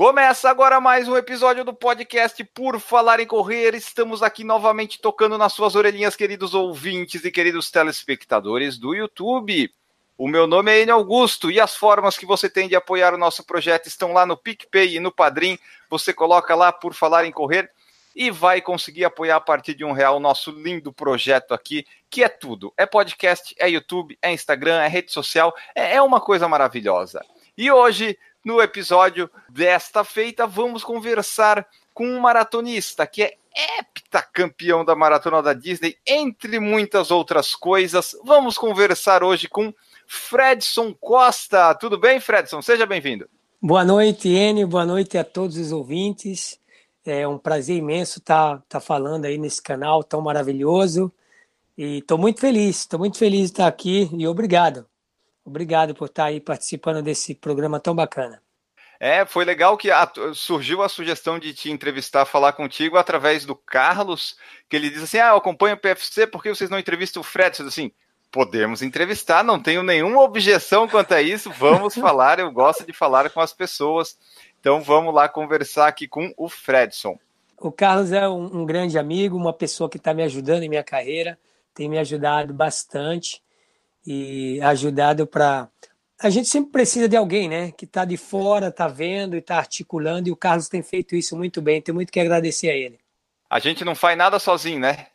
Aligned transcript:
Começa 0.00 0.48
agora 0.48 0.80
mais 0.80 1.06
um 1.08 1.14
episódio 1.14 1.62
do 1.62 1.74
podcast 1.74 2.42
Por 2.54 2.80
Falar 2.80 3.20
em 3.20 3.26
Correr. 3.26 3.74
Estamos 3.74 4.22
aqui 4.22 4.42
novamente 4.42 4.98
tocando 4.98 5.36
nas 5.36 5.52
suas 5.52 5.74
orelhinhas, 5.74 6.16
queridos 6.16 6.54
ouvintes 6.54 7.22
e 7.22 7.30
queridos 7.30 7.70
telespectadores 7.70 8.78
do 8.78 8.94
YouTube. 8.94 9.70
O 10.16 10.26
meu 10.26 10.46
nome 10.46 10.72
é 10.72 10.80
Enio 10.80 10.94
Augusto 10.94 11.50
e 11.50 11.60
as 11.60 11.76
formas 11.76 12.16
que 12.16 12.24
você 12.24 12.48
tem 12.48 12.66
de 12.66 12.74
apoiar 12.74 13.12
o 13.12 13.18
nosso 13.18 13.44
projeto 13.44 13.88
estão 13.88 14.14
lá 14.14 14.24
no 14.24 14.38
PicPay 14.38 14.96
e 14.96 15.00
no 15.00 15.12
Padrim. 15.12 15.58
Você 15.90 16.14
coloca 16.14 16.54
lá 16.54 16.72
Por 16.72 16.94
Falar 16.94 17.26
em 17.26 17.30
Correr 17.30 17.70
e 18.16 18.30
vai 18.30 18.62
conseguir 18.62 19.04
apoiar 19.04 19.36
a 19.36 19.40
partir 19.40 19.74
de 19.74 19.84
um 19.84 19.92
real 19.92 20.16
o 20.16 20.20
nosso 20.20 20.50
lindo 20.50 20.94
projeto 20.94 21.52
aqui, 21.52 21.84
que 22.08 22.24
é 22.24 22.28
tudo. 22.30 22.72
É 22.74 22.86
podcast, 22.86 23.54
é 23.58 23.68
YouTube, 23.68 24.18
é 24.22 24.32
Instagram, 24.32 24.80
é 24.80 24.88
rede 24.88 25.12
social, 25.12 25.54
é, 25.74 25.96
é 25.96 26.00
uma 26.00 26.22
coisa 26.22 26.48
maravilhosa. 26.48 27.22
E 27.54 27.70
hoje 27.70 28.18
no 28.44 28.60
episódio 28.60 29.30
desta 29.48 30.04
feita, 30.04 30.46
vamos 30.46 30.82
conversar 30.82 31.66
com 31.92 32.06
um 32.06 32.20
maratonista 32.20 33.06
que 33.06 33.22
é 33.22 33.34
heptacampeão 33.78 34.84
da 34.84 34.94
maratona 34.94 35.42
da 35.42 35.52
Disney, 35.52 35.96
entre 36.06 36.58
muitas 36.58 37.10
outras 37.10 37.54
coisas. 37.54 38.16
Vamos 38.24 38.56
conversar 38.56 39.22
hoje 39.22 39.48
com 39.48 39.74
Fredson 40.06 40.94
Costa. 40.94 41.74
Tudo 41.74 41.98
bem, 41.98 42.20
Fredson? 42.20 42.62
Seja 42.62 42.86
bem-vindo. 42.86 43.28
Boa 43.60 43.84
noite, 43.84 44.28
Enio. 44.28 44.66
Boa 44.66 44.86
noite 44.86 45.18
a 45.18 45.24
todos 45.24 45.56
os 45.56 45.72
ouvintes. 45.72 46.58
É 47.04 47.26
um 47.26 47.38
prazer 47.38 47.76
imenso 47.76 48.18
estar 48.18 48.58
tá, 48.58 48.64
tá 48.68 48.80
falando 48.80 49.24
aí 49.24 49.36
nesse 49.36 49.60
canal 49.60 50.02
tão 50.02 50.20
maravilhoso. 50.20 51.12
E 51.76 51.98
estou 51.98 52.18
muito 52.18 52.40
feliz, 52.40 52.80
estou 52.80 52.98
muito 52.98 53.18
feliz 53.18 53.40
de 53.40 53.52
estar 53.52 53.66
aqui 53.66 54.10
e 54.12 54.26
obrigado. 54.26 54.89
Obrigado 55.50 55.94
por 55.94 56.06
estar 56.06 56.26
aí 56.26 56.40
participando 56.40 57.02
desse 57.02 57.34
programa 57.34 57.80
tão 57.80 57.92
bacana. 57.92 58.40
É, 59.00 59.26
foi 59.26 59.44
legal 59.44 59.76
que 59.76 59.90
a, 59.90 60.08
surgiu 60.32 60.80
a 60.80 60.88
sugestão 60.88 61.40
de 61.40 61.52
te 61.52 61.70
entrevistar, 61.72 62.24
falar 62.24 62.52
contigo 62.52 62.96
através 62.96 63.44
do 63.44 63.56
Carlos, 63.56 64.36
que 64.68 64.76
ele 64.76 64.88
diz 64.88 65.02
assim: 65.02 65.18
Ah, 65.18 65.30
eu 65.30 65.36
acompanho 65.36 65.74
o 65.74 65.78
PFC, 65.78 66.26
por 66.26 66.40
que 66.40 66.50
vocês 66.50 66.70
não 66.70 66.78
entrevistam 66.78 67.20
o 67.20 67.24
Fred? 67.24 67.56
Diz 67.56 67.66
assim, 67.66 67.90
podemos 68.30 68.80
entrevistar, 68.80 69.42
não 69.42 69.60
tenho 69.60 69.82
nenhuma 69.82 70.20
objeção 70.22 70.86
quanto 70.86 71.12
a 71.12 71.20
isso, 71.20 71.50
vamos 71.50 71.94
falar, 71.98 72.38
eu 72.38 72.52
gosto 72.52 72.86
de 72.86 72.92
falar 72.92 73.28
com 73.30 73.40
as 73.40 73.52
pessoas. 73.52 74.16
Então 74.60 74.80
vamos 74.80 75.12
lá 75.12 75.28
conversar 75.28 75.88
aqui 75.88 76.06
com 76.06 76.32
o 76.36 76.48
Fredson. 76.48 77.18
O 77.58 77.72
Carlos 77.72 78.12
é 78.12 78.28
um, 78.28 78.60
um 78.60 78.64
grande 78.64 78.98
amigo, 78.98 79.36
uma 79.36 79.52
pessoa 79.52 79.90
que 79.90 79.96
está 79.96 80.14
me 80.14 80.22
ajudando 80.22 80.62
em 80.62 80.68
minha 80.68 80.84
carreira, 80.84 81.36
tem 81.74 81.88
me 81.88 81.98
ajudado 81.98 82.54
bastante 82.54 83.42
e 84.06 84.60
ajudado 84.62 85.26
para. 85.26 85.68
A 86.22 86.28
gente 86.28 86.48
sempre 86.48 86.70
precisa 86.70 87.08
de 87.08 87.16
alguém, 87.16 87.48
né? 87.48 87.72
Que 87.72 87.84
está 87.84 88.04
de 88.04 88.16
fora, 88.16 88.68
está 88.68 88.86
vendo 88.86 89.34
e 89.36 89.38
está 89.38 89.56
articulando, 89.56 90.28
e 90.28 90.32
o 90.32 90.36
Carlos 90.36 90.68
tem 90.68 90.82
feito 90.82 91.16
isso 91.16 91.36
muito 91.36 91.62
bem. 91.62 91.80
Tenho 91.80 91.94
muito 91.94 92.12
que 92.12 92.20
agradecer 92.20 92.70
a 92.70 92.76
ele. 92.76 92.98
A 93.48 93.58
gente 93.58 93.84
não 93.84 93.94
faz 93.94 94.16
nada 94.16 94.38
sozinho, 94.38 94.80
né? 94.80 95.06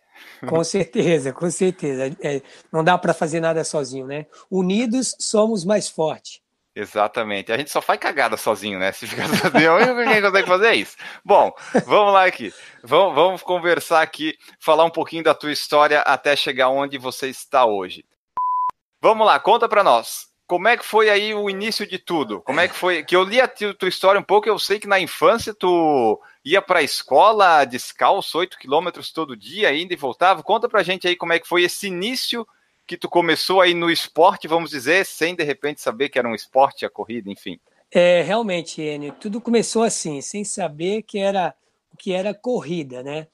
Com 0.48 0.64
certeza, 0.64 1.32
com 1.32 1.50
certeza. 1.50 2.16
É, 2.22 2.42
não 2.72 2.84
dá 2.84 2.98
para 2.98 3.14
fazer 3.14 3.40
nada 3.40 3.64
sozinho, 3.64 4.08
né? 4.08 4.26
Unidos 4.50 5.16
somos 5.20 5.64
mais 5.64 5.88
fortes. 5.88 6.42
Exatamente. 6.76 7.54
A 7.54 7.58
gente 7.58 7.72
só 7.72 7.82
faz 7.82 7.98
cagada 8.00 8.36
sozinho, 8.36 8.78
né? 8.78 8.92
Se 8.92 9.08
ficar 9.08 9.30
sozinho, 9.30 9.72
a 9.72 9.76
única 9.76 9.96
quem 9.96 10.22
consegue 10.22 10.48
fazer 10.48 10.68
é 10.68 10.76
isso. 10.76 10.98
Bom, 11.24 11.54
vamos 11.86 12.14
lá 12.14 12.26
aqui. 12.26 12.54
Vamos, 12.84 13.16
vamos 13.16 13.42
conversar 13.42 14.02
aqui, 14.02 14.38
falar 14.60 14.84
um 14.84 14.90
pouquinho 14.90 15.24
da 15.24 15.34
tua 15.34 15.54
história 15.54 16.02
até 16.02 16.36
chegar 16.36 16.68
onde 16.70 16.98
você 16.98 17.30
está 17.30 17.66
hoje. 17.66 18.04
Vamos 19.06 19.28
lá, 19.28 19.40
conta 19.40 19.70
para 19.70 19.84
nós. 19.84 20.30
Como 20.48 20.68
é 20.68 20.76
que 20.76 20.84
foi 20.84 21.12
aí 21.12 21.32
o 21.32 21.48
início 21.48 21.86
de 21.86 22.00
tudo? 22.00 22.42
Como 22.42 22.60
é 22.60 22.68
que 22.68 22.74
foi? 22.74 23.04
Que 23.04 23.16
eu 23.16 23.24
li 23.24 23.40
a 23.40 23.48
tua 23.48 23.88
história 23.88 24.20
um 24.20 24.24
pouco, 24.24 24.50
eu 24.50 24.58
sei 24.58 24.80
que 24.80 24.88
na 24.88 25.00
infância 25.00 25.54
tu 25.54 26.20
ia 26.44 26.60
para 26.60 26.80
a 26.80 26.82
escola 26.82 27.66
descalço, 27.66 28.40
8 28.40 28.58
quilômetros 28.58 29.12
todo 29.12 29.38
dia, 29.38 29.70
ainda 29.70 29.94
e 29.94 29.96
voltava. 29.96 30.42
Conta 30.42 30.68
pra 30.68 30.82
gente 30.82 31.08
aí 31.08 31.16
como 31.16 31.34
é 31.34 31.40
que 31.40 31.48
foi 31.48 31.62
esse 31.62 31.86
início 31.86 32.48
que 32.88 32.98
tu 32.98 33.08
começou 33.08 33.62
aí 33.62 33.76
no 33.76 33.92
esporte, 33.92 34.48
vamos 34.48 34.72
dizer, 34.72 35.06
sem 35.06 35.36
de 35.36 35.44
repente 35.44 35.82
saber 35.82 36.10
que 36.10 36.18
era 36.18 36.28
um 36.28 36.34
esporte, 36.34 36.84
a 36.84 36.90
corrida, 36.90 37.30
enfim. 37.30 37.60
É, 37.92 38.24
realmente, 38.24 38.82
Enio, 38.82 39.14
tudo 39.22 39.40
começou 39.40 39.84
assim, 39.84 40.20
sem 40.20 40.44
saber 40.44 41.04
que 41.04 41.20
era 41.20 41.54
o 41.94 41.96
que 41.96 42.12
era 42.12 42.34
corrida, 42.34 43.04
né? 43.04 43.28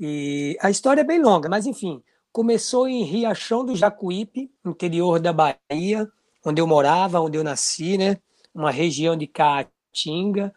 E 0.00 0.56
a 0.58 0.70
história 0.70 1.02
é 1.02 1.04
bem 1.04 1.20
longa, 1.20 1.50
mas 1.50 1.66
enfim, 1.66 2.02
Começou 2.32 2.88
em 2.88 3.02
Riachão 3.04 3.64
do 3.64 3.74
Jacuípe, 3.74 4.50
interior 4.64 5.18
da 5.18 5.32
Bahia, 5.32 6.08
onde 6.44 6.60
eu 6.60 6.66
morava, 6.66 7.20
onde 7.20 7.36
eu 7.36 7.44
nasci, 7.44 7.98
né? 7.98 8.18
Uma 8.54 8.70
região 8.70 9.16
de 9.16 9.26
Caatinga. 9.26 10.54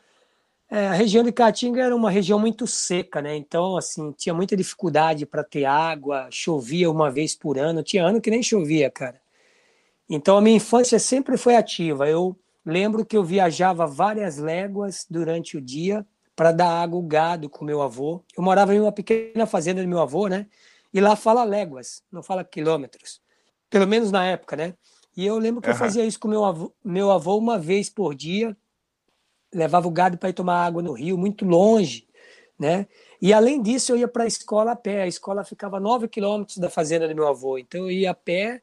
É, 0.69 0.87
a 0.87 0.93
região 0.93 1.23
de 1.23 1.31
Caatinga 1.31 1.81
era 1.81 1.95
uma 1.95 2.09
região 2.09 2.39
muito 2.39 2.65
seca, 2.67 3.21
né? 3.21 3.35
Então, 3.35 3.77
assim, 3.77 4.11
tinha 4.13 4.33
muita 4.33 4.55
dificuldade 4.55 5.25
para 5.25 5.43
ter 5.43 5.65
água, 5.65 6.27
chovia 6.31 6.89
uma 6.89 7.11
vez 7.11 7.35
por 7.35 7.57
ano, 7.57 7.83
tinha 7.83 8.05
ano 8.05 8.21
que 8.21 8.29
nem 8.29 8.43
chovia, 8.43 8.89
cara. 8.89 9.19
Então, 10.09 10.37
a 10.37 10.41
minha 10.41 10.57
infância 10.57 10.99
sempre 10.99 11.37
foi 11.37 11.55
ativa. 11.55 12.07
Eu 12.07 12.37
lembro 12.65 13.05
que 13.05 13.17
eu 13.17 13.23
viajava 13.23 13.87
várias 13.87 14.37
léguas 14.37 15.05
durante 15.09 15.57
o 15.57 15.61
dia 15.61 16.05
para 16.35 16.51
dar 16.51 16.69
água 16.69 16.97
ao 16.97 17.03
gado 17.03 17.49
com 17.49 17.65
meu 17.65 17.81
avô. 17.81 18.23
Eu 18.35 18.43
morava 18.43 18.73
em 18.73 18.79
uma 18.79 18.91
pequena 18.91 19.45
fazenda 19.45 19.81
do 19.81 19.87
meu 19.87 19.99
avô, 19.99 20.27
né? 20.27 20.47
E 20.93 20.99
lá 20.99 21.15
fala 21.15 21.43
léguas, 21.43 22.03
não 22.11 22.21
fala 22.21 22.43
quilômetros. 22.43 23.21
Pelo 23.69 23.87
menos 23.87 24.11
na 24.11 24.25
época, 24.25 24.55
né? 24.55 24.73
E 25.15 25.25
eu 25.25 25.37
lembro 25.37 25.61
que 25.61 25.67
uhum. 25.67 25.73
eu 25.73 25.79
fazia 25.79 26.05
isso 26.05 26.19
com 26.19 26.27
meu 26.27 26.43
avô, 26.43 26.73
meu 26.83 27.11
avô 27.11 27.37
uma 27.37 27.57
vez 27.57 27.89
por 27.89 28.15
dia. 28.15 28.55
Levava 29.53 29.87
o 29.87 29.91
gado 29.91 30.17
para 30.17 30.29
ir 30.29 30.33
tomar 30.33 30.65
água 30.65 30.81
no 30.81 30.93
rio, 30.93 31.17
muito 31.17 31.45
longe, 31.45 32.07
né? 32.57 32.87
E 33.21 33.33
além 33.33 33.61
disso, 33.61 33.91
eu 33.91 33.97
ia 33.97 34.07
para 34.07 34.23
a 34.23 34.27
escola 34.27 34.71
a 34.71 34.75
pé. 34.75 35.03
A 35.03 35.07
escola 35.07 35.43
ficava 35.43 35.79
nove 35.79 36.07
quilômetros 36.07 36.57
da 36.57 36.69
fazenda 36.69 37.07
do 37.07 37.15
meu 37.15 37.27
avô. 37.27 37.57
Então 37.57 37.81
eu 37.81 37.91
ia 37.91 38.11
a 38.11 38.15
pé 38.15 38.61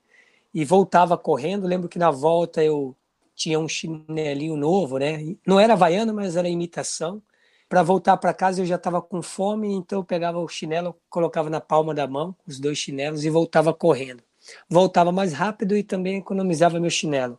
e 0.53 0.65
voltava 0.65 1.17
correndo. 1.17 1.67
Lembro 1.67 1.89
que 1.89 1.99
na 1.99 2.11
volta 2.11 2.63
eu 2.63 2.97
tinha 3.35 3.59
um 3.59 3.69
chinelinho 3.69 4.57
novo, 4.57 4.99
né? 4.99 5.37
Não 5.47 5.61
era 5.61 5.75
havaiano, 5.75 6.13
mas 6.13 6.37
era 6.37 6.49
imitação. 6.49 7.23
Para 7.69 7.83
voltar 7.83 8.17
para 8.17 8.33
casa 8.33 8.63
eu 8.63 8.67
já 8.67 8.77
estava 8.77 9.03
com 9.03 9.21
fome, 9.21 9.71
então 9.75 9.99
eu 9.99 10.05
pegava 10.05 10.39
o 10.39 10.49
chinelo, 10.49 10.97
colocava 11.11 11.51
na 11.51 11.61
palma 11.61 11.95
da 11.95 12.07
mão, 12.07 12.35
os 12.47 12.59
dois 12.59 12.79
chinelos, 12.79 13.25
e 13.25 13.31
voltava 13.31 13.75
correndo. 13.75 14.23
Voltava 14.71 15.13
mais 15.13 15.35
rápido 15.35 15.77
e 15.77 15.83
também 15.83 16.17
economizava 16.17 16.81
meu 16.81 16.89
chinelo. 16.89 17.39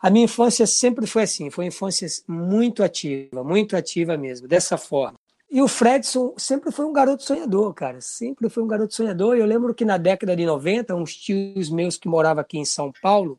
A 0.00 0.08
minha 0.08 0.26
infância 0.26 0.66
sempre 0.68 1.04
foi 1.04 1.24
assim, 1.24 1.50
foi 1.50 1.64
uma 1.64 1.68
infância 1.68 2.06
muito 2.28 2.84
ativa, 2.84 3.42
muito 3.42 3.76
ativa 3.76 4.16
mesmo, 4.16 4.46
dessa 4.46 4.78
forma. 4.78 5.18
E 5.50 5.60
o 5.60 5.66
Fredson 5.66 6.34
sempre 6.36 6.70
foi 6.70 6.84
um 6.84 6.92
garoto 6.92 7.24
sonhador, 7.24 7.74
cara, 7.74 8.00
sempre 8.00 8.48
foi 8.48 8.62
um 8.62 8.68
garoto 8.68 8.94
sonhador. 8.94 9.36
Eu 9.36 9.46
lembro 9.46 9.74
que 9.74 9.84
na 9.84 9.96
década 9.96 10.36
de 10.36 10.46
90, 10.46 10.94
uns 10.94 11.16
tios 11.16 11.70
meus 11.70 11.96
que 11.96 12.08
moravam 12.08 12.40
aqui 12.40 12.58
em 12.58 12.64
São 12.64 12.92
Paulo, 13.02 13.38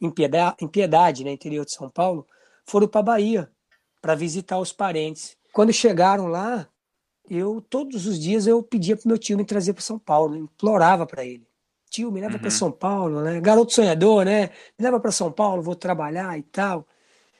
em 0.00 0.10
Piedade, 0.10 0.68
Piedade 0.68 1.24
né, 1.24 1.30
interior 1.30 1.64
de 1.64 1.72
São 1.72 1.88
Paulo, 1.88 2.26
foram 2.64 2.88
para 2.88 3.02
Bahia 3.02 3.50
para 4.06 4.14
visitar 4.14 4.56
os 4.60 4.72
parentes. 4.72 5.36
Quando 5.52 5.72
chegaram 5.72 6.28
lá, 6.28 6.68
eu 7.28 7.60
todos 7.60 8.06
os 8.06 8.20
dias 8.20 8.46
eu 8.46 8.62
pedia 8.62 8.96
para 8.96 9.08
meu 9.08 9.18
tio 9.18 9.36
me 9.36 9.44
trazer 9.44 9.72
para 9.72 9.82
São 9.82 9.98
Paulo, 9.98 10.36
implorava 10.36 11.04
para 11.04 11.24
ele. 11.24 11.44
Tio, 11.90 12.12
me 12.12 12.20
leva 12.20 12.34
uhum. 12.34 12.38
para 12.38 12.50
São 12.50 12.70
Paulo, 12.70 13.20
né? 13.20 13.40
Garoto 13.40 13.72
sonhador, 13.72 14.24
né? 14.24 14.50
Me 14.78 14.84
leva 14.84 15.00
para 15.00 15.10
São 15.10 15.32
Paulo, 15.32 15.60
vou 15.60 15.74
trabalhar 15.74 16.38
e 16.38 16.42
tal. 16.44 16.86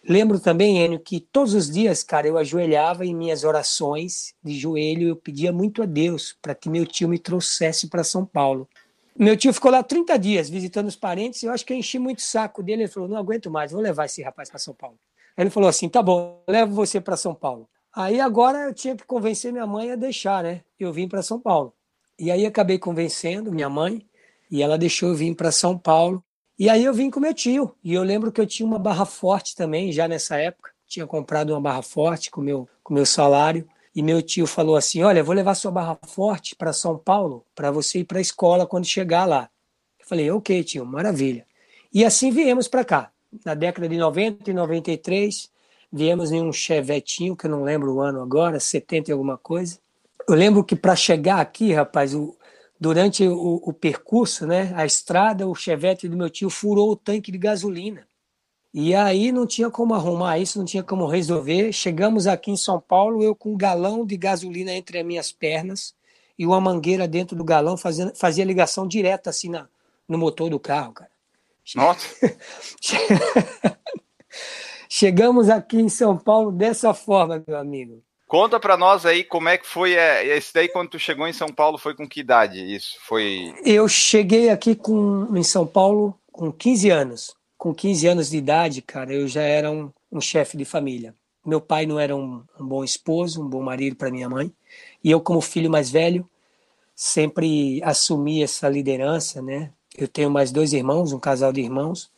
Lembro 0.09 0.41
também, 0.41 0.85
Enio, 0.85 0.99
que 0.99 1.21
todos 1.21 1.55
os 1.55 1.71
dias, 1.71 2.03
cara, 2.03 2.27
eu 2.27 2.37
ajoelhava 2.37 3.07
em 3.07 3.15
minhas 3.15 3.45
orações 3.45 4.35
de 4.43 4.59
joelho, 4.59 5.07
eu 5.07 5.15
pedia 5.15 5.53
muito 5.53 5.85
a 5.85 5.87
Deus 5.87 6.37
para 6.43 6.53
que 6.53 6.69
meu 6.69 6.85
tio 6.85 7.09
me 7.09 7.19
trouxesse 7.21 7.87
para 7.87 8.03
São 8.03 8.27
Paulo. 8.27 8.69
Meu 9.17 9.37
tio 9.37 9.53
ficou 9.53 9.71
lá 9.71 9.85
30 9.85 10.19
dias 10.19 10.51
visitando 10.51 10.89
os 10.89 10.97
parentes, 10.97 11.45
e 11.45 11.47
eu 11.47 11.53
acho 11.53 11.65
que 11.65 11.73
eu 11.73 11.77
enchi 11.77 11.97
muito 11.97 12.19
o 12.19 12.23
saco 12.23 12.61
dele. 12.61 12.83
Ele 12.83 12.91
falou: 12.91 13.09
Não 13.09 13.17
aguento 13.17 13.53
mais, 13.53 13.71
vou 13.71 13.81
levar 13.81 14.07
esse 14.07 14.21
rapaz 14.21 14.51
para 14.51 14.59
São 14.59 14.75
Paulo. 14.75 14.99
Ele 15.37 15.51
falou 15.51 15.69
assim: 15.69 15.89
tá 15.89 16.03
bom, 16.03 16.43
levo 16.49 16.75
você 16.75 17.01
para 17.01 17.17
São 17.17 17.35
Paulo. 17.35 17.69
Aí 17.95 18.21
agora 18.21 18.65
eu 18.65 18.75
tinha 18.75 18.95
que 18.95 19.05
convencer 19.05 19.53
minha 19.53 19.67
mãe 19.67 19.91
a 19.91 19.97
deixar, 19.97 20.43
né? 20.43 20.63
Eu 20.79 20.93
vim 20.93 21.09
para 21.09 21.23
São 21.23 21.41
Paulo. 21.41 21.73
E 22.19 22.31
aí 22.31 22.47
acabei 22.47 22.79
convencendo 22.79 23.53
minha 23.53 23.69
mãe 23.69 24.07
e 24.51 24.63
ela 24.63 24.79
deixou 24.79 25.11
eu 25.11 25.15
vir 25.15 25.35
para 25.35 25.51
São 25.53 25.79
Paulo. 25.79 26.23
E 26.59 26.71
aí 26.71 26.85
eu 26.85 26.95
vim 26.95 27.11
com 27.11 27.21
meu 27.21 27.35
tio. 27.35 27.75
E 27.85 27.93
eu 27.93 28.03
lembro 28.03 28.33
que 28.33 28.41
eu 28.41 28.47
tinha 28.47 28.67
uma 28.67 28.79
barra 28.79 29.05
forte 29.05 29.55
também, 29.55 29.93
já 29.93 30.09
nessa 30.09 30.37
época. 30.37 30.71
Tinha 30.87 31.07
comprado 31.07 31.51
uma 31.51 31.61
barra 31.61 31.83
forte 31.83 32.31
com 32.31 32.41
meu, 32.41 32.69
com 32.83 32.95
meu 32.95 33.05
salário. 33.05 33.69
E 33.95 34.03
meu 34.03 34.23
tio 34.23 34.47
falou 34.47 34.77
assim: 34.77 35.03
Olha, 35.03 35.25
vou 35.25 35.35
levar 35.35 35.55
sua 35.55 35.71
barra 35.71 35.99
forte 36.07 36.55
para 36.55 36.73
São 36.73 36.99
Paulo 36.99 37.45
para 37.55 37.71
você 37.71 38.01
ir 38.01 38.05
para 38.05 38.19
a 38.19 38.23
escola 38.23 38.67
quando 38.67 38.85
chegar 38.85 39.25
lá. 39.25 39.51
Eu 39.99 40.07
falei: 40.07 40.31
Ok, 40.31 40.65
tio, 40.65 40.85
maravilha. 40.85 41.47
E 41.93 42.05
assim 42.05 42.31
viemos 42.31 42.69
para 42.69 42.85
cá. 42.85 43.11
Na 43.45 43.55
década 43.55 43.89
de 43.89 43.97
90 43.97 44.51
e 44.51 44.55
93, 44.55 45.51
viemos 45.93 46.33
em 46.33 46.43
um 46.43 46.53
chevetinho, 46.53 47.37
que 47.37 47.47
eu 47.47 47.51
não 47.51 47.63
lembro 47.63 47.95
o 47.95 48.01
ano 48.01 48.21
agora, 48.21 48.61
70 48.61 49.11
e 49.11 49.13
alguma 49.13 49.39
coisa. 49.39 49.79
Eu 50.29 50.35
lembro 50.35 50.65
que 50.65 50.75
para 50.75 50.97
chegar 50.97 51.41
aqui, 51.41 51.73
rapaz, 51.73 52.15
o, 52.15 52.37
durante 52.79 53.27
o, 53.27 53.61
o, 53.63 53.73
percurso, 53.73 54.47
né, 54.47 54.73
a 54.75 54.85
estrada, 54.85 55.47
o 55.47 55.55
chevette 55.55 56.09
do 56.09 56.17
meu 56.17 56.29
tio 56.29 56.51
furou 56.51 56.91
o 56.91 56.97
tanque 56.97 57.31
de 57.31 57.39
gasolina. 57.39 58.07
E 58.75 58.95
aí 58.95 59.33
não 59.33 59.47
tinha 59.47 59.71
como 59.71 59.95
arrumar 59.95 60.39
isso, 60.39 60.59
não 60.59 60.67
tinha 60.67 60.83
como 60.83 61.07
resolver. 61.07 61.73
Chegamos 61.73 62.27
aqui 62.27 62.51
em 62.51 62.57
São 62.57 62.79
Paulo, 62.79 63.23
eu 63.23 63.35
com 63.35 63.53
um 63.55 63.57
galão 63.57 64.05
de 64.05 64.17
gasolina 64.17 64.73
entre 64.73 64.99
as 64.99 65.07
minhas 65.07 65.33
pernas 65.33 65.95
e 66.39 66.47
uma 66.47 66.61
mangueira 66.61 67.09
dentro 67.09 67.35
do 67.35 67.43
galão, 67.43 67.77
fazendo, 67.77 68.15
fazia 68.15 68.45
ligação 68.45 68.87
direta 68.87 69.31
assim 69.31 69.49
na, 69.49 69.67
no 70.07 70.19
motor 70.19 70.51
do 70.51 70.61
carro, 70.61 70.93
cara. 70.93 71.11
Nossa! 71.75 72.07
Chegamos 74.89 75.49
aqui 75.49 75.79
em 75.79 75.89
São 75.89 76.17
Paulo 76.17 76.53
dessa 76.53 76.95
forma, 76.95 77.43
meu 77.47 77.59
amigo. 77.59 78.03
Conta 78.27 78.59
para 78.59 78.77
nós 78.77 79.07
aí 79.07 79.23
como 79.23 79.49
é 79.49 79.57
que 79.57 79.67
foi 79.67 79.95
é, 79.95 80.37
esse 80.37 80.53
daí 80.53 80.69
quando 80.69 80.91
tu 80.91 80.99
chegou 80.99 81.29
em 81.29 81.33
São 81.33 81.49
Paulo 81.49 81.79
foi 81.79 81.95
com 81.95 82.09
que 82.09 82.21
idade 82.21 82.59
isso 82.75 82.97
foi? 83.07 83.55
Eu 83.65 83.87
cheguei 83.89 84.51
aqui 84.51 84.75
com 84.75 85.29
em 85.37 85.43
São 85.45 85.67
Paulo 85.67 86.19
com 86.33 86.51
15 86.51 86.91
anos. 86.91 87.37
Com 87.57 87.75
15 87.75 88.07
anos 88.07 88.31
de 88.31 88.37
idade, 88.37 88.83
cara, 88.83 89.15
eu 89.15 89.27
já 89.29 89.43
era 89.43 89.71
um, 89.71 89.91
um 90.11 90.21
chefe 90.21 90.57
de 90.57 90.65
família. 90.65 91.15
Meu 91.45 91.61
pai 91.61 91.87
não 91.87 91.99
era 91.99 92.15
um, 92.15 92.43
um 92.59 92.67
bom 92.67 92.83
esposo, 92.83 93.41
um 93.41 93.49
bom 93.49 93.63
marido 93.63 93.97
para 93.97 94.11
minha 94.11 94.29
mãe, 94.29 94.53
e 95.03 95.11
eu 95.11 95.21
como 95.21 95.41
filho 95.41 95.71
mais 95.71 95.89
velho 95.89 96.29
sempre 96.95 97.81
assumi 97.85 98.43
essa 98.43 98.69
liderança, 98.69 99.41
né? 99.41 99.71
Eu 99.97 100.09
tenho 100.09 100.31
mais 100.31 100.53
dois 100.53 100.73
irmãos, 100.73 101.13
um 101.13 101.19
casal 101.19 101.53
de 101.53 101.61
irmãos, 101.61 102.11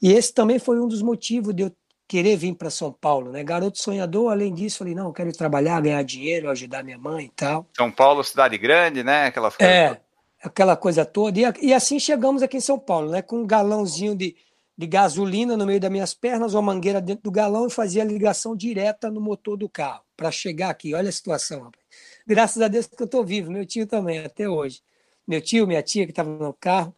e 0.00 0.12
esse 0.12 0.32
também 0.32 0.58
foi 0.58 0.78
um 0.80 0.86
dos 0.86 1.02
motivos 1.02 1.54
de 1.54 1.62
eu 1.62 1.72
querer 2.06 2.36
vir 2.36 2.54
para 2.54 2.70
São 2.70 2.92
Paulo, 2.92 3.32
né? 3.32 3.42
Garoto 3.42 3.78
sonhador, 3.78 4.30
além 4.30 4.54
disso, 4.54 4.78
falei, 4.78 4.94
não, 4.94 5.12
quero 5.12 5.32
trabalhar, 5.32 5.80
ganhar 5.80 6.02
dinheiro, 6.02 6.50
ajudar 6.50 6.84
minha 6.84 6.98
mãe 6.98 7.26
e 7.26 7.30
tal. 7.30 7.66
São 7.76 7.90
Paulo, 7.90 8.22
cidade 8.22 8.56
grande, 8.58 9.02
né? 9.02 9.26
Aquelas 9.26 9.56
coisas. 9.56 9.74
É, 9.74 10.00
aquela 10.42 10.76
coisa 10.76 11.04
toda. 11.04 11.38
E, 11.40 11.68
e, 11.68 11.74
assim 11.74 11.98
chegamos 11.98 12.42
aqui 12.42 12.58
em 12.58 12.60
São 12.60 12.78
Paulo, 12.78 13.10
né? 13.10 13.22
Com 13.22 13.38
um 13.38 13.46
galãozinho 13.46 14.14
de, 14.14 14.36
de 14.76 14.86
gasolina 14.86 15.56
no 15.56 15.66
meio 15.66 15.80
das 15.80 15.90
minhas 15.90 16.14
pernas, 16.14 16.54
uma 16.54 16.62
mangueira 16.62 17.00
dentro 17.00 17.24
do 17.24 17.30
galão 17.30 17.66
e 17.66 17.70
fazia 17.70 18.04
ligação 18.04 18.54
direta 18.54 19.10
no 19.10 19.20
motor 19.20 19.56
do 19.56 19.68
carro 19.68 20.02
para 20.16 20.30
chegar 20.30 20.70
aqui. 20.70 20.94
Olha 20.94 21.08
a 21.08 21.12
situação, 21.12 21.64
rapaz. 21.64 21.84
Graças 22.26 22.62
a 22.62 22.68
Deus 22.68 22.86
que 22.86 23.02
eu 23.02 23.06
estou 23.06 23.24
vivo, 23.24 23.50
meu 23.50 23.66
tio 23.66 23.86
também, 23.86 24.18
até 24.18 24.48
hoje. 24.48 24.80
Meu 25.26 25.40
tio, 25.40 25.66
minha 25.66 25.82
tia 25.82 26.04
que 26.04 26.12
estava 26.12 26.30
no 26.30 26.54
carro. 26.54 26.94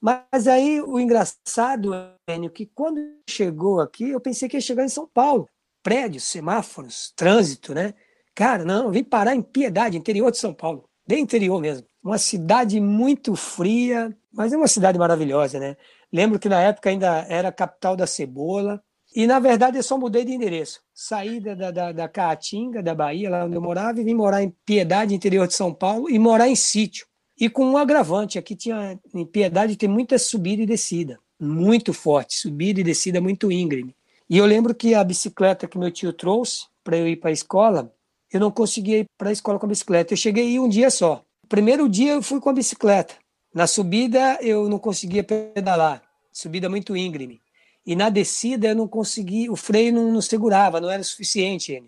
Mas 0.00 0.46
aí 0.46 0.80
o 0.80 0.98
engraçado, 0.98 1.92
Enio, 2.28 2.50
que 2.50 2.66
quando 2.66 3.00
chegou 3.28 3.80
aqui, 3.80 4.10
eu 4.10 4.20
pensei 4.20 4.48
que 4.48 4.56
ia 4.56 4.60
chegar 4.60 4.84
em 4.84 4.88
São 4.88 5.06
Paulo. 5.06 5.48
Prédios, 5.82 6.24
semáforos, 6.24 7.12
trânsito, 7.16 7.74
né? 7.74 7.94
Cara, 8.34 8.64
não, 8.64 8.90
vim 8.90 9.04
parar 9.04 9.34
em 9.34 9.42
Piedade, 9.42 9.96
interior 9.96 10.30
de 10.30 10.38
São 10.38 10.54
Paulo. 10.54 10.88
Bem 11.06 11.20
interior 11.22 11.60
mesmo. 11.60 11.86
Uma 12.02 12.18
cidade 12.18 12.80
muito 12.80 13.34
fria, 13.34 14.16
mas 14.32 14.52
é 14.52 14.56
uma 14.56 14.68
cidade 14.68 14.98
maravilhosa, 14.98 15.58
né? 15.58 15.76
Lembro 16.12 16.38
que 16.38 16.48
na 16.48 16.60
época 16.60 16.88
ainda 16.88 17.26
era 17.28 17.52
capital 17.52 17.96
da 17.96 18.06
cebola. 18.06 18.82
E 19.14 19.26
na 19.26 19.40
verdade 19.40 19.76
eu 19.76 19.82
só 19.82 19.98
mudei 19.98 20.24
de 20.24 20.32
endereço. 20.32 20.80
Saí 20.94 21.40
da, 21.40 21.70
da, 21.70 21.92
da 21.92 22.08
Caatinga, 22.08 22.82
da 22.82 22.94
Bahia, 22.94 23.28
lá 23.28 23.44
onde 23.44 23.56
eu 23.56 23.60
morava, 23.60 24.00
e 24.00 24.04
vim 24.04 24.14
morar 24.14 24.42
em 24.42 24.54
Piedade, 24.64 25.14
interior 25.14 25.46
de 25.46 25.54
São 25.54 25.74
Paulo, 25.74 26.08
e 26.08 26.18
morar 26.18 26.48
em 26.48 26.54
sítio. 26.54 27.06
E 27.40 27.48
com 27.48 27.64
um 27.64 27.78
agravante, 27.78 28.38
aqui 28.38 28.54
tinha, 28.54 29.00
em 29.14 29.24
Piedade 29.24 29.74
tem 29.74 29.88
muita 29.88 30.18
subida 30.18 30.62
e 30.62 30.66
descida, 30.66 31.18
muito 31.40 31.94
forte, 31.94 32.34
subida 32.34 32.80
e 32.80 32.84
descida 32.84 33.18
muito 33.18 33.50
íngreme. 33.50 33.96
E 34.28 34.36
eu 34.36 34.44
lembro 34.44 34.74
que 34.74 34.94
a 34.94 35.02
bicicleta 35.02 35.66
que 35.66 35.78
meu 35.78 35.90
tio 35.90 36.12
trouxe 36.12 36.66
para 36.84 36.98
eu 36.98 37.08
ir 37.08 37.16
para 37.16 37.30
a 37.30 37.32
escola, 37.32 37.90
eu 38.30 38.38
não 38.38 38.50
conseguia 38.50 38.98
ir 38.98 39.06
para 39.16 39.30
a 39.30 39.32
escola 39.32 39.58
com 39.58 39.64
a 39.64 39.70
bicicleta. 39.70 40.12
Eu 40.12 40.18
cheguei 40.18 40.58
um 40.58 40.68
dia 40.68 40.90
só. 40.90 41.24
Primeiro 41.48 41.88
dia 41.88 42.12
eu 42.12 42.22
fui 42.22 42.40
com 42.40 42.50
a 42.50 42.52
bicicleta. 42.52 43.14
Na 43.54 43.66
subida 43.66 44.38
eu 44.42 44.68
não 44.68 44.78
conseguia 44.78 45.24
pedalar, 45.24 46.02
subida 46.30 46.68
muito 46.68 46.94
íngreme. 46.94 47.40
E 47.86 47.96
na 47.96 48.10
descida 48.10 48.68
eu 48.68 48.76
não 48.76 48.86
conseguia, 48.86 49.50
o 49.50 49.56
freio 49.56 49.94
não, 49.94 50.12
não 50.12 50.20
segurava, 50.20 50.78
não 50.78 50.90
era 50.90 51.02
suficiente. 51.02 51.82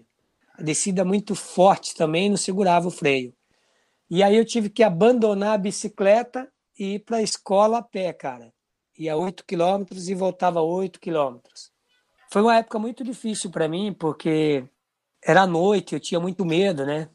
A 0.58 0.62
descida 0.62 1.04
muito 1.04 1.34
forte 1.34 1.94
também 1.94 2.30
não 2.30 2.38
segurava 2.38 2.88
o 2.88 2.90
freio. 2.90 3.34
E 4.14 4.22
aí 4.22 4.36
eu 4.36 4.44
tive 4.44 4.68
que 4.68 4.82
abandonar 4.82 5.54
a 5.54 5.58
bicicleta 5.58 6.46
e 6.78 6.96
ir 6.96 6.98
para 6.98 7.16
a 7.16 7.22
escola 7.22 7.78
a 7.78 7.82
pé, 7.82 8.12
cara. 8.12 8.52
Ia 8.98 9.16
8 9.16 9.42
quilômetros 9.42 10.06
e 10.10 10.14
voltava 10.14 10.60
8 10.60 11.00
quilômetros. 11.00 11.72
Foi 12.30 12.42
uma 12.42 12.58
época 12.58 12.78
muito 12.78 13.02
difícil 13.02 13.50
para 13.50 13.66
mim, 13.66 13.90
porque 13.90 14.68
era 15.24 15.46
noite, 15.46 15.94
eu 15.94 16.00
tinha 16.00 16.20
muito 16.20 16.44
medo, 16.44 16.84
né? 16.84 17.08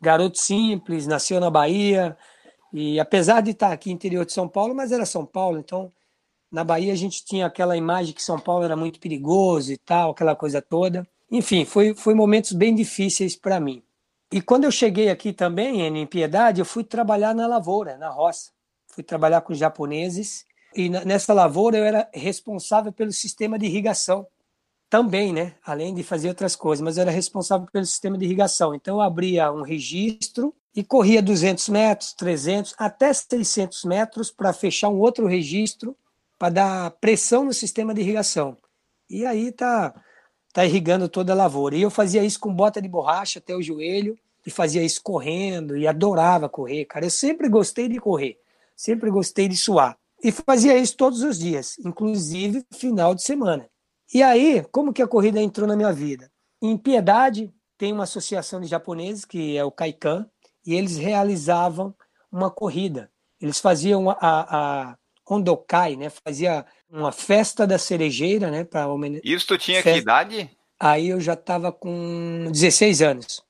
Garoto 0.00 0.38
simples, 0.38 1.06
nasceu 1.06 1.38
na 1.38 1.50
Bahia, 1.50 2.16
e 2.72 2.98
apesar 2.98 3.42
de 3.42 3.52
estar 3.52 3.70
aqui 3.70 3.92
interior 3.92 4.26
de 4.26 4.32
São 4.32 4.48
Paulo, 4.48 4.74
mas 4.74 4.90
era 4.90 5.06
São 5.06 5.24
Paulo, 5.24 5.56
então 5.56 5.88
na 6.50 6.64
Bahia 6.64 6.92
a 6.92 6.96
gente 6.96 7.24
tinha 7.24 7.46
aquela 7.46 7.76
imagem 7.76 8.12
que 8.12 8.24
São 8.24 8.40
Paulo 8.40 8.64
era 8.64 8.74
muito 8.74 8.98
perigoso 8.98 9.72
e 9.72 9.78
tal, 9.78 10.10
aquela 10.10 10.34
coisa 10.34 10.60
toda. 10.60 11.06
Enfim, 11.30 11.64
foi, 11.64 11.94
foi 11.94 12.12
momentos 12.12 12.50
bem 12.50 12.74
difíceis 12.74 13.36
para 13.36 13.60
mim. 13.60 13.84
E 14.32 14.40
quando 14.40 14.64
eu 14.64 14.70
cheguei 14.70 15.10
aqui 15.10 15.32
também, 15.32 15.82
em 15.82 16.06
Piedade, 16.06 16.60
eu 16.60 16.64
fui 16.64 16.84
trabalhar 16.84 17.34
na 17.34 17.46
lavoura, 17.46 17.98
na 17.98 18.08
roça. 18.08 18.52
Fui 18.86 19.02
trabalhar 19.02 19.40
com 19.40 19.54
japoneses 19.54 20.44
e 20.74 20.88
nessa 20.88 21.32
lavoura 21.32 21.78
eu 21.78 21.84
era 21.84 22.08
responsável 22.12 22.92
pelo 22.92 23.12
sistema 23.12 23.58
de 23.58 23.66
irrigação 23.66 24.26
também, 24.88 25.32
né? 25.32 25.54
Além 25.64 25.94
de 25.94 26.02
fazer 26.02 26.28
outras 26.28 26.56
coisas, 26.56 26.82
mas 26.82 26.96
eu 26.96 27.02
era 27.02 27.10
responsável 27.10 27.66
pelo 27.72 27.86
sistema 27.86 28.18
de 28.18 28.24
irrigação. 28.24 28.74
Então 28.74 28.96
eu 28.96 29.00
abria 29.00 29.52
um 29.52 29.62
registro 29.62 30.54
e 30.74 30.82
corria 30.82 31.22
200 31.22 31.68
metros, 31.68 32.12
300, 32.14 32.74
até 32.78 33.12
600 33.12 33.84
metros 33.84 34.30
para 34.30 34.52
fechar 34.52 34.88
um 34.88 34.98
outro 34.98 35.26
registro 35.26 35.96
para 36.38 36.50
dar 36.50 36.90
pressão 36.92 37.44
no 37.44 37.52
sistema 37.52 37.94
de 37.94 38.00
irrigação. 38.00 38.56
E 39.08 39.26
aí 39.26 39.52
tá 39.52 39.94
tá 40.52 40.64
irrigando 40.64 41.08
toda 41.08 41.32
a 41.32 41.36
lavoura. 41.36 41.76
E 41.76 41.82
eu 41.82 41.90
fazia 41.90 42.22
isso 42.22 42.40
com 42.40 42.52
bota 42.52 42.80
de 42.80 42.88
borracha 42.88 43.38
até 43.38 43.54
o 43.54 43.62
joelho 43.62 44.18
e 44.46 44.50
fazia 44.50 44.82
isso 44.82 45.02
correndo 45.02 45.76
e 45.76 45.86
adorava 45.86 46.48
correr, 46.48 46.84
cara. 46.84 47.06
Eu 47.06 47.10
sempre 47.10 47.48
gostei 47.48 47.88
de 47.88 47.98
correr, 47.98 48.38
sempre 48.76 49.10
gostei 49.10 49.48
de 49.48 49.56
suar. 49.56 49.96
E 50.22 50.30
fazia 50.30 50.76
isso 50.76 50.96
todos 50.96 51.22
os 51.22 51.38
dias, 51.38 51.78
inclusive 51.78 52.64
final 52.72 53.14
de 53.14 53.22
semana. 53.22 53.68
E 54.12 54.22
aí, 54.22 54.64
como 54.70 54.92
que 54.92 55.02
a 55.02 55.08
corrida 55.08 55.40
entrou 55.40 55.66
na 55.66 55.76
minha 55.76 55.92
vida? 55.92 56.30
Em 56.60 56.76
Piedade, 56.76 57.50
tem 57.78 57.92
uma 57.92 58.04
associação 58.04 58.60
de 58.60 58.66
japoneses, 58.66 59.24
que 59.24 59.56
é 59.56 59.64
o 59.64 59.70
Kaikan, 59.70 60.28
e 60.66 60.74
eles 60.74 60.98
realizavam 60.98 61.94
uma 62.30 62.50
corrida. 62.50 63.10
Eles 63.40 63.58
faziam 63.58 64.10
a, 64.10 64.16
a 64.20 64.98
Hondokai, 65.30 65.96
né? 65.96 66.10
Fazia 66.10 66.64
uma 66.90 67.12
festa 67.12 67.66
da 67.66 67.78
cerejeira, 67.78 68.50
né? 68.50 68.64
Para 68.64 68.88
homenagear. 68.88 69.22
Isso 69.24 69.46
tu 69.46 69.56
tinha 69.56 69.82
festa... 69.82 69.92
que 69.92 70.02
idade? 70.02 70.50
Aí 70.78 71.08
eu 71.08 71.20
já 71.20 71.34
estava 71.34 71.70
com 71.70 72.48
16 72.50 73.02
anos. 73.02 73.42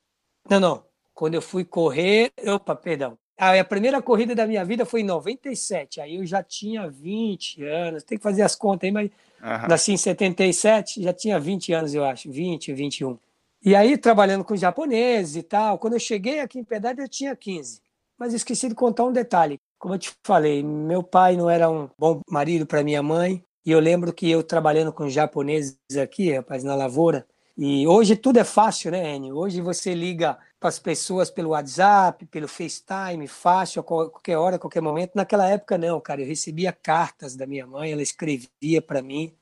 Não, 0.48 0.60
não. 0.60 0.84
Quando 1.14 1.34
eu 1.34 1.42
fui 1.42 1.64
correr, 1.64 2.32
opa, 2.46 2.74
perdão. 2.74 3.16
A 3.38 3.64
primeira 3.64 4.02
corrida 4.02 4.34
da 4.34 4.46
minha 4.46 4.62
vida 4.64 4.84
foi 4.84 5.00
em 5.00 5.04
97. 5.04 6.00
Aí 6.00 6.16
eu 6.16 6.26
já 6.26 6.42
tinha 6.42 6.88
20 6.90 7.62
anos. 7.64 8.02
Tem 8.02 8.18
que 8.18 8.22
fazer 8.22 8.42
as 8.42 8.54
contas 8.54 8.86
aí, 8.86 8.92
mas 8.92 9.10
uhum. 9.40 9.68
nasci 9.68 9.92
em 9.92 9.96
77, 9.96 11.02
já 11.02 11.12
tinha 11.12 11.40
20 11.40 11.72
anos, 11.72 11.94
eu 11.94 12.04
acho. 12.04 12.30
20, 12.30 12.72
21. 12.74 13.18
E 13.62 13.74
aí, 13.74 13.96
trabalhando 13.96 14.44
com 14.44 14.56
japoneses 14.56 15.36
e 15.36 15.42
tal, 15.42 15.78
quando 15.78 15.94
eu 15.94 16.00
cheguei 16.00 16.40
aqui 16.40 16.58
em 16.58 16.64
Piedade, 16.64 17.00
eu 17.00 17.08
tinha 17.08 17.34
15. 17.34 17.80
Mas 18.18 18.34
esqueci 18.34 18.68
de 18.68 18.74
contar 18.74 19.04
um 19.04 19.12
detalhe. 19.12 19.58
Como 19.80 19.94
eu 19.94 19.98
te 19.98 20.12
falei, 20.22 20.62
meu 20.62 21.02
pai 21.02 21.38
não 21.38 21.48
era 21.48 21.70
um 21.70 21.88
bom 21.98 22.20
marido 22.28 22.66
para 22.66 22.84
minha 22.84 23.02
mãe. 23.02 23.42
E 23.64 23.72
eu 23.72 23.80
lembro 23.80 24.12
que 24.12 24.30
eu 24.30 24.42
trabalhando 24.42 24.92
com 24.92 25.08
japoneses 25.08 25.78
aqui, 25.98 26.30
rapaz, 26.34 26.62
na 26.62 26.74
lavoura. 26.74 27.26
E 27.56 27.88
hoje 27.88 28.14
tudo 28.14 28.38
é 28.38 28.44
fácil, 28.44 28.90
né, 28.90 29.16
Enio? 29.16 29.38
Hoje 29.38 29.62
você 29.62 29.94
liga 29.94 30.36
para 30.60 30.68
as 30.68 30.78
pessoas 30.78 31.30
pelo 31.30 31.50
WhatsApp, 31.50 32.26
pelo 32.26 32.46
FaceTime, 32.46 33.26
fácil, 33.26 33.80
a 33.80 33.82
qualquer 33.82 34.36
hora, 34.36 34.56
a 34.56 34.58
qualquer 34.58 34.82
momento. 34.82 35.12
Naquela 35.14 35.48
época, 35.48 35.78
não, 35.78 35.98
cara. 35.98 36.20
Eu 36.20 36.26
recebia 36.26 36.72
cartas 36.72 37.34
da 37.34 37.46
minha 37.46 37.66
mãe, 37.66 37.90
ela 37.90 38.02
escrevia 38.02 38.82
para 38.86 39.00
mim. 39.00 39.32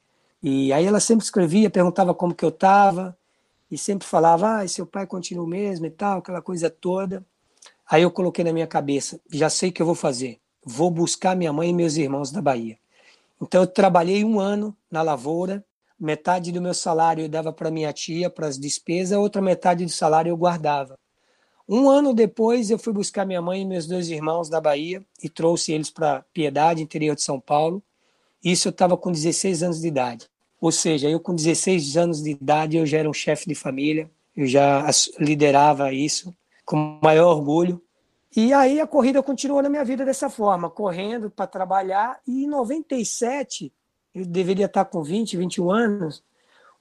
E 0.40 0.72
aí 0.72 0.86
ela 0.86 1.00
sempre 1.00 1.24
escrevia, 1.24 1.68
perguntava 1.68 2.14
como 2.14 2.32
que 2.32 2.44
eu 2.44 2.50
estava. 2.50 3.18
E 3.68 3.76
sempre 3.76 4.06
falava, 4.06 4.60
ah, 4.60 4.68
seu 4.68 4.86
pai 4.86 5.04
continua 5.04 5.44
o 5.44 5.48
mesmo 5.48 5.86
e 5.86 5.90
tal, 5.90 6.20
aquela 6.20 6.40
coisa 6.40 6.70
toda. 6.70 7.26
Aí 7.90 8.02
eu 8.02 8.10
coloquei 8.10 8.44
na 8.44 8.52
minha 8.52 8.66
cabeça, 8.66 9.18
já 9.32 9.48
sei 9.48 9.70
o 9.70 9.72
que 9.72 9.80
eu 9.80 9.86
vou 9.86 9.94
fazer. 9.94 10.38
Vou 10.62 10.90
buscar 10.90 11.34
minha 11.34 11.52
mãe 11.52 11.70
e 11.70 11.72
meus 11.72 11.96
irmãos 11.96 12.30
da 12.30 12.42
Bahia. 12.42 12.78
Então 13.40 13.62
eu 13.62 13.66
trabalhei 13.66 14.22
um 14.22 14.38
ano 14.38 14.76
na 14.90 15.00
lavoura, 15.00 15.64
metade 15.98 16.52
do 16.52 16.60
meu 16.60 16.74
salário 16.74 17.24
eu 17.24 17.28
dava 17.30 17.50
para 17.50 17.70
minha 17.70 17.90
tia, 17.90 18.28
para 18.28 18.46
as 18.46 18.58
despesas, 18.58 19.16
outra 19.16 19.40
metade 19.40 19.86
do 19.86 19.90
salário 19.90 20.28
eu 20.28 20.36
guardava. 20.36 20.98
Um 21.66 21.88
ano 21.88 22.12
depois 22.12 22.70
eu 22.70 22.78
fui 22.78 22.92
buscar 22.92 23.24
minha 23.24 23.40
mãe 23.40 23.62
e 23.62 23.64
meus 23.64 23.86
dois 23.86 24.10
irmãos 24.10 24.50
da 24.50 24.60
Bahia 24.60 25.02
e 25.22 25.28
trouxe 25.30 25.72
eles 25.72 25.88
para 25.88 26.22
Piedade, 26.34 26.82
interior 26.82 27.14
de 27.14 27.22
São 27.22 27.40
Paulo. 27.40 27.82
Isso 28.44 28.68
eu 28.68 28.70
estava 28.70 28.98
com 28.98 29.10
16 29.10 29.62
anos 29.62 29.80
de 29.80 29.88
idade. 29.88 30.26
Ou 30.60 30.70
seja, 30.70 31.08
eu 31.08 31.20
com 31.20 31.34
16 31.34 31.96
anos 31.96 32.22
de 32.22 32.32
idade 32.32 32.76
eu 32.76 32.84
já 32.84 32.98
era 32.98 33.08
um 33.08 33.14
chefe 33.14 33.48
de 33.48 33.54
família, 33.54 34.10
eu 34.36 34.46
já 34.46 34.84
liderava 35.18 35.90
isso 35.92 36.34
com 36.68 37.00
maior 37.02 37.34
orgulho. 37.34 37.82
E 38.36 38.52
aí 38.52 38.78
a 38.78 38.86
corrida 38.86 39.22
continuou 39.22 39.62
na 39.62 39.70
minha 39.70 39.84
vida 39.84 40.04
dessa 40.04 40.28
forma, 40.28 40.68
correndo 40.68 41.30
para 41.30 41.46
trabalhar. 41.46 42.20
E 42.26 42.44
em 42.44 42.46
97, 42.46 43.72
eu 44.14 44.26
deveria 44.26 44.66
estar 44.66 44.84
com 44.84 45.02
20, 45.02 45.38
21 45.38 45.70
anos, 45.70 46.22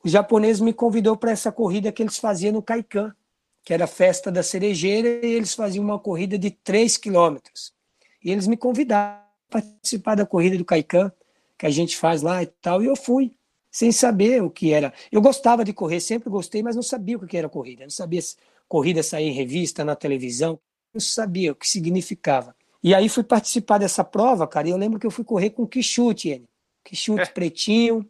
o 0.04 0.10
japonês 0.10 0.60
me 0.60 0.74
convidou 0.74 1.16
para 1.16 1.32
essa 1.32 1.54
corrida 1.54 1.92
que 1.92 2.04
eles 2.04 2.18
faziam 2.18 2.52
no 2.52 2.62
Kaikan, 2.62 3.16
que 3.64 3.74
era 3.74 3.86
a 3.86 3.88
festa 3.88 4.30
da 4.30 4.44
cerejeira, 4.44 5.26
e 5.26 5.32
eles 5.32 5.54
faziam 5.54 5.86
uma 5.86 5.98
corrida 5.98 6.38
de 6.38 6.52
3 6.52 6.98
quilômetros. 6.98 7.74
E 8.22 8.30
eles 8.30 8.46
me 8.46 8.58
convidaram 8.58 9.22
para 9.50 9.62
participar 9.62 10.16
da 10.16 10.26
corrida 10.26 10.58
do 10.58 10.66
Kaikan, 10.66 11.12
que 11.58 11.66
a 11.66 11.70
gente 11.70 11.96
faz 11.96 12.22
lá 12.22 12.44
e 12.44 12.46
tal, 12.46 12.84
e 12.84 12.88
eu 12.88 12.96
fui, 12.96 13.34
sem 13.72 13.92
saber 13.94 14.44
o 14.44 14.50
que 14.50 14.74
era. 14.74 14.94
Eu 15.10 15.22
gostava 15.22 15.64
de 15.64 15.72
correr, 15.72 16.02
sempre 16.02 16.30
gostei, 16.30 16.62
mas 16.62 16.76
não 16.76 16.84
sabia 16.84 17.16
o 17.16 17.26
que 17.26 17.38
era 17.38 17.48
corrida. 17.48 17.84
não 17.84 17.90
sabia 17.90 18.22
corrida 18.68 19.02
sair 19.04 19.28
em 19.28 19.32
revista, 19.32 19.84
na 19.84 19.96
televisão, 19.96 20.60
não 20.94 21.02
sabia 21.02 21.52
o 21.52 21.56
que 21.56 21.68
significava. 21.68 22.56
E 22.84 22.94
aí 22.94 23.10
fui 23.10 23.24
participar 23.24 23.78
dessa 23.78 24.04
prova, 24.04 24.48
cara, 24.48 24.68
e 24.68 24.72
eu 24.72 24.78
lembro 24.78 25.00
que 25.00 25.08
eu 25.08 25.12
fui 25.12 25.24
correr 25.24 25.50
com 25.50 25.66
quichute, 25.66 26.30
ele. 26.30 26.46
Quichute 26.84 27.22
é. 27.22 27.26
pretinho, 27.26 28.08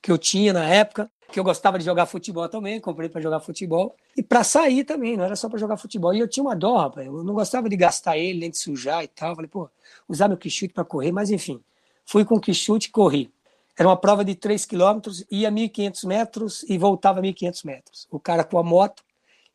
que 0.00 0.10
eu 0.10 0.16
tinha 0.16 0.52
na 0.52 0.64
época, 0.64 1.10
que 1.30 1.38
eu 1.38 1.44
gostava 1.44 1.78
de 1.78 1.84
jogar 1.84 2.06
futebol 2.06 2.48
também, 2.48 2.80
comprei 2.80 3.08
para 3.08 3.20
jogar 3.20 3.40
futebol. 3.40 3.94
E 4.16 4.22
para 4.22 4.42
sair 4.42 4.84
também, 4.84 5.16
não 5.16 5.24
era 5.24 5.36
só 5.36 5.48
para 5.48 5.58
jogar 5.58 5.76
futebol. 5.76 6.14
E 6.14 6.20
eu 6.20 6.28
tinha 6.28 6.42
uma 6.42 6.56
dó, 6.56 6.78
rapaz, 6.78 7.06
eu 7.06 7.22
não 7.22 7.34
gostava 7.34 7.68
de 7.68 7.76
gastar 7.76 8.16
ele, 8.16 8.40
nem 8.40 8.50
de 8.50 8.56
sujar 8.56 9.04
e 9.04 9.08
tal. 9.08 9.34
Falei, 9.34 9.48
pô, 9.48 9.68
usar 10.08 10.28
meu 10.28 10.38
quichute 10.38 10.72
para 10.72 10.84
correr, 10.84 11.12
mas 11.12 11.30
enfim. 11.30 11.60
Fui 12.06 12.24
com 12.24 12.40
quichute 12.40 12.88
e 12.88 12.90
corri. 12.90 13.30
Era 13.78 13.88
uma 13.88 13.96
prova 13.96 14.24
de 14.24 14.34
3 14.34 14.64
quilômetros, 14.64 15.24
ia 15.30 15.52
1.500 15.52 16.06
metros 16.06 16.64
e 16.68 16.78
voltava 16.78 17.20
1.500 17.20 17.64
metros. 17.64 18.08
O 18.10 18.18
cara 18.18 18.42
com 18.42 18.58
a 18.58 18.62
moto, 18.62 19.04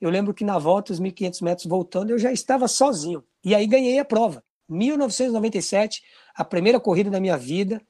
eu 0.04 0.10
lembro 0.10 0.34
que 0.34 0.44
na 0.44 0.60
volta, 0.60 0.92
os 0.92 1.00
1.500 1.00 1.42
metros 1.42 1.66
voltando, 1.66 2.10
eu 2.10 2.20
já 2.20 2.32
estava 2.32 2.68
sozinho. 2.68 3.24
E 3.44 3.56
aí 3.56 3.66
ganhei 3.66 4.00
a 4.00 4.06
prova. 4.06 4.44
1997, 4.68 6.04
a 6.36 6.44
primeira 6.44 6.80
corrida 6.80 7.10
da 7.10 7.22
minha 7.22 7.38
vida. 7.38 7.82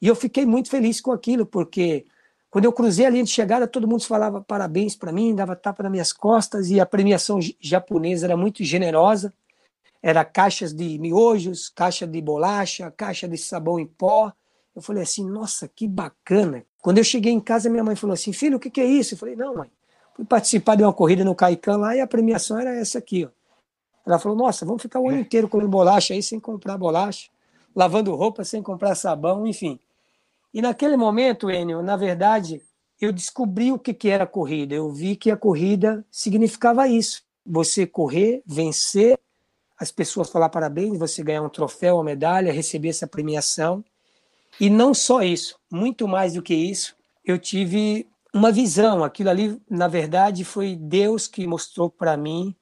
E 0.00 0.06
eu 0.06 0.14
fiquei 0.14 0.44
muito 0.44 0.68
feliz 0.68 1.00
com 1.00 1.10
aquilo, 1.10 1.46
porque 1.46 2.04
quando 2.50 2.66
eu 2.66 2.72
cruzei 2.72 3.06
a 3.06 3.10
linha 3.10 3.24
de 3.24 3.30
chegada, 3.30 3.66
todo 3.66 3.88
mundo 3.88 4.04
falava 4.04 4.42
parabéns 4.42 4.94
para 4.94 5.10
mim, 5.10 5.34
dava 5.34 5.56
tapa 5.56 5.82
nas 5.82 5.92
minhas 5.92 6.12
costas, 6.12 6.68
e 6.68 6.78
a 6.78 6.84
premiação 6.84 7.38
japonesa 7.58 8.26
era 8.26 8.36
muito 8.36 8.62
generosa. 8.62 9.32
Era 10.02 10.22
caixas 10.22 10.74
de 10.74 10.98
miojos, 10.98 11.70
caixa 11.70 12.06
de 12.06 12.20
bolacha, 12.20 12.90
caixa 12.90 13.26
de 13.26 13.38
sabão 13.38 13.80
em 13.80 13.86
pó. 13.86 14.30
Eu 14.76 14.82
falei 14.82 15.02
assim, 15.02 15.26
nossa, 15.26 15.66
que 15.66 15.88
bacana. 15.88 16.62
Quando 16.82 16.98
eu 16.98 17.04
cheguei 17.04 17.32
em 17.32 17.40
casa, 17.40 17.70
minha 17.70 17.82
mãe 17.82 17.96
falou 17.96 18.12
assim, 18.12 18.34
filho, 18.34 18.58
o 18.58 18.60
que, 18.60 18.68
que 18.68 18.82
é 18.82 18.84
isso? 18.84 19.14
Eu 19.14 19.18
falei, 19.18 19.34
não, 19.34 19.54
mãe, 19.54 19.70
fui 20.14 20.24
participar 20.24 20.76
de 20.76 20.82
uma 20.82 20.92
corrida 20.92 21.24
no 21.24 21.34
Caican 21.34 21.76
lá 21.76 21.96
e 21.96 22.00
a 22.00 22.06
premiação 22.06 22.58
era 22.58 22.74
essa 22.74 22.98
aqui, 22.98 23.24
ó. 23.24 23.28
Ela 24.06 24.18
falou, 24.18 24.36
nossa, 24.36 24.66
vamos 24.66 24.82
ficar 24.82 25.00
o 25.00 25.08
ano 25.08 25.18
inteiro 25.18 25.48
comendo 25.48 25.70
bolacha 25.70 26.12
aí 26.12 26.22
sem 26.22 26.38
comprar 26.38 26.76
bolacha, 26.76 27.30
lavando 27.74 28.14
roupa 28.14 28.44
sem 28.44 28.62
comprar 28.62 28.94
sabão, 28.94 29.46
enfim. 29.46 29.80
E 30.52 30.60
naquele 30.60 30.96
momento, 30.96 31.50
Enio, 31.50 31.82
na 31.82 31.96
verdade, 31.96 32.62
eu 33.00 33.12
descobri 33.12 33.72
o 33.72 33.78
que, 33.78 33.94
que 33.94 34.08
era 34.08 34.24
a 34.24 34.26
corrida. 34.26 34.74
Eu 34.74 34.90
vi 34.90 35.16
que 35.16 35.30
a 35.30 35.36
corrida 35.36 36.04
significava 36.10 36.86
isso. 36.86 37.22
Você 37.46 37.86
correr, 37.86 38.42
vencer, 38.46 39.18
as 39.78 39.90
pessoas 39.90 40.30
falar 40.30 40.48
parabéns, 40.48 40.98
você 40.98 41.22
ganhar 41.22 41.42
um 41.42 41.48
troféu, 41.48 41.96
uma 41.96 42.04
medalha, 42.04 42.52
receber 42.52 42.90
essa 42.90 43.06
premiação. 43.06 43.84
E 44.60 44.70
não 44.70 44.94
só 44.94 45.22
isso, 45.22 45.58
muito 45.70 46.06
mais 46.06 46.34
do 46.34 46.42
que 46.42 46.54
isso, 46.54 46.94
eu 47.24 47.38
tive 47.38 48.06
uma 48.34 48.52
visão. 48.52 49.04
Aquilo 49.04 49.30
ali, 49.30 49.62
na 49.70 49.88
verdade, 49.88 50.44
foi 50.44 50.76
Deus 50.76 51.26
que 51.26 51.46
mostrou 51.46 51.88
para 51.88 52.16
mim 52.16 52.54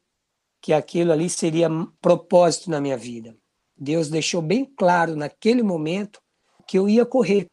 que 0.61 0.73
aquilo 0.73 1.11
ali 1.11 1.29
seria 1.29 1.69
propósito 2.01 2.71
na 2.71 2.81
minha 2.81 2.97
vida. 2.97 3.37
Deus 3.77 4.09
deixou 4.09 4.41
bem 4.41 4.65
claro 4.65 5.17
naquele 5.17 5.63
momento 5.63 6.21
que 6.67 6.79
eu 6.79 6.89
ia 6.89 7.05
correr 7.05 7.49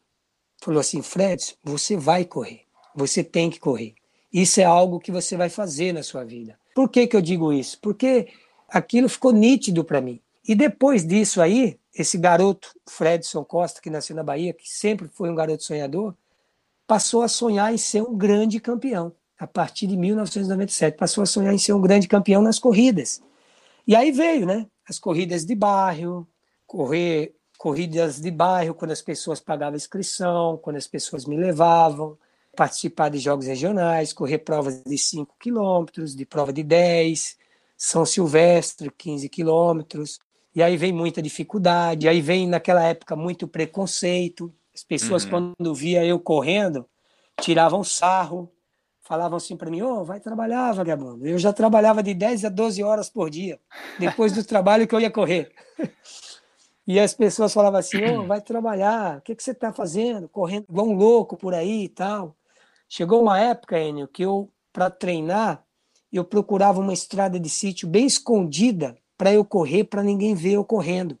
falou 0.60 0.80
assim: 0.80 1.02
Fred, 1.02 1.56
você 1.62 1.96
vai 1.96 2.24
correr, 2.24 2.62
você 2.94 3.24
tem 3.24 3.50
que 3.50 3.58
correr. 3.58 3.94
Isso 4.32 4.60
é 4.60 4.64
algo 4.64 5.00
que 5.00 5.10
você 5.10 5.36
vai 5.36 5.48
fazer 5.48 5.92
na 5.92 6.02
sua 6.02 6.24
vida. 6.24 6.58
Por 6.74 6.88
que, 6.88 7.06
que 7.06 7.16
eu 7.16 7.20
digo 7.20 7.52
isso? 7.52 7.78
Porque 7.80 8.28
aquilo 8.68 9.08
ficou 9.08 9.32
nítido 9.32 9.84
para 9.84 10.00
mim. 10.00 10.20
E 10.46 10.54
depois 10.54 11.04
disso 11.04 11.42
aí, 11.42 11.78
esse 11.92 12.16
garoto, 12.16 12.72
Fredson 12.88 13.44
Costa, 13.44 13.80
que 13.80 13.90
nasceu 13.90 14.14
na 14.14 14.22
Bahia, 14.22 14.52
que 14.52 14.68
sempre 14.68 15.08
foi 15.08 15.28
um 15.28 15.34
garoto 15.34 15.64
sonhador, 15.64 16.14
passou 16.90 17.22
a 17.22 17.28
sonhar 17.28 17.72
em 17.72 17.78
ser 17.78 18.02
um 18.02 18.18
grande 18.18 18.58
campeão. 18.58 19.12
A 19.38 19.46
partir 19.46 19.86
de 19.86 19.96
1997, 19.96 20.96
passou 20.96 21.22
a 21.22 21.26
sonhar 21.26 21.54
em 21.54 21.58
ser 21.58 21.72
um 21.72 21.80
grande 21.80 22.08
campeão 22.08 22.42
nas 22.42 22.58
corridas. 22.58 23.22
E 23.86 23.94
aí 23.94 24.10
veio, 24.10 24.44
né? 24.44 24.66
As 24.88 24.98
corridas 24.98 25.44
de 25.44 25.54
bairro, 25.54 26.26
correr 26.66 27.32
corridas 27.56 28.20
de 28.20 28.28
bairro, 28.32 28.74
quando 28.74 28.90
as 28.90 29.00
pessoas 29.00 29.38
pagavam 29.38 29.76
inscrição, 29.76 30.56
quando 30.56 30.78
as 30.78 30.88
pessoas 30.88 31.26
me 31.26 31.36
levavam, 31.36 32.18
participar 32.56 33.08
de 33.08 33.18
jogos 33.18 33.46
regionais, 33.46 34.12
correr 34.12 34.38
provas 34.38 34.82
de 34.82 34.98
5 34.98 35.36
quilômetros, 35.38 36.16
de 36.16 36.26
prova 36.26 36.52
de 36.52 36.64
10, 36.64 37.36
São 37.76 38.04
Silvestre, 38.04 38.90
15 38.90 39.28
quilômetros. 39.28 40.18
E 40.52 40.60
aí 40.60 40.76
vem 40.76 40.92
muita 40.92 41.22
dificuldade, 41.22 42.08
aí 42.08 42.20
vem 42.20 42.48
naquela 42.48 42.82
época 42.82 43.14
muito 43.14 43.46
preconceito. 43.46 44.52
As 44.80 44.84
pessoas, 44.84 45.24
uhum. 45.24 45.54
quando 45.58 45.74
via 45.74 46.02
eu 46.06 46.18
correndo, 46.18 46.86
tiravam 47.38 47.84
sarro, 47.84 48.50
falavam 49.02 49.36
assim 49.36 49.54
para 49.54 49.70
mim: 49.70 49.82
Ô, 49.82 50.00
oh, 50.00 50.04
vai 50.04 50.18
trabalhar, 50.18 50.72
vagabundo. 50.72 51.26
Eu 51.26 51.38
já 51.38 51.52
trabalhava 51.52 52.02
de 52.02 52.14
10 52.14 52.46
a 52.46 52.48
12 52.48 52.82
horas 52.82 53.10
por 53.10 53.28
dia, 53.28 53.60
depois 53.98 54.32
do 54.32 54.42
trabalho 54.42 54.88
que 54.88 54.94
eu 54.94 55.00
ia 55.00 55.10
correr. 55.10 55.52
E 56.86 56.98
as 56.98 57.12
pessoas 57.12 57.52
falavam 57.52 57.78
assim: 57.78 57.98
oh, 58.06 58.24
vai 58.24 58.40
trabalhar, 58.40 59.18
o 59.18 59.20
que, 59.20 59.34
que 59.36 59.42
você 59.42 59.50
está 59.50 59.70
fazendo? 59.70 60.26
Correndo 60.30 60.64
igual 60.70 60.88
um 60.88 60.94
louco 60.94 61.36
por 61.36 61.52
aí 61.52 61.84
e 61.84 61.88
tal. 61.88 62.34
Chegou 62.88 63.20
uma 63.20 63.38
época, 63.38 63.78
Enio, 63.78 64.08
que 64.08 64.22
eu, 64.22 64.50
para 64.72 64.88
treinar, 64.88 65.62
eu 66.10 66.24
procurava 66.24 66.80
uma 66.80 66.94
estrada 66.94 67.38
de 67.38 67.50
sítio 67.50 67.86
bem 67.86 68.06
escondida 68.06 68.96
para 69.18 69.30
eu 69.30 69.44
correr, 69.44 69.84
para 69.84 70.02
ninguém 70.02 70.34
ver 70.34 70.54
eu 70.54 70.64
correndo. 70.64 71.18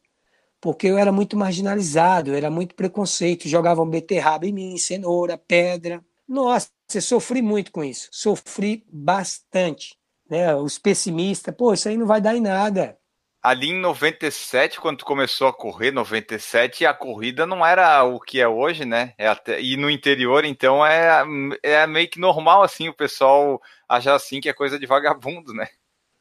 Porque 0.60 0.86
eu 0.86 0.98
era 0.98 1.10
muito 1.10 1.36
marginalizado, 1.36 2.34
era 2.34 2.50
muito 2.50 2.74
preconceito. 2.74 3.48
Jogavam 3.48 3.88
beterraba 3.88 4.46
em 4.46 4.52
mim, 4.52 4.76
cenoura, 4.76 5.38
pedra. 5.38 6.04
Nossa, 6.28 6.68
eu 6.94 7.02
sofri 7.02 7.40
muito 7.40 7.72
com 7.72 7.82
isso. 7.82 8.08
Sofri 8.12 8.84
bastante. 8.92 9.96
Né? 10.28 10.54
Os 10.54 10.78
pessimistas, 10.78 11.54
pô, 11.54 11.72
isso 11.72 11.88
aí 11.88 11.96
não 11.96 12.06
vai 12.06 12.20
dar 12.20 12.36
em 12.36 12.40
nada 12.40 13.00
ali 13.42 13.70
em 13.70 13.80
97, 13.80 14.80
quando 14.80 14.98
tu 14.98 15.04
começou 15.04 15.48
a 15.48 15.52
correr, 15.52 15.90
97, 15.90 16.84
a 16.84 16.92
corrida 16.92 17.46
não 17.46 17.64
era 17.64 18.04
o 18.04 18.20
que 18.20 18.40
é 18.40 18.46
hoje, 18.46 18.84
né? 18.84 19.14
É 19.16 19.26
até, 19.26 19.60
e 19.60 19.76
no 19.76 19.90
interior, 19.90 20.44
então, 20.44 20.84
é, 20.84 21.24
é 21.62 21.86
meio 21.86 22.08
que 22.08 22.20
normal, 22.20 22.62
assim, 22.62 22.88
o 22.88 22.94
pessoal 22.94 23.60
achar 23.88 24.14
assim 24.14 24.40
que 24.40 24.48
é 24.48 24.52
coisa 24.52 24.78
de 24.78 24.86
vagabundo, 24.86 25.54
né? 25.54 25.66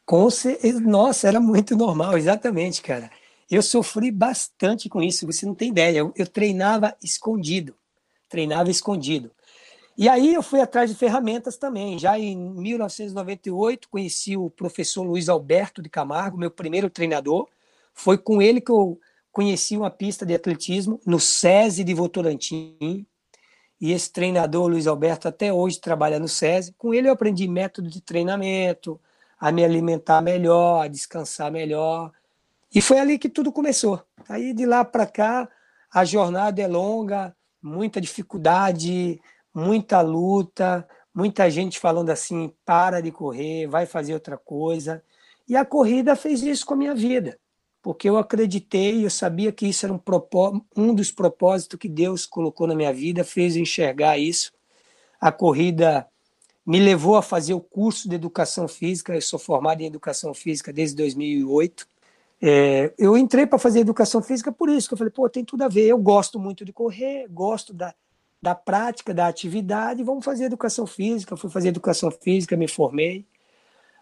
Com 0.06 0.28
nossa, 0.82 1.28
era 1.28 1.40
muito 1.40 1.76
normal, 1.76 2.18
exatamente, 2.18 2.82
cara. 2.82 3.12
Eu 3.50 3.62
sofri 3.62 4.12
bastante 4.12 4.88
com 4.88 5.02
isso, 5.02 5.26
você 5.26 5.46
não 5.46 5.56
tem 5.56 5.70
ideia. 5.70 6.00
Eu, 6.00 6.14
eu 6.16 6.28
treinava 6.28 6.96
escondido, 7.02 7.76
treinava 8.30 8.70
escondido. 8.70 9.32
E 9.98 10.08
aí 10.08 10.34
eu 10.34 10.42
fui 10.42 10.62
atrás 10.62 10.90
de 10.90 10.96
ferramentas 10.96 11.58
também. 11.58 12.00
Já 12.00 12.18
em 12.18 12.38
1998 12.38 13.90
conheci 13.90 14.38
o 14.38 14.50
professor 14.50 15.04
Luiz 15.04 15.28
Alberto 15.28 15.82
de 15.82 15.90
Camargo, 15.90 16.38
meu 16.38 16.52
primeiro 16.52 16.90
treinador. 16.90 17.50
Foi 17.94 18.18
com 18.18 18.42
ele 18.42 18.62
que 18.62 18.72
eu 18.72 18.98
conheci 19.32 19.76
uma 19.76 19.90
pista 19.90 20.26
de 20.26 20.34
atletismo 20.34 21.02
no 21.06 21.20
SESI 21.20 21.84
de 21.84 21.94
Votorantim. 21.94 23.06
E 23.82 23.92
esse 23.92 24.12
treinador, 24.12 24.68
Luiz 24.68 24.88
Alberto, 24.88 25.28
até 25.28 25.52
hoje 25.52 25.80
trabalha 25.82 26.20
no 26.20 26.28
SESI. 26.28 26.74
Com 26.78 26.94
ele 26.94 27.10
eu 27.10 27.14
aprendi 27.14 27.48
método 27.48 27.90
de 27.90 28.00
treinamento, 28.00 29.00
a 29.40 29.52
me 29.52 29.66
alimentar 29.66 30.22
melhor, 30.22 30.84
a 30.84 30.88
descansar 30.88 31.52
melhor. 31.52 32.12
E 32.74 32.82
foi 32.82 33.00
ali 33.00 33.18
que 33.18 33.30
tudo 33.30 33.52
começou. 33.52 34.02
Aí 34.28 34.54
de 34.54 34.66
lá 34.66 34.86
para 34.86 35.06
cá, 35.06 35.50
a 35.92 36.06
jornada 36.06 36.62
é 36.62 36.68
longa, 36.68 37.36
muita 37.62 38.00
dificuldade, 38.00 39.20
muita 39.54 40.02
luta, 40.02 40.88
muita 41.14 41.50
gente 41.50 41.80
falando 41.80 42.10
assim: 42.10 42.54
para 42.64 43.02
de 43.02 43.12
correr, 43.12 43.68
vai 43.68 43.86
fazer 43.86 44.14
outra 44.14 44.38
coisa. 44.38 45.04
E 45.48 45.56
a 45.56 45.66
corrida 45.66 46.16
fez 46.16 46.44
isso 46.44 46.66
com 46.66 46.76
a 46.76 46.78
minha 46.78 46.94
vida, 46.94 47.40
porque 47.82 48.08
eu 48.08 48.18
acreditei, 48.18 49.04
eu 49.04 49.10
sabia 49.10 49.52
que 49.52 49.68
isso 49.68 49.86
era 49.86 49.94
um, 49.94 50.02
um 50.78 50.94
dos 50.94 51.12
propósitos 51.12 51.80
que 51.80 51.90
Deus 51.90 52.26
colocou 52.28 52.68
na 52.68 52.76
minha 52.76 52.94
vida, 52.94 53.24
fez 53.24 53.56
eu 53.56 53.64
enxergar 53.64 54.20
isso. 54.20 54.52
A 55.20 55.32
corrida 55.32 56.08
me 56.64 56.80
levou 56.80 57.16
a 57.16 57.24
fazer 57.24 57.56
o 57.56 57.60
curso 57.60 58.08
de 58.08 58.14
educação 58.14 58.68
física, 58.68 59.16
eu 59.16 59.22
sou 59.22 59.40
formado 59.40 59.82
em 59.82 59.88
educação 59.88 60.36
física 60.36 60.72
desde 60.72 60.96
2008. 60.98 61.88
É, 62.42 62.94
eu 62.98 63.18
entrei 63.18 63.46
para 63.46 63.60
fazer 63.60 63.80
educação 63.80 64.22
física 64.22 64.52
por 64.52 64.70
isso, 64.70 64.88
que 64.88 64.94
eu 64.94 64.98
falei, 64.98 65.12
pô, 65.12 65.30
tem 65.30 65.44
tudo 65.44 65.64
a 65.64 65.68
ver. 65.68 65.88
Eu 65.88 65.98
gosto 65.98 66.40
muito 66.40 66.64
de 66.64 66.72
correr, 66.72 67.28
gosto 67.30 67.74
da, 67.74 67.94
da 68.42 68.56
prática, 68.56 69.14
da 69.14 69.28
atividade, 69.28 70.04
vamos 70.04 70.24
fazer 70.24 70.46
educação 70.46 70.88
física. 70.88 71.34
Eu 71.34 71.38
fui 71.38 71.50
fazer 71.50 71.70
educação 71.70 72.10
física, 72.10 72.56
me 72.56 72.68
formei. 72.68 73.28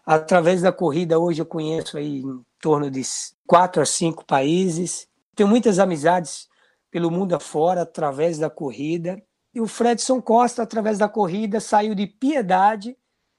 Através 0.06 0.62
da 0.62 0.72
corrida, 0.72 1.18
hoje 1.18 1.42
eu 1.42 1.46
conheço 1.46 1.98
aí 1.98 2.20
em 2.20 2.44
torno 2.60 2.90
de 2.90 3.02
quatro 3.46 3.82
a 3.82 3.86
cinco 3.86 4.24
países. 4.24 5.08
Tenho 5.34 5.48
muitas 5.48 5.78
amizades 5.78 6.48
pelo 6.90 7.10
mundo 7.10 7.34
afora 7.34 7.82
através 7.82 8.38
da 8.38 8.48
corrida. 8.48 9.22
E 9.52 9.60
o 9.60 9.66
Fredson 9.66 10.22
Costa, 10.22 10.62
através 10.62 10.98
da 10.98 11.08
corrida, 11.08 11.60
saiu 11.60 11.94
de 11.94 12.06
Piedade 12.06 12.96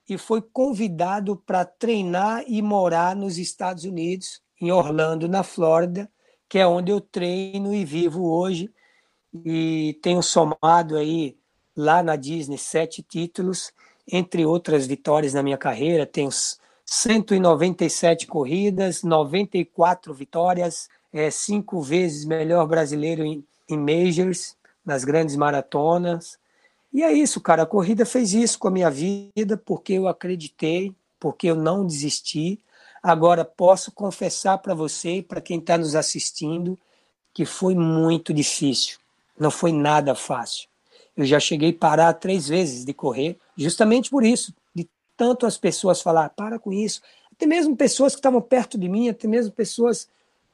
e 0.08 0.18
foi 0.18 0.42
convidado 0.42 1.38
para 1.38 1.64
treinar 1.66 2.44
e 2.48 2.62
morar 2.62 3.16
nos 3.16 3.38
Estados 3.38 3.84
Unidos 3.84 4.42
em 4.60 4.72
Orlando, 4.72 5.28
na 5.28 5.44
Flórida, 5.44 6.10
que 6.48 6.58
é 6.58 6.68
onde 6.68 6.92
eu 6.92 7.00
treino 7.00 7.74
e 7.74 7.86
vivo 7.86 8.30
hoje. 8.30 8.72
E 9.46 9.98
tenho 10.02 10.22
somado 10.22 10.98
aí 10.98 11.38
lá 11.76 12.02
na 12.02 12.16
Disney 12.16 12.58
sete 12.58 13.02
títulos, 13.02 13.72
entre 14.12 14.46
outras 14.46 14.88
vitórias 14.88 15.34
na 15.34 15.44
minha 15.44 15.58
carreira. 15.58 16.06
Tenho 16.06 16.30
197 16.86 18.26
corridas, 18.26 19.04
94 19.04 20.14
vitórias, 20.14 20.90
é, 21.14 21.30
cinco 21.30 21.82
vezes 21.82 22.26
melhor 22.26 22.68
brasileiro 22.68 23.24
em, 23.24 23.46
em 23.70 23.78
majors, 23.78 24.58
nas 24.84 25.04
grandes 25.04 25.36
maratonas. 25.36 26.40
E 26.92 27.04
é 27.04 27.14
isso, 27.14 27.40
cara. 27.40 27.64
A 27.64 27.68
corrida 27.68 28.06
fez 28.06 28.34
isso 28.34 28.58
com 28.58 28.68
a 28.68 28.72
minha 28.72 28.90
vida, 28.90 29.56
porque 29.64 29.94
eu 29.94 30.08
acreditei, 30.08 30.96
porque 31.20 31.48
eu 31.48 31.56
não 31.56 31.86
desisti. 31.86 32.60
Agora, 33.02 33.46
posso 33.46 33.92
confessar 33.92 34.58
para 34.58 34.74
você 34.74 35.18
e 35.18 35.24
para 35.24 35.42
quem 35.42 35.60
está 35.60 35.78
nos 35.78 35.96
assistindo 35.96 36.78
que 37.34 37.46
foi 37.46 37.76
muito 37.76 38.34
difícil. 38.34 38.98
Não 39.40 39.50
foi 39.50 39.72
nada 39.72 40.14
fácil. 40.14 40.68
Eu 41.16 41.26
já 41.26 41.40
cheguei 41.40 41.72
a 41.72 41.74
parar 41.74 42.14
três 42.14 42.48
vezes 42.48 42.86
de 42.86 42.94
correr, 42.94 43.38
justamente 43.58 44.10
por 44.10 44.24
isso, 44.24 44.54
de 44.74 44.88
tanto 45.16 45.46
as 45.46 45.58
pessoas 45.58 46.02
falar, 46.02 46.30
para 46.30 46.60
com 46.60 46.72
isso. 46.72 47.02
Até 47.32 47.46
mesmo 47.46 47.76
pessoas 47.76 48.14
que 48.14 48.20
estavam 48.20 48.42
perto 48.42 48.78
de 48.78 48.90
mim, 48.90 49.10
até 49.10 49.28
mesmo 49.28 49.52
pessoas 49.52 50.08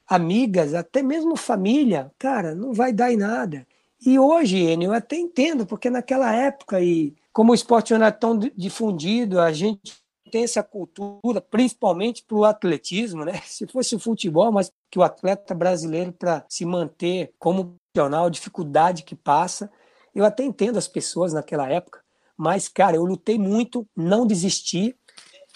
amigas, 0.08 0.74
até 0.74 1.02
mesmo 1.02 1.36
família, 1.36 2.12
cara, 2.18 2.54
não 2.54 2.74
vai 2.74 2.94
dar 2.94 3.12
em 3.12 3.18
nada. 3.18 3.66
E 4.06 4.20
hoje, 4.20 4.58
Enio, 4.58 4.90
eu 4.90 4.94
até 4.94 5.16
entendo, 5.16 5.66
porque 5.66 5.90
naquela 5.90 6.32
época, 6.34 6.80
e 6.80 7.14
como 7.34 7.52
o 7.52 7.56
esporte 7.56 7.92
não 7.92 8.02
era 8.02 8.12
tão 8.12 8.38
difundido, 8.56 9.40
a 9.40 9.52
gente 9.52 9.94
tem 10.32 10.44
essa 10.44 10.64
cultura, 10.64 11.40
principalmente 11.42 12.24
para 12.24 12.38
o 12.38 12.46
atletismo, 12.46 13.24
né? 13.26 13.42
Se 13.46 13.68
fosse 13.68 13.96
o 13.96 14.00
futebol, 14.00 14.52
mas 14.52 14.72
que 14.90 15.00
o 15.00 15.04
atleta 15.04 15.54
brasileiro, 15.54 16.12
para 16.12 16.46
se 16.50 16.66
manter 16.66 17.34
como 17.38 17.76
profissional, 17.94 18.30
dificuldade 18.30 19.04
que 19.04 19.16
passa. 19.16 19.72
Eu 20.14 20.26
até 20.26 20.44
entendo 20.44 20.78
as 20.78 20.88
pessoas 20.88 21.34
naquela 21.34 21.70
época, 21.70 22.02
mas, 22.38 22.68
cara, 22.68 22.98
eu 22.98 23.06
lutei 23.06 23.38
muito, 23.38 23.88
não 23.96 24.26
desisti. 24.26 24.96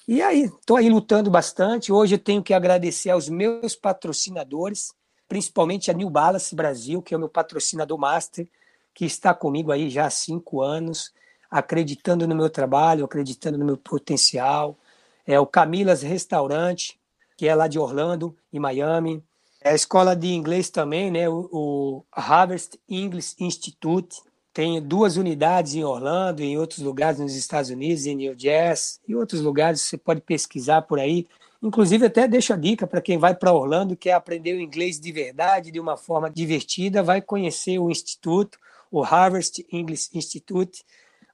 E 0.07 0.21
aí, 0.21 0.43
estou 0.43 0.77
aí 0.77 0.89
lutando 0.89 1.29
bastante. 1.29 1.91
Hoje 1.91 2.15
eu 2.15 2.19
tenho 2.19 2.41
que 2.41 2.53
agradecer 2.53 3.09
aos 3.09 3.29
meus 3.29 3.75
patrocinadores, 3.75 4.93
principalmente 5.27 5.91
a 5.91 5.93
New 5.93 6.09
Balance 6.09 6.55
Brasil, 6.55 7.01
que 7.01 7.13
é 7.13 7.17
o 7.17 7.19
meu 7.19 7.29
patrocinador 7.29 7.97
master, 7.97 8.49
que 8.93 9.05
está 9.05 9.33
comigo 9.33 9.71
aí 9.71 9.89
já 9.89 10.05
há 10.05 10.09
cinco 10.09 10.61
anos 10.61 11.13
acreditando 11.49 12.27
no 12.27 12.35
meu 12.35 12.49
trabalho, 12.49 13.05
acreditando 13.05 13.57
no 13.57 13.65
meu 13.65 13.77
potencial. 13.77 14.77
É 15.25 15.39
o 15.39 15.45
Camilas 15.45 16.01
Restaurante, 16.01 16.99
que 17.37 17.47
é 17.47 17.55
lá 17.55 17.67
de 17.67 17.79
Orlando, 17.79 18.35
em 18.51 18.59
Miami. 18.59 19.23
É 19.61 19.71
a 19.71 19.75
escola 19.75 20.15
de 20.15 20.27
inglês 20.33 20.69
também, 20.69 21.11
né? 21.11 21.27
O, 21.27 21.49
o 21.51 22.05
Harvest 22.11 22.79
English 22.87 23.35
Institute. 23.39 24.21
Tem 24.53 24.81
duas 24.81 25.15
unidades 25.17 25.75
em 25.75 25.83
Orlando, 25.83 26.41
em 26.41 26.57
outros 26.57 26.79
lugares 26.79 27.19
nos 27.19 27.35
Estados 27.35 27.69
Unidos, 27.69 28.05
em 28.05 28.15
New 28.15 28.35
Jersey 28.37 28.99
e 29.07 29.15
outros 29.15 29.41
lugares. 29.41 29.81
Você 29.81 29.97
pode 29.97 30.21
pesquisar 30.21 30.81
por 30.83 30.99
aí. 30.99 31.27
Inclusive, 31.61 32.05
até 32.05 32.27
deixo 32.27 32.53
a 32.53 32.55
dica 32.55 32.87
para 32.87 33.01
quem 33.01 33.17
vai 33.17 33.35
para 33.35 33.51
Orlando, 33.53 33.95
quer 33.95 34.13
aprender 34.13 34.53
o 34.53 34.61
inglês 34.61 34.99
de 34.99 35.11
verdade, 35.11 35.71
de 35.71 35.79
uma 35.79 35.97
forma 35.97 36.29
divertida, 36.29 37.03
vai 37.03 37.21
conhecer 37.21 37.77
o 37.79 37.91
instituto, 37.91 38.57
o 38.89 39.03
Harvest 39.03 39.65
English 39.71 40.09
Institute 40.13 40.85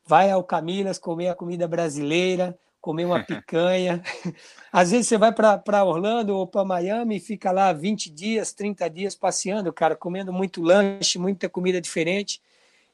vai 0.08 0.30
ao 0.30 0.44
Camilas 0.44 1.00
comer 1.00 1.30
a 1.30 1.36
comida 1.36 1.68
brasileira, 1.68 2.58
comer 2.80 3.06
uma 3.06 3.24
picanha. 3.24 4.04
Às 4.72 4.91
vezes 4.91 5.08
você 5.08 5.18
vai 5.18 5.32
para 5.34 5.84
Orlando 5.84 6.36
ou 6.36 6.46
para 6.46 6.63
Miami 6.63 7.18
e 7.18 7.20
fica 7.20 7.52
lá 7.52 7.74
20 7.74 8.12
dias, 8.12 8.54
30 8.54 8.89
dias 8.89 9.15
passeando, 9.15 9.74
cara, 9.74 9.96
comendo 9.96 10.32
muito 10.32 10.62
lanche, 10.62 11.18
muita 11.18 11.50
comida 11.50 11.82
diferente. 11.82 12.39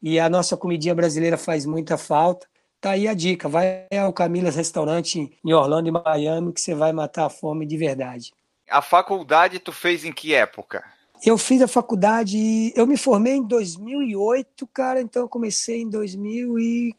E 0.02 0.20
a 0.20 0.30
nossa 0.30 0.56
comidinha 0.56 0.96
brasileira 0.96 1.38
faz 1.38 1.66
muita 1.66 1.98
falta. 1.98 2.48
Tá 2.80 2.92
aí 2.92 3.08
a 3.08 3.14
dica, 3.14 3.48
vai 3.48 3.86
ao 3.92 4.12
Camilas 4.12 4.56
Restaurante 4.56 5.38
em 5.46 5.54
Orlando 5.54 5.90
e 5.90 5.92
Miami 5.92 6.52
que 6.54 6.62
você 6.62 6.74
vai 6.74 6.92
matar 6.92 7.26
a 7.26 7.30
fome 7.30 7.66
de 7.66 7.78
verdade. 7.78 8.34
A 8.68 8.82
faculdade 8.82 9.60
tu 9.60 9.72
fez 9.72 10.06
em 10.06 10.12
que 10.12 10.34
época? 10.34 10.84
Eu 11.24 11.38
fiz 11.38 11.62
a 11.62 11.68
faculdade, 11.68 12.74
eu 12.76 12.88
me 12.88 12.98
formei 12.98 13.34
em 13.34 13.44
2008, 13.46 14.66
cara, 14.74 15.00
então 15.00 15.22
eu 15.22 15.30
comecei 15.30 15.82
em 15.82 15.90
2000 15.90 16.58
e 16.58 16.96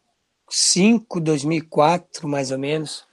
2005, 0.53 1.19
2004, 1.19 2.29
mais 2.29 2.51
ou 2.51 2.59
menos, 2.59 3.07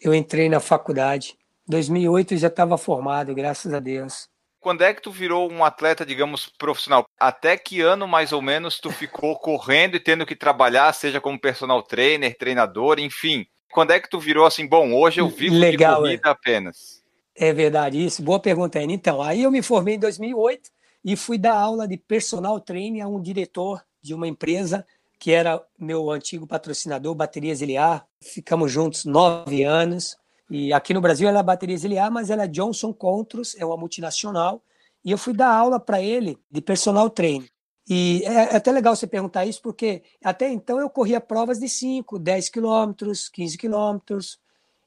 eu 0.00 0.14
entrei 0.14 0.48
na 0.48 0.60
faculdade. 0.60 1.36
2008 1.68 2.32
eu 2.32 2.38
já 2.38 2.46
estava 2.48 2.78
formado, 2.78 3.34
graças 3.34 3.74
a 3.74 3.78
Deus. 3.78 4.28
Quando 4.58 4.82
é 4.82 4.94
que 4.94 5.02
tu 5.02 5.10
virou 5.10 5.52
um 5.52 5.62
atleta, 5.62 6.06
digamos, 6.06 6.46
profissional? 6.58 7.06
Até 7.20 7.56
que 7.58 7.82
ano, 7.82 8.08
mais 8.08 8.32
ou 8.32 8.40
menos, 8.40 8.80
tu 8.80 8.90
ficou 8.90 9.36
correndo 9.38 9.96
e 9.96 10.00
tendo 10.00 10.24
que 10.24 10.34
trabalhar, 10.34 10.90
seja 10.94 11.20
como 11.20 11.38
personal 11.38 11.82
trainer, 11.82 12.36
treinador, 12.36 12.98
enfim? 12.98 13.46
Quando 13.70 13.90
é 13.90 14.00
que 14.00 14.08
tu 14.08 14.18
virou 14.18 14.46
assim, 14.46 14.66
bom, 14.66 14.94
hoje 14.94 15.20
eu 15.20 15.28
vivo 15.28 15.54
Legal, 15.54 15.96
de 15.96 16.00
corrida 16.00 16.28
é. 16.28 16.30
apenas? 16.30 17.02
É 17.34 17.52
verdade 17.52 18.02
isso. 18.02 18.22
Boa 18.22 18.40
pergunta, 18.40 18.78
Ana. 18.78 18.92
Então, 18.92 19.20
aí 19.20 19.42
eu 19.42 19.50
me 19.50 19.60
formei 19.60 19.96
em 19.96 20.00
2008 20.00 20.70
e 21.04 21.14
fui 21.14 21.36
dar 21.36 21.58
aula 21.58 21.86
de 21.86 21.98
personal 21.98 22.58
training 22.58 23.02
a 23.02 23.06
um 23.06 23.20
diretor 23.20 23.84
de 24.00 24.14
uma 24.14 24.26
empresa 24.26 24.86
que 25.18 25.32
era 25.32 25.62
meu 25.78 26.10
antigo 26.10 26.46
patrocinador, 26.46 27.14
Baterias 27.14 27.60
Iliar. 27.60 28.06
Ficamos 28.20 28.70
juntos 28.70 29.04
nove 29.04 29.62
anos. 29.64 30.16
E 30.50 30.72
aqui 30.72 30.94
no 30.94 31.00
Brasil 31.00 31.28
ela 31.28 31.40
é 31.40 31.42
Baterias 31.42 31.84
Iliar, 31.84 32.10
mas 32.10 32.30
ela 32.30 32.44
é 32.44 32.48
Johnson 32.48 32.92
Controls, 32.92 33.56
é 33.58 33.64
uma 33.64 33.76
multinacional. 33.76 34.62
E 35.04 35.10
eu 35.10 35.18
fui 35.18 35.32
dar 35.32 35.48
aula 35.48 35.80
para 35.80 36.00
ele 36.00 36.38
de 36.50 36.60
personal 36.60 37.08
training. 37.10 37.48
E 37.88 38.22
é, 38.24 38.32
é, 38.32 38.56
até 38.56 38.72
legal 38.72 38.96
você 38.96 39.06
perguntar 39.06 39.46
isso, 39.46 39.62
porque 39.62 40.02
até 40.22 40.50
então 40.50 40.80
eu 40.80 40.90
corria 40.90 41.20
provas 41.20 41.60
de 41.60 41.68
5, 41.68 42.18
10 42.18 42.48
quilômetros, 42.48 43.28
15 43.28 43.56
quilômetros, 43.56 44.40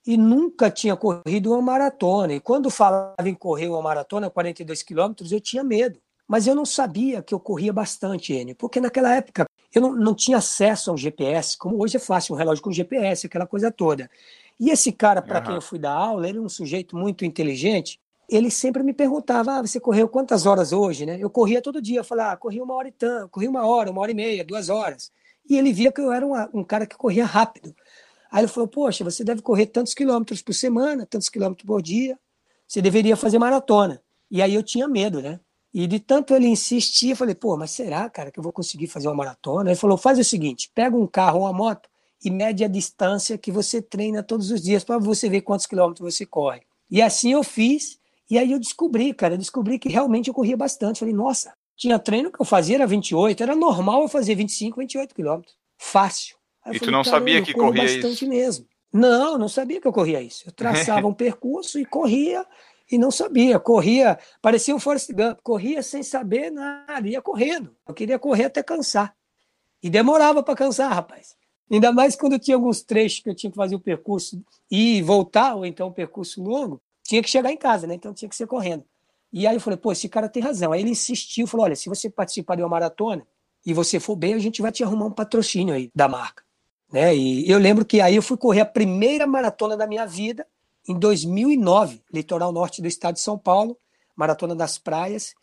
e 0.06 0.18
nunca 0.18 0.70
tinha 0.70 0.96
corrido 0.96 1.52
uma 1.52 1.62
maratona. 1.62 2.34
E 2.34 2.40
quando 2.40 2.70
falava 2.70 3.28
em 3.28 3.34
correr 3.34 3.70
uma 3.70 3.82
maratona, 3.82 4.30
42 4.30 4.84
quilômetros, 4.84 5.32
eu 5.32 5.40
tinha 5.40 5.64
medo. 5.64 6.00
Mas 6.28 6.46
eu 6.46 6.54
não 6.54 6.66
sabia 6.66 7.24
que 7.24 7.34
eu 7.34 7.40
corria 7.40 7.74
bastante, 7.74 8.34
Enio, 8.34 8.56
porque 8.56 8.80
naquela 8.80 9.16
época 9.16 9.46
eu 9.74 9.82
não, 9.82 9.96
não 9.96 10.16
tinha 10.16 10.38
acesso 10.38 10.90
a 10.90 10.94
um 10.94 10.98
GPS, 10.98 11.58
como 11.58 11.82
hoje 11.82 11.98
é 11.98 12.00
fácil, 12.00 12.34
um 12.34 12.38
relógio 12.38 12.64
com 12.64 12.72
GPS, 12.72 13.28
aquela 13.28 13.46
coisa 13.46 13.72
toda. 13.72 14.10
E 14.60 14.70
esse 14.70 14.92
cara, 14.92 15.22
para 15.22 15.40
uhum. 15.40 15.46
quem 15.46 15.56
eu 15.56 15.62
fui 15.62 15.80
dar 15.80 15.94
aula, 15.94 16.28
ele 16.28 16.38
é 16.38 16.42
um 16.42 16.50
sujeito 16.50 16.98
muito 16.98 17.24
inteligente, 17.24 18.00
ele 18.28 18.52
sempre 18.52 18.84
me 18.84 18.94
perguntava, 18.94 19.54
ah, 19.54 19.62
você 19.62 19.80
correu 19.80 20.08
quantas 20.08 20.46
horas 20.46 20.72
hoje, 20.72 21.06
né? 21.06 21.18
Eu 21.20 21.30
corria 21.30 21.62
todo 21.62 21.82
dia, 21.82 22.00
eu 22.00 22.04
falava, 22.04 22.34
ah, 22.34 22.38
corri 22.38 22.62
uma 22.62 22.76
hora 22.76 22.88
e 22.88 22.92
tanto, 22.92 23.30
corri 23.30 23.48
uma 23.48 23.66
hora, 23.66 23.90
uma 23.90 24.02
hora 24.02 24.12
e 24.12 24.16
meia, 24.16 24.44
duas 24.44 24.70
horas. 24.70 25.12
E 25.50 25.58
ele 25.58 25.74
via 25.74 25.92
que 25.92 26.00
eu 26.00 26.12
era 26.12 26.26
uma, 26.26 26.50
um 26.54 26.64
cara 26.64 26.86
que 26.86 26.96
corria 26.96 27.26
rápido. 27.26 27.76
Aí 28.32 28.42
ele 28.42 28.48
falou, 28.48 28.68
poxa, 28.68 29.04
você 29.04 29.24
deve 29.24 29.42
correr 29.42 29.66
tantos 29.66 29.96
quilômetros 29.96 30.42
por 30.42 30.54
semana, 30.54 31.06
tantos 31.06 31.30
quilômetros 31.30 31.66
por 31.66 31.82
dia, 31.82 32.20
você 32.68 32.82
deveria 32.82 33.16
fazer 33.16 33.40
maratona. 33.40 34.02
E 34.30 34.42
aí 34.42 34.54
eu 34.54 34.62
tinha 34.62 34.88
medo, 34.88 35.22
né? 35.22 35.40
E 35.74 35.86
de 35.86 36.00
tanto 36.00 36.34
ele 36.34 36.48
insistir, 36.48 37.12
eu 37.12 37.16
falei, 37.16 37.36
pô, 37.36 37.56
mas 37.56 37.72
será, 37.72 38.10
cara, 38.10 38.32
que 38.32 38.40
eu 38.40 38.44
vou 38.44 38.52
conseguir 38.52 38.88
fazer 38.88 39.08
uma 39.08 39.16
maratona? 39.16 39.70
Ele 39.70 39.80
falou, 39.80 39.98
faz 39.98 40.18
o 40.18 40.24
seguinte, 40.24 40.72
pega 40.74 40.96
um 40.96 41.06
carro 41.06 41.40
ou 41.40 41.46
uma 41.46 41.54
moto 41.54 41.88
e 42.24 42.30
mede 42.30 42.64
a 42.64 42.68
distância 42.68 43.38
que 43.38 43.52
você 43.52 43.82
treina 43.82 44.24
todos 44.24 44.52
os 44.52 44.62
dias 44.62 44.84
para 44.84 44.98
você 44.98 45.30
ver 45.30 45.42
quantos 45.42 45.66
quilômetros 45.66 46.14
você 46.14 46.26
corre. 46.26 46.62
E 46.90 47.02
assim 47.02 47.34
eu 47.34 47.44
fiz, 47.44 48.00
e 48.30 48.38
aí 48.38 48.52
eu 48.52 48.60
descobri, 48.60 49.14
cara, 49.14 49.36
eu 49.36 49.38
descobri 49.38 49.78
que 49.78 49.90
realmente 49.90 50.28
eu 50.28 50.34
corria 50.34 50.58
bastante. 50.58 51.00
falei, 51.00 51.14
nossa, 51.14 51.54
tinha 51.78 52.00
treino 52.00 52.32
que 52.32 52.42
eu 52.42 52.46
fazia 52.46 52.76
era 52.76 52.88
28, 52.88 53.42
era 53.42 53.56
normal 53.56 54.02
eu 54.02 54.08
fazer 54.08 54.36
25, 54.36 54.80
28 54.80 55.16
quilômetros. 55.16 55.56
Fácil. 55.78 56.36
Aí 56.66 56.76
e 56.76 56.80
falei, 56.80 56.92
tu 56.92 56.92
não 56.92 57.04
sabia 57.04 57.42
que 57.42 57.54
corria 57.54 57.84
bastante 57.84 58.26
isso? 58.26 58.28
mesmo. 58.28 58.66
Não, 58.92 59.38
não 59.38 59.48
sabia 59.48 59.80
que 59.80 59.88
eu 59.88 59.94
corria 59.94 60.22
isso. 60.22 60.44
Eu 60.48 60.52
traçava 60.52 61.06
um 61.08 61.14
percurso 61.14 61.80
e 61.80 61.86
corria 61.86 62.46
e 62.92 62.98
não 62.98 63.12
sabia, 63.12 63.60
corria, 63.60 64.18
parecia 64.42 64.76
um 64.76 64.80
Forrest 64.80 65.12
Gump, 65.12 65.40
corria 65.44 65.84
sem 65.84 66.02
saber 66.02 66.50
nada, 66.50 67.08
ia 67.08 67.22
correndo. 67.22 67.76
Eu 67.88 67.94
queria 67.94 68.18
correr 68.18 68.46
até 68.46 68.64
cansar. 68.64 69.16
E 69.82 69.90
demorava 69.90 70.42
para 70.42 70.56
cansar, 70.56 70.92
rapaz. 70.92 71.36
Ainda 71.72 71.92
mais 71.92 72.16
quando 72.16 72.40
tinha 72.40 72.56
alguns 72.56 72.82
trechos 72.82 73.20
que 73.20 73.30
eu 73.30 73.36
tinha 73.36 73.52
que 73.52 73.56
fazer 73.56 73.76
o 73.76 73.80
percurso 73.80 74.44
e 74.72 75.02
voltar, 75.04 75.54
ou 75.54 75.66
então 75.66 75.90
um 75.90 75.94
percurso 75.94 76.42
longo, 76.42 76.82
tinha 77.04 77.22
que 77.22 77.30
chegar 77.30 77.52
em 77.52 77.58
casa, 77.58 77.86
né? 77.86 77.94
Então 77.94 78.14
tinha 78.14 78.28
que 78.28 78.36
ser 78.36 78.48
correndo. 78.48 78.84
E 79.32 79.46
aí 79.46 79.56
eu 79.56 79.62
falei, 79.62 79.78
pô, 79.78 79.92
esse 79.92 80.10
cara 80.10 80.28
tem 80.28 80.42
razão. 80.42 80.72
Aí 80.72 80.82
ele 80.82 80.90
insistiu, 80.90 81.46
falou: 81.46 81.66
olha, 81.66 81.76
se 81.76 81.88
você 81.88 82.10
participar 82.10 82.56
de 82.56 82.64
uma 82.64 82.70
maratona 82.70 83.26
e 83.64 83.74
você 83.74 84.00
for 84.00 84.16
bem, 84.16 84.34
a 84.34 84.40
gente 84.40 84.62
vai 84.62 84.72
te 84.72 84.84
arrumar 84.84 85.06
um 85.06 85.12
patrocínio 85.12 85.76
aí 85.76 85.92
da 85.94 86.08
marca. 86.08 86.44
Né? 86.92 87.16
E 87.16 87.50
eu 87.50 87.60
lembro 87.60 87.86
que 87.86 88.02
aí 88.02 88.16
eu 88.16 88.22
fui 88.22 88.36
correr 88.36 88.62
a 88.62 88.66
primeira 88.66 89.28
maratona 89.28 89.78
da 89.78 89.86
minha 89.86 90.08
vida 90.08 90.46
em 90.90 90.98
2009, 90.98 92.02
litoral 92.12 92.52
norte 92.52 92.82
do 92.82 92.88
estado 92.88 93.14
de 93.14 93.22
São 93.22 93.38
Paulo, 93.38 93.78
maratona 94.16 94.56
das 94.56 94.80
praias. 94.80 95.36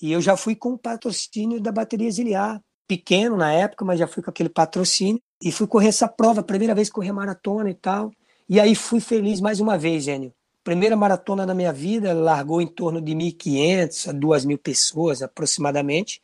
E 0.00 0.12
eu 0.12 0.20
já 0.20 0.36
fui 0.36 0.54
com 0.54 0.74
o 0.74 0.78
patrocínio 0.78 1.58
da 1.58 1.72
bateria 1.72 2.10
Ziliar, 2.10 2.62
pequeno 2.86 3.34
na 3.34 3.50
época, 3.50 3.82
mas 3.82 3.98
já 3.98 4.06
fui 4.06 4.22
com 4.22 4.28
aquele 4.28 4.50
patrocínio. 4.50 5.18
E 5.42 5.50
fui 5.50 5.66
correr 5.66 5.88
essa 5.88 6.06
prova, 6.06 6.42
primeira 6.42 6.74
vez 6.74 6.90
corri 6.90 7.10
maratona 7.10 7.70
e 7.70 7.74
tal. 7.74 8.10
E 8.46 8.60
aí 8.60 8.74
fui 8.74 9.00
feliz 9.00 9.40
mais 9.40 9.58
uma 9.58 9.78
vez, 9.78 10.04
Gênio. 10.04 10.34
Primeira 10.62 10.94
maratona 10.94 11.46
na 11.46 11.54
minha 11.54 11.72
vida, 11.72 12.12
largou 12.12 12.60
em 12.60 12.66
torno 12.66 13.00
de 13.00 13.14
1.500 13.14 14.10
a 14.10 14.12
2.000 14.12 14.58
pessoas 14.58 15.22
aproximadamente. 15.22 16.20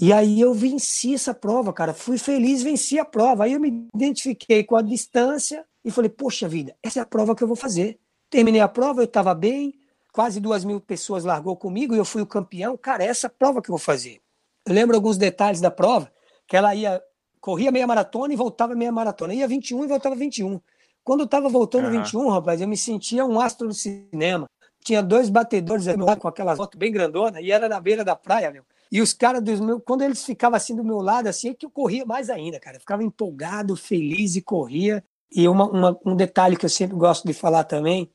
E 0.00 0.12
aí 0.12 0.40
eu 0.40 0.54
venci 0.54 1.14
essa 1.14 1.34
prova, 1.34 1.72
cara. 1.72 1.92
Fui 1.92 2.16
feliz, 2.16 2.62
venci 2.62 2.96
a 2.96 3.04
prova. 3.04 3.44
Aí 3.44 3.54
eu 3.54 3.60
me 3.60 3.88
identifiquei 3.92 4.62
com 4.62 4.76
a 4.76 4.82
distância 4.82 5.64
e 5.84 5.90
falei, 5.90 6.08
poxa 6.08 6.48
vida, 6.48 6.76
essa 6.80 7.00
é 7.00 7.02
a 7.02 7.06
prova 7.06 7.34
que 7.34 7.42
eu 7.42 7.48
vou 7.48 7.56
fazer. 7.56 7.98
Terminei 8.30 8.60
a 8.60 8.68
prova, 8.68 9.00
eu 9.00 9.06
estava 9.06 9.34
bem, 9.34 9.74
quase 10.12 10.40
duas 10.40 10.64
mil 10.64 10.80
pessoas 10.80 11.24
largou 11.24 11.56
comigo 11.56 11.94
e 11.94 11.98
eu 11.98 12.04
fui 12.04 12.22
o 12.22 12.26
campeão. 12.26 12.76
Cara, 12.76 13.02
essa 13.02 13.26
é 13.26 13.28
a 13.28 13.30
prova 13.30 13.60
que 13.60 13.68
eu 13.68 13.72
vou 13.72 13.78
fazer. 13.78 14.20
Eu 14.64 14.72
lembro 14.72 14.94
alguns 14.94 15.18
detalhes 15.18 15.60
da 15.60 15.70
prova, 15.70 16.10
que 16.46 16.56
ela 16.56 16.74
ia, 16.74 17.02
corria 17.40 17.72
meia 17.72 17.86
maratona 17.86 18.32
e 18.32 18.36
voltava 18.36 18.74
meia 18.74 18.92
maratona. 18.92 19.34
Ia 19.34 19.48
21 19.48 19.84
e 19.84 19.88
voltava 19.88 20.14
21. 20.14 20.60
Quando 21.02 21.20
eu 21.20 21.24
estava 21.24 21.48
voltando 21.48 21.86
uhum. 21.86 22.02
21, 22.02 22.28
rapaz, 22.28 22.60
eu 22.60 22.68
me 22.68 22.76
sentia 22.76 23.24
um 23.24 23.40
astro 23.40 23.66
do 23.66 23.74
cinema. 23.74 24.48
Tinha 24.84 25.02
dois 25.02 25.28
batedores 25.28 25.86
com 26.18 26.28
aquelas 26.28 26.56
motos 26.56 26.78
bem 26.78 26.92
grandona 26.92 27.40
e 27.40 27.50
era 27.50 27.68
na 27.68 27.80
beira 27.80 28.04
da 28.04 28.14
praia, 28.14 28.50
meu. 28.50 28.64
E 28.92 29.00
os 29.00 29.12
caras 29.12 29.42
dos 29.42 29.60
meus, 29.60 29.80
quando 29.84 30.02
eles 30.02 30.24
ficavam 30.24 30.56
assim 30.56 30.74
do 30.74 30.84
meu 30.84 31.00
lado, 31.00 31.28
assim, 31.28 31.50
é 31.50 31.54
que 31.54 31.66
eu 31.66 31.70
corria 31.70 32.04
mais 32.04 32.30
ainda, 32.30 32.58
cara. 32.58 32.76
Eu 32.76 32.80
ficava 32.80 33.02
empolgado, 33.02 33.76
feliz 33.76 34.36
e 34.36 34.42
corria. 34.42 35.04
E 35.30 35.46
uma, 35.48 35.68
uma, 35.70 36.00
um 36.04 36.16
detalhe 36.16 36.56
que 36.56 36.64
eu 36.64 36.70
sempre 36.70 36.96
gosto 36.96 37.26
de 37.26 37.32
falar 37.32 37.64
também, 37.64 38.10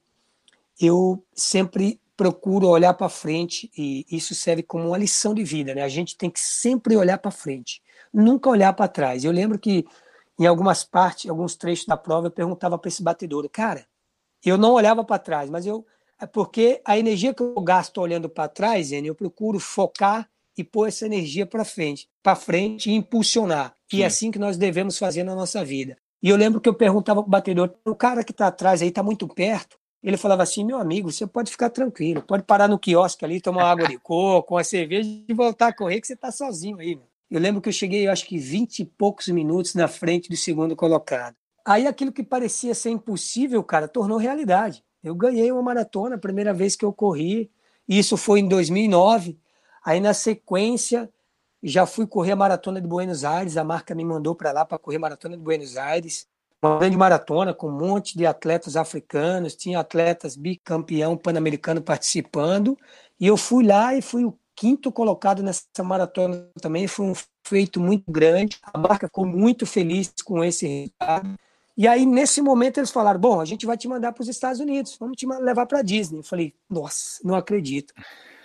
eu 0.80 1.26
sempre 1.34 2.00
procuro 2.18 2.68
olhar 2.68 2.94
para 2.94 3.10
frente 3.10 3.72
e 3.78 4.06
isso 4.10 4.34
serve 4.34 4.64
como 4.64 4.88
uma 4.88 4.98
lição 4.98 5.34
de 5.34 5.44
vida, 5.44 5.76
né? 5.76 5.82
A 5.82 5.90
gente 5.90 6.18
tem 6.18 6.30
que 6.30 6.40
sempre 6.40 6.96
olhar 6.96 7.18
para 7.18 7.32
frente, 7.32 7.82
nunca 8.14 8.50
olhar 8.50 8.74
para 8.74 8.88
trás. 8.88 9.24
Eu 9.24 9.32
lembro 9.32 9.60
que 9.60 9.86
em 10.40 10.46
algumas 10.46 10.84
partes, 10.84 11.30
alguns 11.30 11.56
trechos 11.56 11.86
da 11.86 11.98
prova, 11.98 12.28
eu 12.28 12.32
perguntava 12.32 12.78
para 12.78 12.90
esse 12.90 13.04
batedor, 13.04 13.48
cara, 13.50 13.86
eu 14.44 14.58
não 14.58 14.74
olhava 14.74 15.04
para 15.04 15.20
trás, 15.20 15.50
mas 15.50 15.66
eu 15.66 15.86
é 16.20 16.26
porque 16.26 16.82
a 16.86 16.98
energia 16.98 17.34
que 17.34 17.44
eu 17.44 17.54
gasto 17.62 18.00
olhando 18.00 18.30
para 18.30 18.48
trás, 18.48 18.92
eu 18.92 19.14
procuro 19.14 19.60
focar 19.60 20.30
e 20.58 20.64
pôr 20.64 20.88
essa 20.88 21.06
energia 21.06 21.46
para 21.46 21.66
frente, 21.66 22.08
para 22.24 22.36
frente 22.36 22.90
e 22.90 22.94
impulsionar. 22.94 23.76
Sim. 23.92 23.98
E 23.98 24.04
é 24.04 24.06
assim 24.06 24.32
que 24.32 24.40
nós 24.40 24.56
devemos 24.56 24.98
fazer 24.98 25.24
na 25.24 25.36
nossa 25.36 25.64
vida. 25.66 25.98
E 26.24 26.30
eu 26.30 26.38
lembro 26.38 26.62
que 26.62 26.70
eu 26.70 26.74
perguntava 26.74 27.22
para 27.22 27.28
o 27.28 27.32
batedor, 27.32 27.74
o 27.84 27.94
cara 27.94 28.24
que 28.24 28.32
está 28.32 28.48
atrás 28.48 28.82
aí 28.82 28.88
está 28.88 29.04
muito 29.04 29.28
perto. 29.28 29.78
Ele 30.06 30.18
falava 30.18 30.44
assim, 30.44 30.64
meu 30.64 30.78
amigo, 30.78 31.12
você 31.12 31.26
pode 31.26 31.50
ficar 31.50 31.72
tranquilo, 31.72 32.22
pode 32.22 32.44
parar 32.44 32.68
no 32.68 32.78
quiosque 32.78 33.26
ali, 33.26 33.42
tomar 33.42 33.72
água 33.72 33.88
de 33.88 33.98
coco, 34.00 34.54
uma 34.54 34.64
cerveja 34.64 35.10
e 35.28 35.34
voltar 35.34 35.70
a 35.70 35.74
correr, 35.74 36.00
que 36.00 36.06
você 36.06 36.14
está 36.14 36.32
sozinho 36.32 36.78
aí. 36.78 36.96
Meu. 36.96 37.08
Eu 37.32 37.40
lembro 37.40 37.60
que 37.60 37.70
eu 37.70 37.74
cheguei, 37.74 38.06
eu 38.06 38.12
acho 38.12 38.24
que 38.28 38.38
20 38.38 38.82
e 38.82 38.86
poucos 38.86 39.28
minutos 39.30 39.74
na 39.74 39.88
frente 39.88 40.30
do 40.30 40.38
segundo 40.38 40.76
colocado. 40.76 41.36
Aí 41.66 41.88
aquilo 41.88 42.12
que 42.12 42.22
parecia 42.22 42.76
ser 42.76 42.92
impossível, 42.92 43.64
cara, 43.64 43.88
tornou 43.88 44.20
realidade. 44.20 44.84
Eu 45.04 45.16
ganhei 45.16 45.52
uma 45.52 45.64
maratona, 45.64 46.18
a 46.18 46.20
primeira 46.20 46.54
vez 46.54 46.76
que 46.76 46.86
eu 46.86 46.94
corri, 46.94 47.50
isso 47.90 48.16
foi 48.16 48.42
em 48.42 48.48
2009. 48.48 49.40
Aí 49.84 50.00
na 50.00 50.14
sequência 50.14 51.10
já 51.64 51.88
fui 51.88 52.06
correr 52.06 52.34
a 52.34 52.36
maratona 52.36 52.80
de 52.80 52.88
Buenos 52.88 53.24
Aires, 53.24 53.58
a 53.58 53.64
marca 53.64 53.96
me 53.96 54.06
mandou 54.06 54.36
para 54.36 54.52
lá 54.52 54.64
para 54.64 54.78
correr 54.78 54.98
a 54.98 55.00
maratona 55.00 55.36
de 55.36 55.42
Buenos 55.42 55.78
Aires. 55.78 56.28
Uma 56.64 56.80
grande 56.80 56.98
maratona 56.98 57.54
com 57.54 57.68
um 57.68 57.78
monte 57.78 58.18
de 58.18 58.26
atletas 58.26 58.76
africanos, 58.76 59.56
tinha 59.56 59.80
atletas 59.80 60.36
bicampeão 60.36 61.16
pan-americano 61.16 61.82
participando, 61.82 62.78
e 63.20 63.28
eu 63.28 63.38
fui 63.38 63.66
lá 63.66 63.96
e 63.96 64.02
fui 64.02 64.26
o 64.26 64.38
quinto 64.56 64.92
colocado 64.92 65.44
nessa 65.44 65.84
maratona 65.84 66.50
também, 66.62 66.88
foi 66.88 67.06
um 67.06 67.14
feito 67.46 67.80
muito 67.80 68.10
grande. 68.10 68.58
A 68.74 68.78
marca 68.78 69.08
ficou 69.08 69.26
muito 69.26 69.66
feliz 69.66 70.14
com 70.24 70.44
esse 70.44 70.66
resultado. 70.66 71.36
E 71.78 71.88
aí, 71.88 72.06
nesse 72.06 72.42
momento, 72.42 72.80
eles 72.80 72.90
falaram: 72.90 73.20
Bom, 73.20 73.42
a 73.42 73.46
gente 73.46 73.66
vai 73.66 73.78
te 73.78 73.88
mandar 73.88 74.14
para 74.14 74.22
os 74.22 74.30
Estados 74.30 74.62
Unidos, 74.62 74.96
vamos 74.98 75.18
te 75.18 75.28
levar 75.28 75.66
para 75.66 75.80
a 75.80 75.84
Disney. 75.84 76.20
Eu 76.20 76.24
falei: 76.24 76.54
Nossa, 76.70 77.20
não 77.24 77.36
acredito 77.36 77.94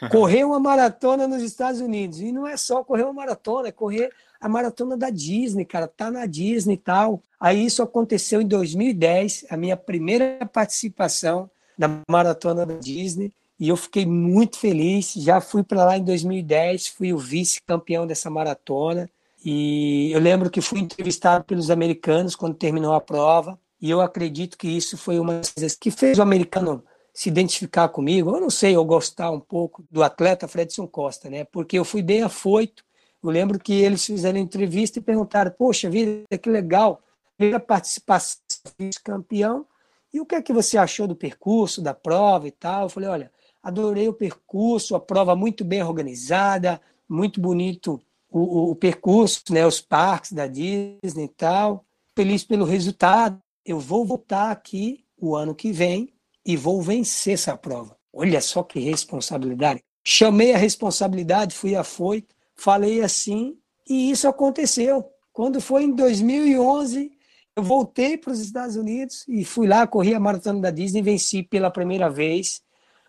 correr 0.09 0.45
uma 0.45 0.61
maratona 0.61 1.27
nos 1.27 1.43
Estados 1.43 1.81
Unidos. 1.81 2.21
E 2.21 2.33
não 2.33 2.47
é 2.47 2.57
só 2.57 2.83
correr 2.85 3.05
uma 3.05 3.13
maratona, 3.13 3.69
é 3.69 3.73
correr 3.73 4.11
a 4.41 4.49
maratona 4.49 4.97
da 4.97 5.11
Disney, 5.11 5.65
cara, 5.65 5.87
tá 5.87 6.11
na 6.11 6.25
Disney 6.25 6.75
e 6.75 6.79
tal. 6.79 7.23
Aí 7.39 7.67
isso 7.67 7.83
aconteceu 7.83 8.41
em 8.41 8.47
2010, 8.47 9.47
a 9.51 9.57
minha 9.57 9.77
primeira 9.77 10.49
participação 10.51 11.51
na 11.77 12.01
maratona 12.09 12.65
da 12.65 12.75
Disney, 12.75 13.33
e 13.59 13.69
eu 13.69 13.77
fiquei 13.77 14.07
muito 14.07 14.59
feliz. 14.59 15.13
Já 15.15 15.41
fui 15.41 15.63
para 15.63 15.85
lá 15.85 15.99
em 15.99 16.05
2010, 16.05 16.89
fui 16.89 17.13
o 17.13 17.19
vice-campeão 17.19 18.07
dessa 18.07 18.31
maratona. 18.31 19.09
E 19.45 20.11
eu 20.13 20.21
lembro 20.21 20.51
que 20.51 20.61
fui 20.61 20.81
entrevistado 20.81 21.45
pelos 21.45 21.71
americanos 21.71 22.37
quando 22.37 22.55
terminou 22.55 22.93
a 22.93 23.01
prova, 23.01 23.59
e 23.81 23.89
eu 23.91 24.01
acredito 24.01 24.59
que 24.59 24.69
isso 24.69 24.99
foi 24.99 25.19
uma 25.19 25.41
das 25.59 25.75
que 25.75 25.91
fez 25.91 26.19
o 26.19 26.23
americano 26.23 26.85
se 27.13 27.29
identificar 27.29 27.89
comigo, 27.89 28.35
eu 28.35 28.41
não 28.41 28.51
sei, 28.51 28.77
eu 28.77 28.85
gostar 28.85 29.31
um 29.31 29.41
pouco 29.41 29.85
do 29.91 30.03
atleta 30.03 30.49
Fredson 30.49 30.87
Costa, 30.87 31.29
né? 31.29 31.45
Porque 31.45 31.79
eu 31.79 31.85
fui 31.85 32.03
bem 32.03 32.23
afoito. 32.23 32.85
Eu 33.23 33.31
lembro 33.31 33.59
que 33.59 33.73
eles 33.73 34.05
fizeram 34.05 34.39
entrevista 34.39 34.99
e 34.99 35.03
perguntaram: 35.03 35.51
Poxa 35.51 35.91
vida, 35.91 36.25
que 36.41 36.49
legal, 36.49 37.03
primeira 37.37 37.61
participação 37.61 38.41
campeão. 39.05 39.67
E 40.13 40.21
o 40.21 40.27
que 40.27 40.35
é 40.35 40.43
que 40.43 40.53
você 40.53 40.77
achou 40.79 41.07
do 41.07 41.15
percurso, 41.15 41.83
da 41.83 41.95
prova 41.95 42.49
e 42.49 42.51
tal? 42.51 42.85
Eu 42.85 42.89
falei: 42.89 43.09
Olha, 43.09 43.33
adorei 43.63 44.09
o 44.09 44.15
percurso, 44.15 44.95
a 44.95 45.01
prova 45.01 45.37
muito 45.37 45.65
bem 45.65 45.83
organizada, 45.83 46.81
muito 47.09 47.41
bonito 47.41 48.01
o, 48.31 48.39
o, 48.39 48.71
o 48.71 48.77
percurso, 48.77 49.43
né? 49.51 49.67
Os 49.67 49.81
parques 49.81 50.33
da 50.33 50.47
Disney 50.47 51.25
e 51.25 51.29
tal. 51.29 51.85
Feliz 52.15 52.45
pelo 52.45 52.65
resultado. 52.65 53.39
Eu 53.65 53.79
vou 53.79 54.05
voltar 54.05 54.51
aqui 54.51 55.05
o 55.19 55.37
ano 55.37 55.55
que 55.55 55.71
vem 55.71 56.13
e 56.51 56.57
vou 56.57 56.83
vencer 56.83 57.35
essa 57.35 57.57
prova. 57.57 57.97
Olha 58.13 58.41
só 58.41 58.65
que 58.65 58.81
responsabilidade. 58.81 59.81
Chamei 60.05 60.53
a 60.53 60.59
responsabilidade, 60.59 61.55
fui 61.55 61.77
afoito, 61.77 62.35
falei 62.57 63.03
assim 63.03 63.57
e 63.89 64.11
isso 64.11 64.27
aconteceu. 64.27 65.05
Quando 65.33 65.61
foi 65.61 65.85
em 65.85 65.95
2011, 65.95 67.13
eu 67.55 67.63
voltei 67.63 68.19
para 68.19 68.33
os 68.33 68.41
Estados 68.41 68.75
Unidos 68.75 69.25
e 69.29 69.45
fui 69.45 69.69
lá, 69.69 69.87
corri 69.87 70.13
a 70.13 70.19
maratona 70.19 70.61
da 70.61 70.71
Disney, 70.73 71.03
venci 71.03 71.45
pela 71.45 71.71
primeira 71.71 72.11
vez. 72.11 72.61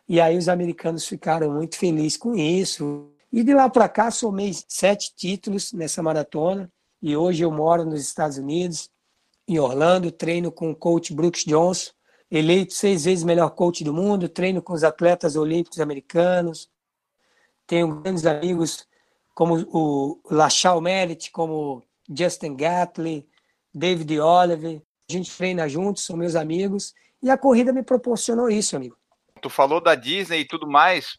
E 0.08 0.22
aí 0.22 0.38
os 0.38 0.48
americanos 0.48 1.08
ficaram 1.08 1.52
muito 1.52 1.78
felizes 1.78 2.18
com 2.18 2.36
isso. 2.36 3.10
E 3.32 3.44
de 3.44 3.56
lá 3.56 3.68
para 3.70 3.90
cá 3.90 4.12
somei 4.12 4.52
sete 4.68 5.16
títulos 5.16 5.74
nessa 5.74 6.04
maratona. 6.04 6.72
E 7.02 7.18
hoje 7.18 7.44
eu 7.44 7.50
moro 7.50 7.86
nos 7.86 8.02
Estados 8.02 8.38
Unidos, 8.38 8.88
em 9.48 9.58
Orlando, 9.58 10.12
treino 10.12 10.52
com 10.52 10.70
o 10.70 10.76
coach 10.76 11.12
Brooks 11.12 11.44
Johnson, 11.44 11.92
eleito 12.32 12.74
seis 12.74 13.04
vezes 13.04 13.24
melhor 13.24 13.50
coach 13.50 13.84
do 13.84 13.94
mundo, 13.94 14.30
treino 14.30 14.62
com 14.62 14.74
os 14.74 14.84
atletas 14.84 15.36
olímpicos 15.36 15.80
americanos, 15.80 16.70
tenho 17.68 18.02
grandes 18.02 18.26
amigos 18.26 18.88
como 19.36 19.66
o 19.72 20.22
Lachal 20.30 20.80
Merritt, 20.80 21.32
como 21.32 21.84
Justin 22.10 22.56
Gatley, 22.56 23.28
David 23.74 24.20
Oliver, 24.20 24.82
a 25.10 25.14
gente 25.14 25.36
treina 25.36 25.68
juntos, 25.68 26.06
são 26.06 26.16
meus 26.16 26.36
amigos, 26.36 26.94
e 27.22 27.30
a 27.30 27.38
corrida 27.38 27.74
me 27.74 27.84
proporcionou 27.84 28.50
isso, 28.50 28.76
amigo. 28.76 28.98
Tu 29.42 29.50
falou 29.50 29.82
da 29.82 29.96
Disney 29.96 30.42
e 30.42 30.48
tudo 30.48 30.68
mais, 30.68 31.18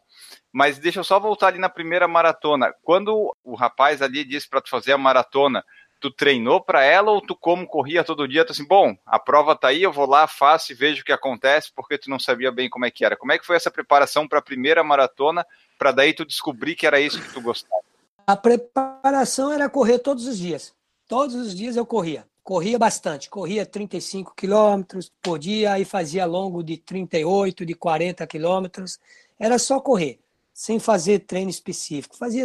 mas 0.52 0.78
deixa 0.78 1.00
eu 1.00 1.04
só 1.04 1.18
voltar 1.18 1.48
ali 1.48 1.58
na 1.58 1.68
primeira 1.68 2.06
maratona. 2.06 2.72
Quando 2.82 3.34
o 3.42 3.54
rapaz 3.54 4.00
ali 4.00 4.24
disse 4.24 4.48
para 4.48 4.60
tu 4.60 4.70
fazer 4.70 4.92
a 4.92 4.98
maratona, 4.98 5.64
tu 6.02 6.10
treinou 6.10 6.60
para 6.60 6.84
ela 6.84 7.12
ou 7.12 7.20
tu 7.20 7.36
como 7.36 7.66
corria 7.66 8.02
todo 8.02 8.26
dia, 8.26 8.44
tu 8.44 8.50
assim, 8.50 8.66
bom, 8.66 8.96
a 9.06 9.20
prova 9.20 9.54
tá 9.54 9.68
aí, 9.68 9.84
eu 9.84 9.92
vou 9.92 10.04
lá, 10.04 10.26
faço 10.26 10.72
e 10.72 10.74
vejo 10.74 11.02
o 11.02 11.04
que 11.04 11.12
acontece, 11.12 11.70
porque 11.74 11.96
tu 11.96 12.10
não 12.10 12.18
sabia 12.18 12.50
bem 12.50 12.68
como 12.68 12.84
é 12.84 12.90
que 12.90 13.04
era. 13.04 13.16
Como 13.16 13.30
é 13.30 13.38
que 13.38 13.46
foi 13.46 13.54
essa 13.54 13.70
preparação 13.70 14.26
para 14.26 14.40
a 14.40 14.42
primeira 14.42 14.82
maratona, 14.82 15.46
para 15.78 15.92
daí 15.92 16.12
tu 16.12 16.26
descobrir 16.26 16.74
que 16.74 16.86
era 16.86 17.00
isso 17.00 17.22
que 17.22 17.32
tu 17.32 17.40
gostava? 17.40 17.80
A 18.26 18.36
preparação 18.36 19.52
era 19.52 19.70
correr 19.70 20.00
todos 20.00 20.26
os 20.26 20.36
dias. 20.36 20.74
Todos 21.06 21.36
os 21.36 21.54
dias 21.54 21.76
eu 21.76 21.86
corria. 21.86 22.26
Corria 22.42 22.76
bastante, 22.76 23.30
corria 23.30 23.64
35 23.64 24.34
quilômetros 24.34 25.12
por 25.22 25.38
dia, 25.38 25.74
aí 25.74 25.84
fazia 25.84 26.26
longo 26.26 26.64
de 26.64 26.76
38, 26.76 27.64
de 27.64 27.74
40 27.74 28.26
quilômetros. 28.26 28.98
Era 29.38 29.58
só 29.60 29.78
correr, 29.78 30.18
sem 30.52 30.80
fazer 30.80 31.20
treino 31.20 31.50
específico. 31.50 32.16
Fazia 32.16 32.44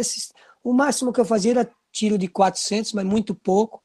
o 0.62 0.72
máximo 0.72 1.12
que 1.12 1.20
eu 1.20 1.24
fazia 1.24 1.52
era 1.52 1.70
tiro 1.98 2.16
de 2.16 2.28
400, 2.28 2.92
mas 2.92 3.04
muito 3.04 3.34
pouco. 3.34 3.82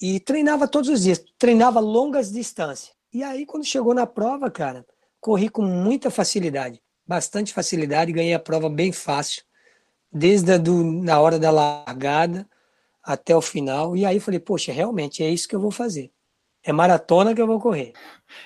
E 0.00 0.20
treinava 0.20 0.68
todos 0.68 0.90
os 0.90 1.02
dias, 1.02 1.24
treinava 1.38 1.80
longas 1.80 2.30
distâncias. 2.30 2.94
E 3.12 3.22
aí, 3.22 3.46
quando 3.46 3.64
chegou 3.64 3.94
na 3.94 4.06
prova, 4.06 4.50
cara, 4.50 4.86
corri 5.18 5.48
com 5.48 5.62
muita 5.62 6.10
facilidade. 6.10 6.80
bastante 7.06 7.54
facilidade, 7.54 8.12
ganhei 8.12 8.34
a 8.34 8.38
prova 8.38 8.68
bem 8.68 8.92
fácil, 8.92 9.42
desde 10.12 10.52
a 10.52 10.58
do, 10.58 10.84
na 10.84 11.18
hora 11.18 11.38
da 11.38 11.50
largada 11.50 12.46
até 13.02 13.34
o 13.34 13.40
final. 13.40 13.96
E 13.96 14.04
aí 14.04 14.20
falei, 14.20 14.38
poxa, 14.38 14.70
realmente 14.70 15.22
é 15.24 15.30
isso 15.30 15.48
que 15.48 15.56
eu 15.56 15.60
vou 15.60 15.70
fazer. 15.70 16.12
É 16.62 16.70
maratona 16.70 17.34
que 17.34 17.40
eu 17.40 17.46
vou 17.46 17.58
correr. 17.58 17.94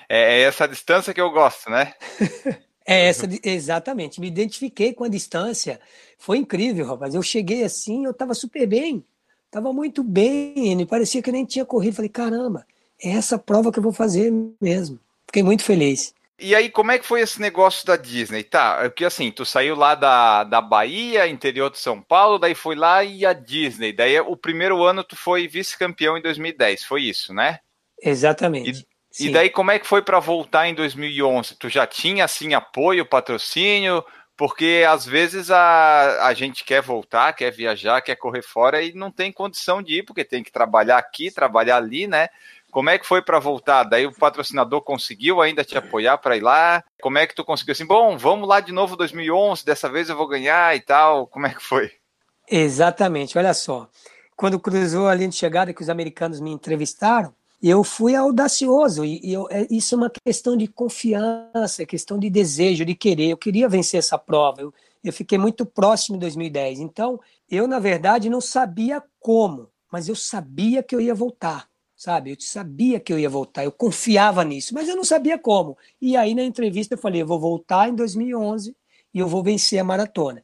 É, 0.07 0.39
é 0.39 0.41
essa 0.43 0.65
distância 0.65 1.13
que 1.13 1.19
eu 1.19 1.29
gosto, 1.29 1.69
né? 1.69 1.93
é 2.85 3.07
essa, 3.07 3.27
exatamente. 3.43 4.19
Me 4.19 4.27
identifiquei 4.27 4.93
com 4.93 5.03
a 5.03 5.09
distância. 5.09 5.79
Foi 6.17 6.37
incrível, 6.37 6.85
rapaz. 6.85 7.15
Eu 7.15 7.21
cheguei 7.21 7.63
assim, 7.63 8.05
eu 8.05 8.11
estava 8.11 8.33
super 8.33 8.67
bem. 8.67 9.03
Tava 9.49 9.71
muito 9.71 10.03
bem, 10.03 10.75
me 10.75 10.85
parecia 10.85 11.21
que 11.21 11.29
eu 11.29 11.33
nem 11.33 11.45
tinha 11.45 11.63
corrido. 11.63 11.95
Falei, 11.95 12.09
caramba, 12.09 12.65
é 13.01 13.11
essa 13.11 13.37
prova 13.37 13.71
que 13.71 13.79
eu 13.79 13.83
vou 13.83 13.93
fazer 13.93 14.33
mesmo. 14.59 14.99
Fiquei 15.27 15.43
muito 15.43 15.63
feliz. 15.63 16.13
E 16.39 16.55
aí, 16.55 16.69
como 16.69 16.91
é 16.91 16.97
que 16.97 17.05
foi 17.05 17.21
esse 17.21 17.39
negócio 17.39 17.85
da 17.85 17.95
Disney? 17.95 18.43
Tá, 18.43 18.81
porque 18.81 19.05
assim, 19.05 19.31
tu 19.31 19.45
saiu 19.45 19.75
lá 19.75 19.95
da, 19.95 20.43
da 20.43 20.59
Bahia, 20.59 21.27
interior 21.27 21.69
de 21.69 21.77
São 21.77 22.01
Paulo, 22.01 22.39
daí 22.39 22.55
foi 22.55 22.75
lá 22.75 23.03
e 23.03 23.25
a 23.25 23.31
Disney. 23.31 23.93
Daí 23.93 24.19
o 24.19 24.35
primeiro 24.35 24.83
ano 24.83 25.03
tu 25.03 25.15
foi 25.15 25.47
vice-campeão 25.47 26.17
em 26.17 26.21
2010, 26.21 26.83
foi 26.83 27.03
isso, 27.03 27.33
né? 27.33 27.59
Exatamente. 28.01 28.85
E, 29.19 29.27
e 29.27 29.31
daí 29.31 29.49
como 29.49 29.71
é 29.71 29.79
que 29.79 29.87
foi 29.87 30.01
para 30.01 30.19
voltar 30.19 30.67
em 30.67 30.73
2011? 30.73 31.55
Tu 31.55 31.69
já 31.69 31.85
tinha 31.85 32.25
assim 32.25 32.53
apoio, 32.53 33.05
patrocínio? 33.05 34.03
Porque 34.35 34.83
às 34.89 35.05
vezes 35.05 35.51
a, 35.51 36.27
a 36.27 36.33
gente 36.33 36.63
quer 36.63 36.81
voltar, 36.81 37.33
quer 37.33 37.51
viajar, 37.51 38.01
quer 38.01 38.15
correr 38.15 38.41
fora 38.41 38.81
e 38.81 38.93
não 38.93 39.11
tem 39.11 39.31
condição 39.31 39.81
de 39.81 39.99
ir, 39.99 40.03
porque 40.03 40.25
tem 40.25 40.43
que 40.43 40.51
trabalhar 40.51 40.97
aqui, 40.97 41.29
trabalhar 41.29 41.77
ali, 41.77 42.07
né? 42.07 42.29
Como 42.71 42.89
é 42.89 42.97
que 42.97 43.05
foi 43.05 43.21
para 43.21 43.37
voltar? 43.37 43.83
Daí 43.83 44.07
o 44.07 44.11
patrocinador 44.11 44.81
conseguiu 44.81 45.39
ainda 45.39 45.63
te 45.63 45.77
apoiar 45.77 46.17
para 46.17 46.35
ir 46.35 46.41
lá? 46.41 46.83
Como 46.99 47.19
é 47.19 47.27
que 47.27 47.35
tu 47.35 47.45
conseguiu 47.45 47.73
assim? 47.73 47.85
Bom, 47.85 48.17
vamos 48.17 48.49
lá 48.49 48.59
de 48.59 48.71
novo 48.71 48.95
2011, 48.95 49.63
dessa 49.63 49.87
vez 49.87 50.09
eu 50.09 50.17
vou 50.17 50.27
ganhar 50.27 50.75
e 50.75 50.79
tal. 50.79 51.27
Como 51.27 51.45
é 51.45 51.53
que 51.53 51.61
foi? 51.61 51.91
Exatamente. 52.49 53.37
Olha 53.37 53.53
só, 53.53 53.87
quando 54.35 54.59
cruzou 54.59 55.07
a 55.07 55.13
linha 55.13 55.29
de 55.29 55.35
chegada 55.35 55.71
que 55.71 55.83
os 55.83 55.89
americanos 55.89 56.39
me 56.39 56.49
entrevistaram, 56.51 57.35
eu 57.69 57.83
fui 57.83 58.15
audacioso 58.15 59.05
e, 59.05 59.21
eu, 59.31 59.47
é, 59.49 59.65
isso 59.71 59.95
é 59.95 59.97
uma 59.97 60.09
questão 60.09 60.57
de 60.57 60.67
confiança, 60.67 61.83
é 61.83 61.85
questão 61.85 62.19
de 62.19 62.29
desejo, 62.29 62.85
de 62.85 62.95
querer. 62.95 63.29
Eu 63.29 63.37
queria 63.37 63.69
vencer 63.69 63.99
essa 63.99 64.17
prova. 64.17 64.61
Eu, 64.61 64.73
eu 65.03 65.13
fiquei 65.13 65.37
muito 65.37 65.65
próximo 65.65 66.17
em 66.17 66.19
2010. 66.19 66.79
Então, 66.79 67.19
eu 67.49 67.67
na 67.67 67.79
verdade 67.79 68.29
não 68.29 68.41
sabia 68.41 69.01
como, 69.19 69.69
mas 69.91 70.09
eu 70.09 70.15
sabia 70.15 70.83
que 70.83 70.95
eu 70.95 71.01
ia 71.01 71.15
voltar 71.15 71.67
sabe? 72.03 72.31
Eu 72.31 72.35
sabia 72.37 72.99
que 72.99 73.13
eu 73.13 73.17
ia 73.17 73.29
voltar, 73.29 73.63
eu 73.63 73.71
confiava 73.71 74.43
nisso, 74.43 74.73
mas 74.73 74.89
eu 74.89 74.95
não 74.95 75.05
sabia 75.05 75.37
como. 75.37 75.77
E 76.01 76.17
aí 76.17 76.35
na 76.35 76.43
entrevista 76.43 76.95
eu 76.95 76.97
falei, 76.97 77.21
eu 77.21 77.25
vou 77.25 77.39
voltar 77.39 77.87
em 77.87 77.95
2011 77.95 78.75
e 79.13 79.19
eu 79.19 79.27
vou 79.27 79.41
vencer 79.41 79.79
a 79.79 79.85
maratona. 79.85 80.43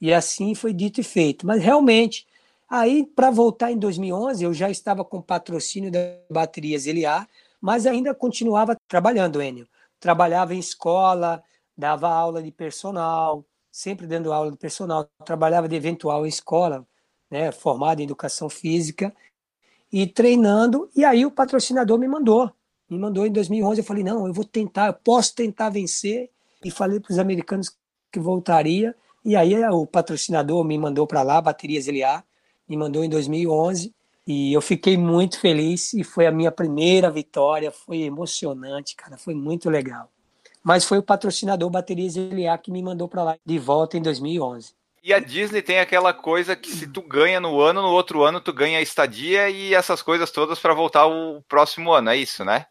E 0.00 0.12
assim 0.12 0.52
foi 0.54 0.72
dito 0.72 1.00
e 1.00 1.04
feito. 1.04 1.46
Mas 1.46 1.62
realmente, 1.62 2.25
aí 2.68 3.06
para 3.06 3.30
voltar 3.30 3.70
em 3.72 3.78
2011 3.78 4.44
eu 4.44 4.54
já 4.54 4.70
estava 4.70 5.04
com 5.04 5.20
patrocínio 5.20 5.90
da 5.90 5.98
Baterias 6.30 6.86
LA, 6.86 7.26
mas 7.60 7.86
ainda 7.86 8.14
continuava 8.14 8.76
trabalhando, 8.88 9.42
Enio. 9.42 9.68
Trabalhava 9.98 10.54
em 10.54 10.58
escola, 10.58 11.42
dava 11.76 12.08
aula 12.08 12.42
de 12.42 12.50
personal, 12.50 13.44
sempre 13.70 14.06
dando 14.06 14.32
aula 14.32 14.50
de 14.50 14.56
personal, 14.56 15.08
trabalhava 15.24 15.68
de 15.68 15.76
eventual 15.76 16.24
em 16.24 16.28
escola, 16.28 16.86
né, 17.30 17.52
formado 17.52 18.00
em 18.00 18.04
educação 18.04 18.48
física 18.48 19.14
e 19.92 20.06
treinando. 20.06 20.90
E 20.94 21.04
aí 21.04 21.26
o 21.26 21.30
patrocinador 21.30 21.98
me 21.98 22.08
mandou. 22.08 22.50
Me 22.88 22.98
mandou 22.98 23.26
em 23.26 23.32
2011. 23.32 23.80
Eu 23.80 23.84
falei: 23.84 24.04
não, 24.04 24.26
eu 24.26 24.32
vou 24.32 24.44
tentar, 24.44 24.86
eu 24.86 24.94
posso 24.94 25.34
tentar 25.34 25.70
vencer. 25.70 26.30
E 26.64 26.70
falei 26.70 27.00
para 27.00 27.12
os 27.12 27.18
americanos 27.18 27.76
que 28.10 28.18
voltaria. 28.18 28.94
E 29.24 29.36
aí 29.36 29.54
o 29.68 29.86
patrocinador 29.86 30.64
me 30.64 30.78
mandou 30.78 31.06
para 31.06 31.22
lá, 31.22 31.40
Baterias 31.40 31.86
LA, 31.86 32.22
me 32.68 32.76
mandou 32.76 33.04
em 33.04 33.08
2011. 33.08 33.92
E 34.26 34.52
eu 34.52 34.60
fiquei 34.60 34.96
muito 34.96 35.38
feliz 35.38 35.94
e 35.94 36.02
foi 36.02 36.26
a 36.26 36.32
minha 36.32 36.50
primeira 36.50 37.10
vitória. 37.10 37.70
Foi 37.70 38.02
emocionante, 38.02 38.96
cara, 38.96 39.16
foi 39.16 39.34
muito 39.34 39.70
legal. 39.70 40.10
Mas 40.62 40.84
foi 40.84 40.98
o 40.98 41.02
patrocinador 41.02 41.70
Baterias 41.70 42.16
LA 42.16 42.58
que 42.58 42.72
me 42.72 42.82
mandou 42.82 43.06
para 43.06 43.22
lá 43.22 43.38
de 43.44 43.58
volta 43.58 43.96
em 43.96 44.02
2011. 44.02 44.74
E 45.06 45.14
a 45.14 45.20
Disney 45.20 45.62
tem 45.62 45.78
aquela 45.78 46.12
coisa 46.12 46.56
que 46.56 46.68
se 46.68 46.88
tu 46.88 47.00
ganha 47.00 47.38
no 47.38 47.60
ano, 47.60 47.80
no 47.80 47.90
outro 47.90 48.24
ano 48.24 48.40
tu 48.40 48.52
ganha 48.52 48.78
a 48.78 48.82
estadia 48.82 49.48
e 49.48 49.72
essas 49.72 50.02
coisas 50.02 50.32
todas 50.32 50.58
para 50.58 50.74
voltar 50.74 51.06
o 51.06 51.40
próximo 51.42 51.92
ano, 51.92 52.10
é 52.10 52.16
isso, 52.16 52.44
né? 52.44 52.66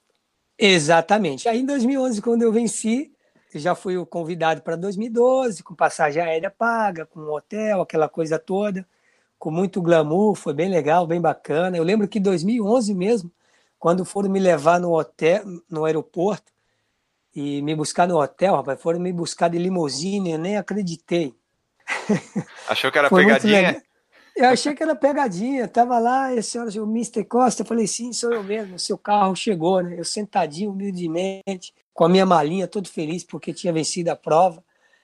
Exatamente. 0.60 1.48
Aí 1.48 1.62
em 1.62 1.66
2011, 1.66 2.22
quando 2.22 2.42
eu 2.42 2.52
venci, 2.52 3.14
já 3.54 3.74
fui 3.74 3.98
o 3.98 4.06
convidado 4.06 4.62
para 4.62 4.76
2012, 4.76 5.64
com 5.64 5.74
passagem 5.74 6.22
aérea 6.22 6.52
paga, 6.52 7.06
com 7.06 7.22
hotel, 7.22 7.82
aquela 7.82 8.10
coisa 8.10 8.38
toda, 8.38 8.86
com 9.46 9.52
muito 9.52 9.80
glamour, 9.80 10.34
foi 10.34 10.56
bem 10.56 10.68
legal, 10.68 11.06
bem 11.06 11.22
bacana. 11.22 11.78
Eu 11.78 11.84
lembro 11.84 12.08
que 12.08 12.18
em 12.18 12.22
2011 12.24 12.96
mesmo, 12.96 13.32
quando 13.78 14.04
foram 14.04 14.28
me 14.28 14.40
levar 14.40 14.80
no 14.80 14.92
hotel, 14.98 15.44
no 15.70 15.86
aeroporto, 15.86 16.52
e 17.36 17.62
me 17.62 17.76
buscar 17.76 18.08
no 18.08 18.20
hotel, 18.20 18.56
rapaz, 18.56 18.82
foram 18.82 19.00
me 19.00 19.14
buscar 19.14 19.48
de 19.48 19.60
limusine, 19.60 20.32
eu 20.32 20.40
nem 20.40 20.58
acreditei. 20.58 21.36
Achou 22.68 22.92
que 22.92 22.98
era 22.98 23.08
pegadinha? 23.08 23.84
Eu 24.36 24.50
achei 24.50 24.74
que 24.74 24.82
era 24.82 24.96
pegadinha. 24.96 25.68
Tava 25.68 26.00
lá, 26.00 26.34
esse 26.34 26.58
o 26.58 26.84
Mr. 26.84 27.24
Costa, 27.24 27.62
eu 27.62 27.68
falei, 27.68 27.86
sim, 27.86 28.12
sou 28.14 28.34
eu 28.34 28.44
mesmo. 28.44 28.80
Seu 28.80 28.98
carro 28.98 29.36
chegou, 29.36 29.80
né? 29.80 29.94
Eu 30.00 30.04
sentadinho, 30.04 30.72
humildemente, 30.72 31.72
com 31.94 32.04
a 32.04 32.10
minha 32.10 32.26
malinha, 32.26 32.68
todo 32.68 32.90
feliz 32.90 33.24
porque 33.24 33.54
tinha 33.54 33.72
vencido 33.72 34.10
a 34.10 34.16
prova, 34.16 34.64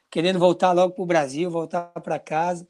querendo 0.10 0.40
voltar 0.40 0.72
logo 0.72 0.96
para 0.96 1.04
o 1.04 1.06
Brasil, 1.06 1.52
voltar 1.52 1.92
para 2.02 2.18
casa. 2.18 2.66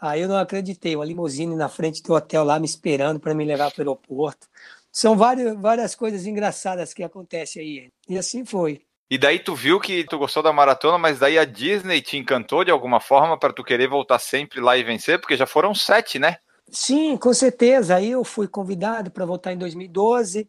Aí 0.00 0.22
eu 0.22 0.28
não 0.28 0.38
acreditei, 0.38 0.96
uma 0.96 1.04
limusine 1.04 1.54
na 1.54 1.68
frente 1.68 2.02
do 2.02 2.14
hotel 2.14 2.42
lá 2.42 2.58
me 2.58 2.64
esperando 2.64 3.20
para 3.20 3.34
me 3.34 3.44
levar 3.44 3.70
para 3.70 3.80
o 3.80 3.82
aeroporto. 3.82 4.46
São 4.90 5.16
várias, 5.16 5.54
várias 5.60 5.94
coisas 5.94 6.26
engraçadas 6.26 6.94
que 6.94 7.02
acontecem 7.02 7.62
aí. 7.62 7.88
E 8.08 8.18
assim 8.18 8.44
foi. 8.44 8.82
E 9.10 9.18
daí 9.18 9.38
tu 9.38 9.54
viu 9.54 9.78
que 9.80 10.04
tu 10.04 10.18
gostou 10.18 10.42
da 10.42 10.52
maratona, 10.52 10.96
mas 10.96 11.18
daí 11.18 11.38
a 11.38 11.44
Disney 11.44 12.00
te 12.00 12.16
encantou 12.16 12.64
de 12.64 12.70
alguma 12.70 13.00
forma 13.00 13.38
para 13.38 13.52
tu 13.52 13.62
querer 13.62 13.88
voltar 13.88 14.18
sempre 14.18 14.60
lá 14.60 14.76
e 14.78 14.84
vencer, 14.84 15.20
porque 15.20 15.36
já 15.36 15.46
foram 15.46 15.74
sete, 15.74 16.18
né? 16.18 16.36
Sim, 16.70 17.16
com 17.16 17.34
certeza. 17.34 17.96
Aí 17.96 18.12
eu 18.12 18.24
fui 18.24 18.46
convidado 18.46 19.10
para 19.10 19.26
voltar 19.26 19.52
em 19.52 19.58
2012 19.58 20.48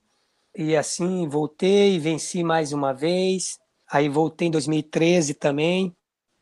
e 0.56 0.76
assim 0.76 1.28
voltei, 1.28 2.00
venci 2.00 2.44
mais 2.44 2.72
uma 2.72 2.94
vez. 2.94 3.60
Aí 3.92 4.08
voltei 4.08 4.48
em 4.48 4.52
2013 4.52 5.34
também. 5.34 5.94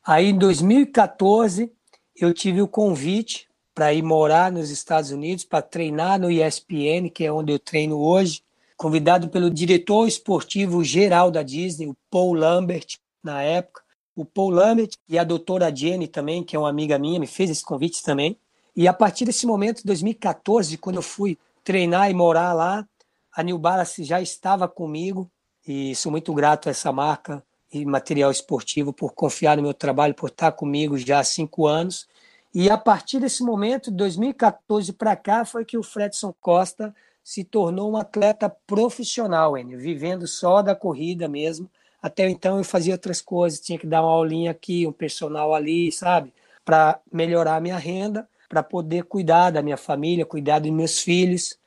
Aí 0.06 0.28
em 0.28 0.38
2014 0.38 1.72
eu 2.20 2.34
tive 2.34 2.62
o 2.62 2.68
convite 2.68 3.48
para 3.74 3.94
ir 3.94 4.02
morar 4.04 4.52
nos 4.52 4.70
Estados 4.70 5.12
Unidos 5.12 5.46
para 5.46 5.62
treinar 5.62 6.20
no 6.20 6.30
ESPN, 6.30 7.10
que 7.14 7.24
é 7.24 7.32
onde 7.32 7.54
eu 7.54 7.60
treino 7.60 7.98
hoje 7.98 8.44
convidado 8.80 9.28
pelo 9.28 9.50
diretor 9.50 10.08
esportivo 10.08 10.82
geral 10.86 11.30
da 11.30 11.44
Disney, 11.44 11.88
o 11.88 11.98
Paul 12.10 12.34
Lambert, 12.34 12.98
na 13.22 13.44
época. 13.44 13.82
O 14.16 14.24
Paul 14.24 14.52
Lambert 14.52 14.92
e 15.08 15.20
a 15.20 15.26
doutora 15.26 15.74
Jenny 15.76 16.08
também, 16.08 16.46
que 16.46 16.56
é 16.56 16.60
uma 16.60 16.70
amiga 16.70 16.98
minha, 16.98 17.20
me 17.20 17.28
fez 17.28 17.50
esse 17.50 17.62
convite 17.64 18.02
também. 18.02 18.40
E 18.74 18.88
a 18.88 18.94
partir 18.94 19.26
desse 19.26 19.46
momento, 19.46 19.86
2014, 19.86 20.78
quando 20.78 20.96
eu 20.96 21.02
fui 21.02 21.38
treinar 21.62 22.10
e 22.10 22.14
morar 22.14 22.54
lá, 22.54 22.88
a 23.36 23.44
New 23.44 23.58
Balance 23.58 24.02
já 24.06 24.22
estava 24.22 24.66
comigo 24.66 25.30
e 25.68 25.94
sou 25.94 26.10
muito 26.10 26.34
grato 26.34 26.70
a 26.70 26.72
essa 26.72 26.90
marca 26.90 27.44
e 27.72 27.86
material 27.86 28.32
esportivo 28.32 28.92
por 28.92 29.14
confiar 29.14 29.58
no 29.58 29.64
meu 29.64 29.74
trabalho, 29.74 30.16
por 30.16 30.30
estar 30.30 30.52
comigo 30.52 30.98
já 30.98 31.20
há 31.20 31.24
cinco 31.24 31.68
anos. 31.68 32.08
E 32.54 32.70
a 32.70 32.78
partir 32.78 33.20
desse 33.20 33.44
momento, 33.44 33.92
de 33.92 33.98
2014 33.98 34.94
para 34.94 35.16
cá, 35.16 35.46
foi 35.46 35.64
que 35.64 35.78
o 35.78 35.84
Fredson 35.84 36.34
Costa 36.42 36.94
se 37.24 37.44
tornou 37.44 37.92
um 37.92 37.98
atleta 37.98 38.50
profissional, 38.50 39.56
Enio, 39.56 39.78
vivendo 39.78 40.26
só 40.28 40.64
da 40.64 40.76
corrida 40.76 41.28
mesmo. 41.28 41.70
Até 42.02 42.28
então 42.28 42.58
eu 42.58 42.64
fazia 42.64 42.94
outras 42.94 43.22
coisas, 43.22 43.60
tinha 43.60 43.78
que 43.78 43.86
dar 43.86 44.02
uma 44.02 44.12
aulinha 44.12 44.50
aqui, 44.50 44.88
um 44.88 44.92
personal 44.92 45.54
ali, 45.54 45.92
sabe? 45.92 46.34
Para 46.66 47.00
melhorar 47.12 47.58
a 47.58 47.62
minha 47.62 47.78
renda, 47.78 48.28
para 48.48 48.64
poder 48.64 49.04
cuidar 49.04 49.52
da 49.52 49.62
minha 49.62 49.78
família, 49.78 50.26
cuidar 50.26 50.60
dos 50.60 50.72
meus 50.72 51.00
filhos. 51.00 51.60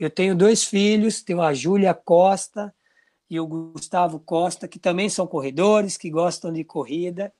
Eu 0.00 0.10
tenho 0.10 0.34
dois 0.34 0.64
filhos, 0.64 1.22
tenho 1.22 1.40
a 1.40 1.54
Júlia 1.54 1.94
Costa 1.94 2.74
e 3.28 3.40
o 3.40 3.46
Gustavo 3.46 4.18
Costa, 4.20 4.68
que 4.68 4.78
também 4.78 5.08
são 5.08 5.26
corredores, 5.26 5.96
que 5.96 6.10
gostam 6.10 6.52
de 6.52 6.62
corrida. 6.64 7.32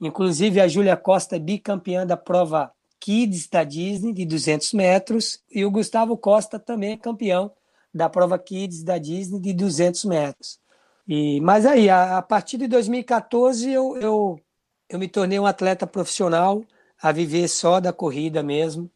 Inclusive, 0.00 0.60
a 0.60 0.68
Júlia 0.68 0.96
Costa 0.96 1.36
é 1.36 1.38
bicampeã 1.38 2.06
da 2.06 2.16
prova 2.16 2.72
Kids 2.98 3.48
da 3.48 3.64
Disney 3.64 4.12
de 4.12 4.24
200 4.24 4.72
metros 4.72 5.40
e 5.50 5.64
o 5.64 5.70
Gustavo 5.70 6.16
Costa 6.16 6.58
também 6.58 6.92
é 6.92 6.96
campeão 6.96 7.52
da 7.92 8.08
prova 8.08 8.38
Kids 8.38 8.82
da 8.84 8.96
Disney 8.96 9.40
de 9.40 9.52
200 9.52 10.04
metros. 10.04 10.60
E, 11.06 11.40
mas 11.40 11.66
aí, 11.66 11.90
a, 11.90 12.18
a 12.18 12.22
partir 12.22 12.58
de 12.58 12.68
2014, 12.68 13.70
eu, 13.70 13.96
eu, 13.98 14.40
eu 14.88 14.98
me 14.98 15.08
tornei 15.08 15.38
um 15.38 15.46
atleta 15.46 15.86
profissional, 15.86 16.64
a 17.02 17.10
viver 17.10 17.48
só 17.48 17.80
da 17.80 17.92
corrida 17.92 18.42
mesmo. 18.42 18.88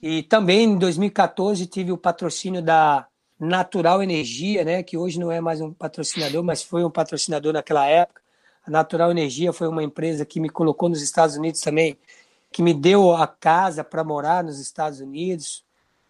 E 0.00 0.22
também 0.22 0.64
em 0.64 0.78
2014 0.78 1.66
tive 1.66 1.92
o 1.92 1.98
patrocínio 1.98 2.62
da 2.62 3.06
Natural 3.38 4.02
Energia, 4.02 4.64
né, 4.64 4.82
que 4.82 4.96
hoje 4.96 5.18
não 5.18 5.30
é 5.30 5.40
mais 5.40 5.60
um 5.60 5.72
patrocinador, 5.72 6.42
mas 6.42 6.62
foi 6.62 6.84
um 6.84 6.90
patrocinador 6.90 7.52
naquela 7.52 7.86
época. 7.86 8.22
A 8.66 8.70
Natural 8.70 9.10
Energia 9.10 9.52
foi 9.52 9.68
uma 9.68 9.82
empresa 9.82 10.24
que 10.24 10.40
me 10.40 10.48
colocou 10.48 10.88
nos 10.88 11.02
Estados 11.02 11.36
Unidos 11.36 11.60
também, 11.60 11.98
que 12.50 12.62
me 12.62 12.72
deu 12.72 13.12
a 13.12 13.26
casa 13.26 13.82
para 13.82 14.04
morar 14.04 14.44
nos 14.44 14.58
Estados 14.58 15.00
Unidos, 15.00 15.64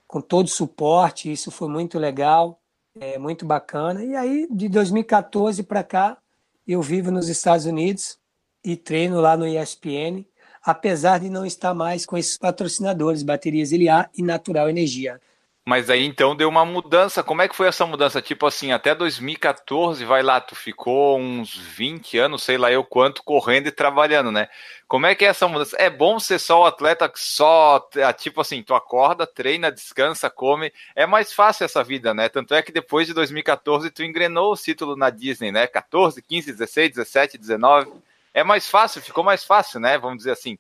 com 0.07 0.21
todo 0.21 0.47
o 0.47 0.51
suporte. 0.51 1.33
Isso 1.33 1.51
foi 1.51 1.69
muito 1.69 1.99
legal, 1.99 2.61
é 3.01 3.19
muito 3.19 3.45
bacana. 3.45 4.05
E 4.05 4.15
aí, 4.15 4.47
de 4.51 4.69
2014 4.69 5.63
para 5.63 5.83
cá, 5.83 6.19
eu 6.67 6.81
vivo 6.81 7.11
nos 7.11 7.29
Estados 7.29 7.67
Unidos 7.67 8.19
e 8.63 8.77
treino 8.77 9.21
lá 9.21 9.37
no 9.37 9.47
ESPN, 9.47 10.25
apesar 10.63 11.19
de 11.19 11.29
não 11.29 11.45
estar 11.45 11.75
mais 11.75 12.07
com 12.07 12.17
esses 12.17 12.39
patrocinadores, 12.39 13.23
Baterias 13.23 13.73
Iliar 13.73 14.11
e 14.15 14.23
Natural 14.23 14.69
Energia. 14.69 15.21
Mas 15.67 15.89
aí 15.89 16.05
então 16.05 16.37
deu 16.37 16.49
uma 16.49 16.65
mudança. 16.65 17.23
Como 17.23 17.41
é 17.41 17.49
que 17.49 17.57
foi 17.57 17.69
essa 17.69 17.87
mudança? 17.87 18.21
Tipo 18.21 18.47
assim, 18.47 18.71
até 18.73 18.95
2014, 18.95 20.05
vai 20.05 20.23
lá, 20.23 20.39
tu 20.39 20.55
ficou 20.55 21.19
uns 21.19 21.57
20 21.57 22.19
anos, 22.19 22.43
sei 22.43 22.59
lá 22.59 22.71
eu 22.71 22.85
quanto, 22.85 23.23
correndo 23.23 23.69
e 23.69 23.73
trabalhando, 23.73 24.31
né? 24.31 24.49
Como 24.87 25.07
é 25.07 25.15
que 25.15 25.25
é 25.25 25.29
essa 25.29 25.49
mudança? 25.49 25.75
É 25.79 25.89
bom 25.89 26.21
ser 26.21 26.39
só 26.39 26.61
o 26.61 26.67
atleta 26.67 27.09
que 27.09 27.19
só, 27.19 27.89
é, 27.97 28.13
tipo 28.13 28.43
assim, 28.43 28.63
tu 28.63 28.75
acorda, 28.75 29.27
treina, 29.27 29.73
descansa, 29.73 30.29
come. 30.29 30.71
É 30.95 31.07
mais 31.07 31.33
fácil 31.33 31.65
essa 31.65 31.83
vida, 31.83 32.13
né? 32.13 32.29
Tanto 32.29 32.55
é 32.55 32.63
que 32.63 32.71
depois 32.71 33.07
de 33.07 33.15
2014 33.15 33.91
tu 33.91 34.03
engrenou 34.03 34.53
o 34.53 34.57
título 34.57 34.95
na 34.97 35.09
Disney, 35.09 35.51
né? 35.51 35.67
14, 35.67 36.21
15, 36.21 36.53
16, 36.53 36.91
17, 36.91 37.39
19. 37.39 37.91
É 38.35 38.45
mais 38.45 38.69
fácil, 38.69 39.01
ficou 39.01 39.25
mais 39.25 39.43
fácil, 39.45 39.81
né? 39.81 39.97
Vamos 39.97 40.19
dizer 40.19 40.33
assim. 40.33 40.59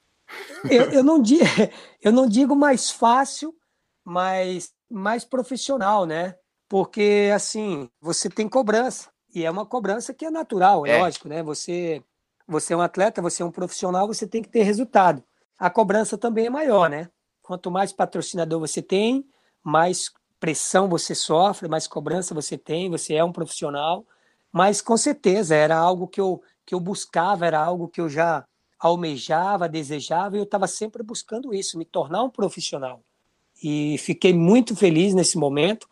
Eu, 0.71 0.91
eu, 0.91 1.05
não, 1.05 1.23
eu 2.03 2.11
não 2.11 2.27
digo 2.27 2.57
mais 2.57 2.91
fácil, 2.91 3.55
mas 4.03 4.74
mais 4.91 5.25
profissional, 5.25 6.07
né? 6.07 6.37
Porque, 6.69 7.31
assim, 7.35 7.89
você 8.01 8.29
tem 8.29 8.49
cobrança. 8.49 9.11
E 9.35 9.45
é 9.45 9.51
uma 9.51 9.67
cobrança 9.67 10.15
que 10.15 10.25
é 10.25 10.31
natural, 10.31 10.87
é, 10.87 10.91
é 10.91 10.99
lógico, 11.01 11.29
né? 11.29 11.43
Você, 11.43 12.03
você 12.47 12.73
é 12.73 12.77
um 12.77 12.81
atleta, 12.81 13.21
você 13.21 13.43
é 13.43 13.47
um 13.47 13.51
profissional, 13.51 14.07
você 14.07 14.27
tem 14.27 14.43
que 14.43 14.49
ter 14.49 14.63
resultado. 14.63 15.23
A 15.59 15.69
cobrança 15.69 16.17
também 16.17 16.47
é 16.47 16.51
maior, 16.51 16.89
né? 16.89 17.11
Quanto 17.43 17.71
mais 17.71 17.93
patrocinador 17.93 18.61
você 18.61 18.81
tem, 18.81 19.27
mais 19.63 20.13
pressão 20.39 20.89
você 20.89 21.15
sofre, 21.15 21.69
mais 21.69 21.87
cobrança 21.87 22.35
você 22.35 22.57
tem, 22.57 22.91
você 22.91 23.15
é 23.15 23.25
um 23.25 23.33
profissional. 23.33 24.07
Mas 24.53 24.81
com 24.81 24.97
certeza 24.97 25.55
era 25.55 25.77
algo 25.77 26.07
que 26.07 26.21
eu, 26.21 26.41
que 26.65 26.75
eu 26.75 26.81
buscava, 26.81 27.45
era 27.47 27.59
algo 27.59 27.89
que 27.89 28.01
eu 28.01 28.09
já 28.09 28.45
almejava, 28.79 29.69
desejava, 29.69 30.37
e 30.37 30.39
eu 30.39 30.45
estava 30.45 30.67
sempre 30.67 31.03
buscando 31.03 31.53
isso, 31.53 31.79
me 31.79 31.85
tornar 31.85 32.23
um 32.23 32.31
profissional 32.31 33.03
e 33.67 33.97
fiquei 33.97 34.35
muito 34.35 34.77
feliz 34.77 35.15
nesse 35.15 35.39
momento, 35.39 35.89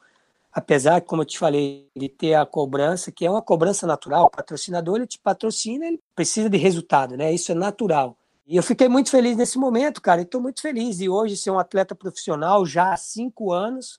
apesar, 0.53 1.01
como 1.01 1.23
eu 1.23 1.27
te 1.27 1.39
falei, 1.39 1.89
de 1.97 2.07
ter 2.07 2.35
a 2.35 2.45
cobrança, 2.45 3.11
que 3.11 3.25
é 3.25 3.31
uma 3.31 3.41
cobrança 3.41 3.87
natural. 3.87 4.27
O 4.27 4.31
patrocinador 4.31 4.97
ele 4.97 5.07
te 5.07 5.19
patrocina, 5.19 5.87
ele 5.87 5.99
precisa 6.15 6.51
de 6.51 6.59
resultado, 6.59 7.17
né? 7.17 7.33
Isso 7.33 7.51
é 7.51 7.55
natural. 7.55 8.15
E 8.47 8.59
eu 8.59 8.63
fiquei 8.63 8.91
muito 8.91 9.11
feliz 9.11 9.39
nesse 9.39 9.57
momento, 9.57 10.03
cara. 10.03 10.21
Estou 10.21 10.39
muito 10.39 10.61
feliz 10.61 10.99
de 10.99 11.09
hoje 11.09 11.35
ser 11.35 11.51
um 11.51 11.59
atleta 11.59 11.95
profissional 11.95 12.67
já 12.67 12.93
há 12.93 12.97
cinco 12.99 13.51
anos 13.51 13.99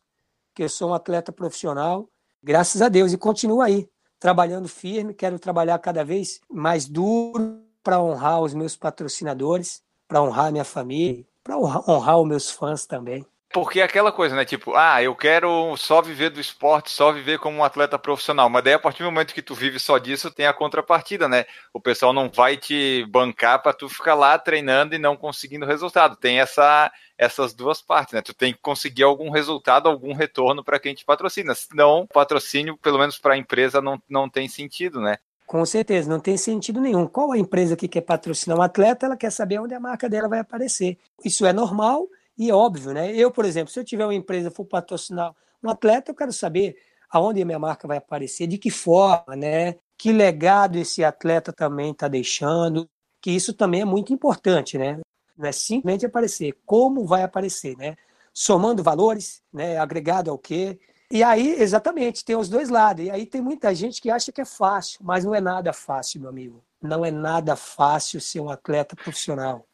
que 0.53 0.61
eu 0.61 0.69
sou 0.69 0.91
um 0.91 0.93
atleta 0.93 1.31
profissional, 1.31 2.07
graças 2.43 2.79
a 2.79 2.89
Deus, 2.89 3.11
e 3.11 3.17
continuo 3.17 3.59
aí 3.59 3.89
trabalhando 4.19 4.67
firme. 4.67 5.15
Quero 5.15 5.39
trabalhar 5.39 5.79
cada 5.79 6.05
vez 6.05 6.39
mais 6.47 6.87
duro 6.87 7.59
para 7.81 7.99
honrar 7.99 8.39
os 8.39 8.53
meus 8.53 8.75
patrocinadores, 8.75 9.81
para 10.07 10.21
honrar 10.21 10.51
minha 10.51 10.63
família, 10.63 11.25
para 11.43 11.57
honrar, 11.57 11.89
honrar 11.89 12.21
os 12.21 12.27
meus 12.27 12.51
fãs 12.51 12.85
também. 12.85 13.25
Porque 13.53 13.79
é 13.79 13.83
aquela 13.83 14.11
coisa, 14.11 14.35
né? 14.35 14.43
Tipo, 14.45 14.73
ah, 14.75 15.03
eu 15.03 15.15
quero 15.15 15.77
só 15.77 16.01
viver 16.01 16.31
do 16.31 16.41
esporte, 16.41 16.89
só 16.89 17.11
viver 17.11 17.37
como 17.37 17.59
um 17.59 17.63
atleta 17.63 17.99
profissional. 17.99 18.49
Mas 18.49 18.63
daí, 18.63 18.73
a 18.73 18.79
partir 18.79 19.03
do 19.03 19.11
momento 19.11 19.31
que 19.31 19.43
tu 19.43 19.53
vive 19.53 19.77
só 19.77 19.99
disso, 19.99 20.31
tem 20.31 20.47
a 20.47 20.53
contrapartida, 20.53 21.29
né? 21.29 21.45
O 21.71 21.79
pessoal 21.79 22.11
não 22.11 22.31
vai 22.31 22.57
te 22.57 23.05
bancar 23.11 23.61
para 23.61 23.71
tu 23.71 23.87
ficar 23.87 24.15
lá 24.15 24.39
treinando 24.39 24.95
e 24.95 24.97
não 24.97 25.15
conseguindo 25.15 25.67
resultado. 25.67 26.15
Tem 26.15 26.39
essa, 26.39 26.91
essas 27.15 27.53
duas 27.53 27.79
partes, 27.79 28.15
né? 28.15 28.23
Tu 28.23 28.33
tem 28.33 28.53
que 28.53 28.59
conseguir 28.59 29.03
algum 29.03 29.29
resultado, 29.29 29.87
algum 29.87 30.13
retorno 30.13 30.63
para 30.63 30.79
quem 30.79 30.95
te 30.95 31.05
patrocina. 31.05 31.53
Senão, 31.53 32.07
patrocínio, 32.11 32.75
pelo 32.77 32.97
menos 32.97 33.19
para 33.19 33.35
a 33.35 33.37
empresa, 33.37 33.79
não, 33.79 34.01
não 34.09 34.27
tem 34.27 34.49
sentido, 34.49 34.99
né? 34.99 35.19
Com 35.45 35.63
certeza, 35.63 36.09
não 36.09 36.19
tem 36.19 36.37
sentido 36.37 36.81
nenhum. 36.81 37.05
Qual 37.05 37.31
a 37.31 37.37
empresa 37.37 37.75
que 37.75 37.87
quer 37.87 38.01
patrocinar 38.01 38.57
um 38.57 38.63
atleta, 38.63 39.05
ela 39.05 39.15
quer 39.15 39.31
saber 39.31 39.59
onde 39.59 39.75
a 39.75 39.79
marca 39.79 40.09
dela 40.09 40.27
vai 40.27 40.39
aparecer. 40.39 40.97
Isso 41.23 41.45
é 41.45 41.53
normal 41.53 42.07
e 42.37 42.51
óbvio, 42.51 42.93
né? 42.93 43.15
Eu, 43.15 43.31
por 43.31 43.45
exemplo, 43.45 43.71
se 43.71 43.79
eu 43.79 43.83
tiver 43.83 44.05
uma 44.05 44.15
empresa 44.15 44.51
for 44.51 44.65
patrocinar 44.65 45.33
um 45.63 45.69
atleta, 45.69 46.11
eu 46.11 46.15
quero 46.15 46.33
saber 46.33 46.75
aonde 47.09 47.41
a 47.41 47.45
minha 47.45 47.59
marca 47.59 47.87
vai 47.87 47.97
aparecer, 47.97 48.47
de 48.47 48.57
que 48.57 48.71
forma, 48.71 49.35
né? 49.35 49.75
Que 49.97 50.11
legado 50.11 50.77
esse 50.77 51.03
atleta 51.03 51.53
também 51.53 51.91
está 51.91 52.07
deixando, 52.07 52.89
que 53.21 53.31
isso 53.31 53.53
também 53.53 53.81
é 53.81 53.85
muito 53.85 54.11
importante, 54.11 54.77
né? 54.77 54.99
Não 55.37 55.47
é 55.47 55.51
simplesmente 55.51 56.05
aparecer, 56.05 56.57
como 56.65 57.05
vai 57.05 57.23
aparecer, 57.23 57.77
né? 57.77 57.95
Somando 58.33 58.83
valores, 58.83 59.41
né? 59.53 59.77
Agregado 59.77 60.31
ao 60.31 60.37
quê? 60.37 60.79
E 61.11 61.21
aí, 61.21 61.61
exatamente, 61.61 62.25
tem 62.25 62.35
os 62.35 62.49
dois 62.49 62.69
lados. 62.69 63.05
E 63.05 63.11
aí 63.11 63.25
tem 63.27 63.39
muita 63.39 63.73
gente 63.75 64.01
que 64.01 64.09
acha 64.09 64.31
que 64.31 64.41
é 64.41 64.45
fácil, 64.45 64.99
mas 65.03 65.23
não 65.23 65.35
é 65.35 65.39
nada 65.39 65.71
fácil, 65.71 66.19
meu 66.19 66.29
amigo. 66.29 66.63
Não 66.81 67.05
é 67.05 67.11
nada 67.11 67.55
fácil 67.55 68.19
ser 68.19 68.39
um 68.39 68.49
atleta 68.49 68.95
profissional, 68.95 69.65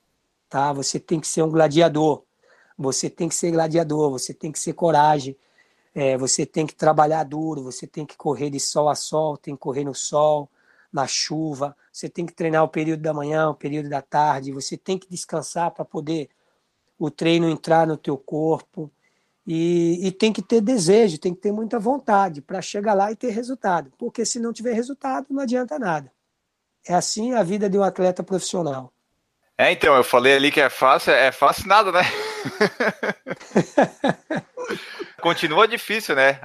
tá? 0.49 0.73
Você 0.73 0.99
tem 0.99 1.19
que 1.19 1.27
ser 1.27 1.41
um 1.41 1.49
gladiador. 1.49 2.23
Você 2.79 3.09
tem 3.09 3.27
que 3.27 3.35
ser 3.35 3.51
gladiador, 3.51 4.09
você 4.09 4.33
tem 4.33 4.53
que 4.53 4.57
ser 4.57 4.71
coragem, 4.71 5.35
é, 5.93 6.17
você 6.17 6.45
tem 6.45 6.65
que 6.65 6.73
trabalhar 6.73 7.25
duro, 7.25 7.61
você 7.61 7.85
tem 7.85 8.05
que 8.05 8.15
correr 8.15 8.49
de 8.49 8.59
sol 8.59 8.87
a 8.87 8.95
sol, 8.95 9.35
tem 9.35 9.53
que 9.53 9.59
correr 9.59 9.83
no 9.83 9.93
sol, 9.93 10.49
na 10.91 11.05
chuva, 11.05 11.75
você 11.91 12.07
tem 12.07 12.25
que 12.25 12.33
treinar 12.33 12.63
o 12.63 12.69
período 12.69 13.01
da 13.01 13.13
manhã, 13.13 13.49
o 13.49 13.53
período 13.53 13.89
da 13.89 14.01
tarde, 14.01 14.53
você 14.53 14.77
tem 14.77 14.97
que 14.97 15.09
descansar 15.09 15.71
para 15.71 15.83
poder 15.83 16.29
o 16.97 17.11
treino 17.11 17.49
entrar 17.49 17.85
no 17.85 17.97
teu 17.97 18.17
corpo. 18.17 18.89
E, 19.45 20.07
e, 20.07 20.11
tem 20.11 20.31
que 20.31 20.41
ter 20.41 20.61
desejo, 20.61 21.17
tem 21.17 21.33
que 21.33 21.41
ter 21.41 21.51
muita 21.51 21.79
vontade 21.79 22.39
para 22.39 22.61
chegar 22.61 22.93
lá 22.93 23.11
e 23.11 23.15
ter 23.15 23.31
resultado. 23.31 23.91
Porque 23.97 24.23
se 24.23 24.39
não 24.39 24.53
tiver 24.53 24.73
resultado, 24.73 25.25
não 25.31 25.41
adianta 25.41 25.79
nada. 25.79 26.11
É 26.87 26.93
assim 26.93 27.33
a 27.33 27.41
vida 27.41 27.67
de 27.67 27.77
um 27.77 27.83
atleta 27.83 28.21
profissional. 28.21 28.93
É, 29.57 29.71
então, 29.71 29.95
eu 29.95 30.03
falei 30.03 30.35
ali 30.35 30.51
que 30.51 30.61
é 30.61 30.69
fácil, 30.69 31.11
é 31.11 31.31
fácil 31.31 31.67
nada, 31.67 31.91
né? 31.91 32.01
Continua 35.21 35.67
difícil, 35.67 36.15
né? 36.15 36.39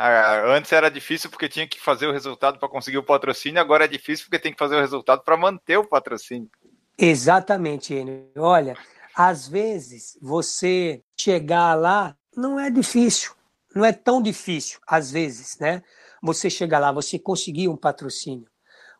Antes 0.47 0.73
era 0.73 0.91
difícil 0.91 1.31
porque 1.31 1.49
tinha 1.49 1.67
que 1.67 1.81
fazer 1.81 2.07
o 2.07 2.13
resultado 2.13 2.59
para 2.59 2.69
conseguir 2.69 2.99
o 2.99 3.03
patrocínio, 3.03 3.61
agora 3.61 3.85
é 3.85 3.89
difícil 3.89 4.27
porque 4.27 4.39
tem 4.39 4.53
que 4.53 4.59
fazer 4.59 4.77
o 4.77 4.81
resultado 4.81 5.23
para 5.23 5.37
manter 5.37 5.79
o 5.79 5.85
patrocínio. 5.85 6.51
Exatamente, 6.99 7.95
Enio. 7.95 8.31
Olha, 8.37 8.77
às 9.15 9.47
vezes 9.47 10.19
você 10.21 11.03
chegar 11.17 11.75
lá 11.75 12.17
não 12.37 12.59
é 12.59 12.71
difícil, 12.71 13.33
não 13.75 13.85
é 13.85 13.93
tão 13.93 14.21
difícil, 14.21 14.81
às 14.87 15.11
vezes, 15.11 15.59
né? 15.59 15.83
Você 16.23 16.51
chegar 16.51 16.79
lá, 16.79 16.91
você 16.91 17.19
conseguir 17.19 17.69
um 17.69 17.77
patrocínio, 17.77 18.49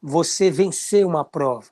você 0.03 0.51
vencer 0.51 1.07
uma 1.07 1.25
prova 1.25 1.71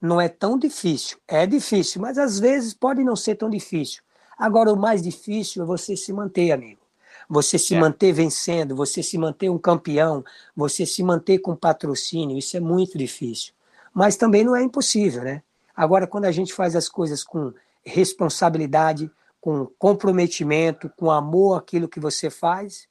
não 0.00 0.20
é 0.20 0.28
tão 0.28 0.58
difícil. 0.58 1.18
É 1.26 1.46
difícil, 1.46 2.00
mas 2.00 2.18
às 2.18 2.38
vezes 2.38 2.74
pode 2.74 3.02
não 3.02 3.16
ser 3.16 3.34
tão 3.34 3.50
difícil. 3.50 4.02
Agora, 4.36 4.72
o 4.72 4.76
mais 4.76 5.02
difícil 5.02 5.62
é 5.62 5.66
você 5.66 5.96
se 5.96 6.12
manter, 6.12 6.52
amigo. 6.52 6.80
Você 7.28 7.58
se 7.58 7.74
é. 7.74 7.80
manter 7.80 8.12
vencendo, 8.12 8.76
você 8.76 9.02
se 9.02 9.18
manter 9.18 9.50
um 9.50 9.58
campeão, 9.58 10.24
você 10.54 10.86
se 10.86 11.02
manter 11.02 11.38
com 11.38 11.56
patrocínio. 11.56 12.38
Isso 12.38 12.56
é 12.56 12.60
muito 12.60 12.96
difícil. 12.96 13.52
Mas 13.92 14.16
também 14.16 14.44
não 14.44 14.54
é 14.54 14.62
impossível, 14.62 15.24
né? 15.24 15.42
Agora, 15.74 16.06
quando 16.06 16.26
a 16.26 16.32
gente 16.32 16.52
faz 16.52 16.76
as 16.76 16.88
coisas 16.88 17.24
com 17.24 17.52
responsabilidade, 17.84 19.10
com 19.40 19.66
comprometimento, 19.78 20.90
com 20.96 21.10
amor 21.10 21.58
àquilo 21.58 21.88
que 21.88 22.00
você 22.00 22.30
faz, 22.30 22.88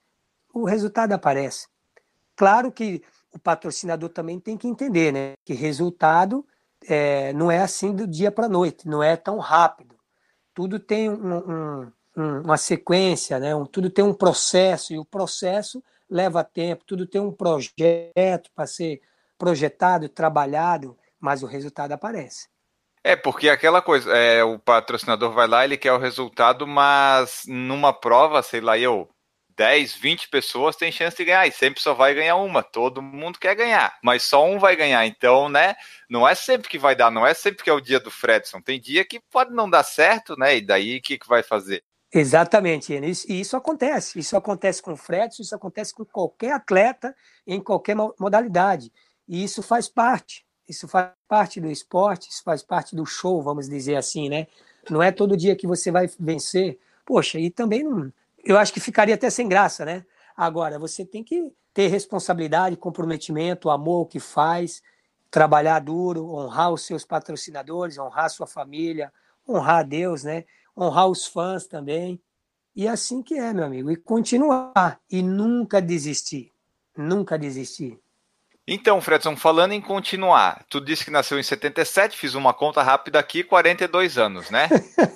o 0.54 0.66
resultado 0.66 1.12
aparece. 1.12 1.68
Claro 2.36 2.72
que 2.72 3.02
o 3.34 3.40
patrocinador 3.40 4.10
também 4.10 4.40
tem 4.40 4.58
que 4.58 4.68
entender, 4.68 5.12
né? 5.12 5.34
Que 5.44 5.54
resultado 5.54 6.46
é, 6.88 7.34
não 7.34 7.52
é 7.52 7.60
assim 7.60 7.94
do 7.94 8.08
dia 8.08 8.32
para 8.32 8.46
a 8.46 8.50
noite, 8.50 8.88
não 8.88 9.04
é 9.04 9.16
tão 9.16 9.38
rápido. 9.40 9.95
Tudo 10.56 10.80
tem 10.80 11.10
um, 11.10 11.38
um, 11.38 11.92
um, 12.18 12.42
uma 12.42 12.58
sequência, 12.58 13.38
né? 13.40 13.52
tudo 13.72 13.92
tem 13.92 14.04
um 14.04 14.14
processo, 14.14 14.94
e 14.94 14.98
o 14.98 15.06
processo 15.06 15.84
leva 16.10 16.44
tempo, 16.44 16.84
tudo 16.86 17.06
tem 17.06 17.22
um 17.22 17.32
projeto 17.32 18.50
para 18.56 18.66
ser 18.66 19.02
projetado, 19.38 20.10
trabalhado, 20.10 20.98
mas 21.20 21.44
o 21.44 21.46
resultado 21.46 21.92
aparece. 21.92 22.48
É, 23.04 23.16
porque 23.16 23.50
aquela 23.50 23.84
coisa, 23.84 24.12
é, 24.18 24.44
o 24.44 24.58
patrocinador 24.58 25.32
vai 25.32 25.48
lá, 25.48 25.64
ele 25.64 25.78
quer 25.78 25.94
o 25.94 26.00
resultado, 26.00 26.66
mas 26.66 27.44
numa 27.48 27.94
prova, 27.94 28.42
sei 28.42 28.62
lá, 28.62 28.80
eu, 28.80 29.08
10, 29.58 29.96
20 29.96 30.30
pessoas 30.30 30.76
têm 30.76 30.92
chance 30.92 31.16
de 31.16 31.26
ganhar 31.26 31.48
e 31.48 31.52
sempre 31.52 31.82
só 31.82 31.94
vai 31.94 32.14
ganhar 32.14 32.36
uma. 32.36 32.62
Todo 32.62 33.02
mundo 33.02 33.40
quer 33.40 33.56
ganhar, 33.56 33.98
mas 34.04 34.24
só 34.24 34.46
um 34.46 34.60
vai 34.60 34.76
ganhar. 34.76 35.06
Então, 35.06 35.48
né, 35.48 35.76
não 36.10 36.28
é 36.28 36.36
sempre 36.36 36.68
que 36.68 36.78
vai 36.78 36.96
dar, 36.96 37.10
não 37.10 37.26
é 37.26 37.34
sempre 37.34 37.64
que 37.64 37.70
é 37.70 37.74
o 37.74 37.82
dia 37.82 38.00
do 38.00 38.12
Fredson. 38.12 38.62
Tem 38.62 38.80
dia 38.80 39.06
que 39.06 39.20
pode 39.32 39.54
não 39.54 39.70
dar 39.70 39.84
certo, 39.84 40.36
né? 40.38 40.58
E 40.58 40.62
daí 40.62 40.98
o 40.98 41.02
que, 41.02 41.18
que 41.18 41.28
vai 41.28 41.42
fazer? 41.42 41.84
Exatamente, 42.14 42.94
e 42.94 43.10
isso, 43.10 43.30
isso 43.30 43.58
acontece. 43.58 44.18
Isso 44.18 44.38
acontece 44.38 44.82
com 44.82 44.94
o 44.94 44.98
Fredson, 44.98 45.42
isso 45.42 45.56
acontece 45.56 45.94
com 45.94 46.06
qualquer 46.06 46.54
atleta 46.54 47.16
em 47.46 47.62
qualquer 47.62 47.96
modalidade. 47.96 48.92
E 49.28 49.44
isso 49.44 49.62
faz 49.62 49.90
parte. 49.90 50.46
Isso 50.68 50.88
faz 50.88 51.12
parte 51.28 51.60
do 51.62 51.70
esporte, 51.70 52.30
isso 52.30 52.42
faz 52.44 52.64
parte 52.64 52.96
do 52.96 53.06
show, 53.06 53.42
vamos 53.42 53.70
dizer 53.70 53.96
assim, 53.96 54.30
né? 54.30 54.48
Não 54.90 55.02
é 55.02 55.12
todo 55.12 55.38
dia 55.38 55.56
que 55.56 55.68
você 55.68 55.92
vai 55.92 56.10
vencer. 56.20 56.80
Poxa, 57.06 57.40
e 57.40 57.50
também 57.50 57.84
não. 57.84 58.12
Eu 58.46 58.58
acho 58.60 58.72
que 58.72 58.80
ficaria 58.80 59.16
até 59.16 59.30
sem 59.30 59.48
graça, 59.48 59.84
né? 59.84 60.06
Agora, 60.38 60.78
você 60.78 61.04
tem 61.04 61.24
que 61.24 61.52
ter 61.74 61.88
responsabilidade, 61.88 62.78
comprometimento, 62.78 63.70
amor 63.70 64.02
o 64.02 64.06
que 64.06 64.20
faz, 64.20 64.84
trabalhar 65.32 65.80
duro, 65.80 66.30
honrar 66.30 66.72
os 66.72 66.86
seus 66.86 67.04
patrocinadores, 67.04 67.98
honrar 67.98 68.26
a 68.26 68.30
sua 68.30 68.46
família, 68.46 69.12
honrar 69.48 69.80
a 69.80 69.84
Deus, 69.84 70.24
né? 70.24 70.46
Honrar 70.78 71.08
os 71.08 71.26
fãs 71.26 71.66
também. 71.66 72.22
E 72.76 72.86
é 72.88 72.90
assim 72.90 73.24
que 73.24 73.34
é, 73.34 73.52
meu 73.52 73.66
amigo. 73.66 73.90
E 73.90 73.96
continuar. 73.96 75.00
E 75.10 75.22
nunca 75.22 75.82
desistir. 75.82 76.52
Nunca 76.96 77.38
desistir. 77.38 78.00
Então, 78.68 79.00
Fredson, 79.00 79.36
falando 79.36 79.74
em 79.74 79.82
continuar, 79.82 80.66
tu 80.70 80.82
disse 80.82 81.06
que 81.06 81.12
nasceu 81.12 81.40
em 81.40 81.44
77, 81.44 82.18
fiz 82.18 82.34
uma 82.34 82.54
conta 82.54 82.82
rápida 82.82 83.20
aqui, 83.20 83.44
42 83.44 84.18
anos, 84.18 84.50
né? 84.50 84.68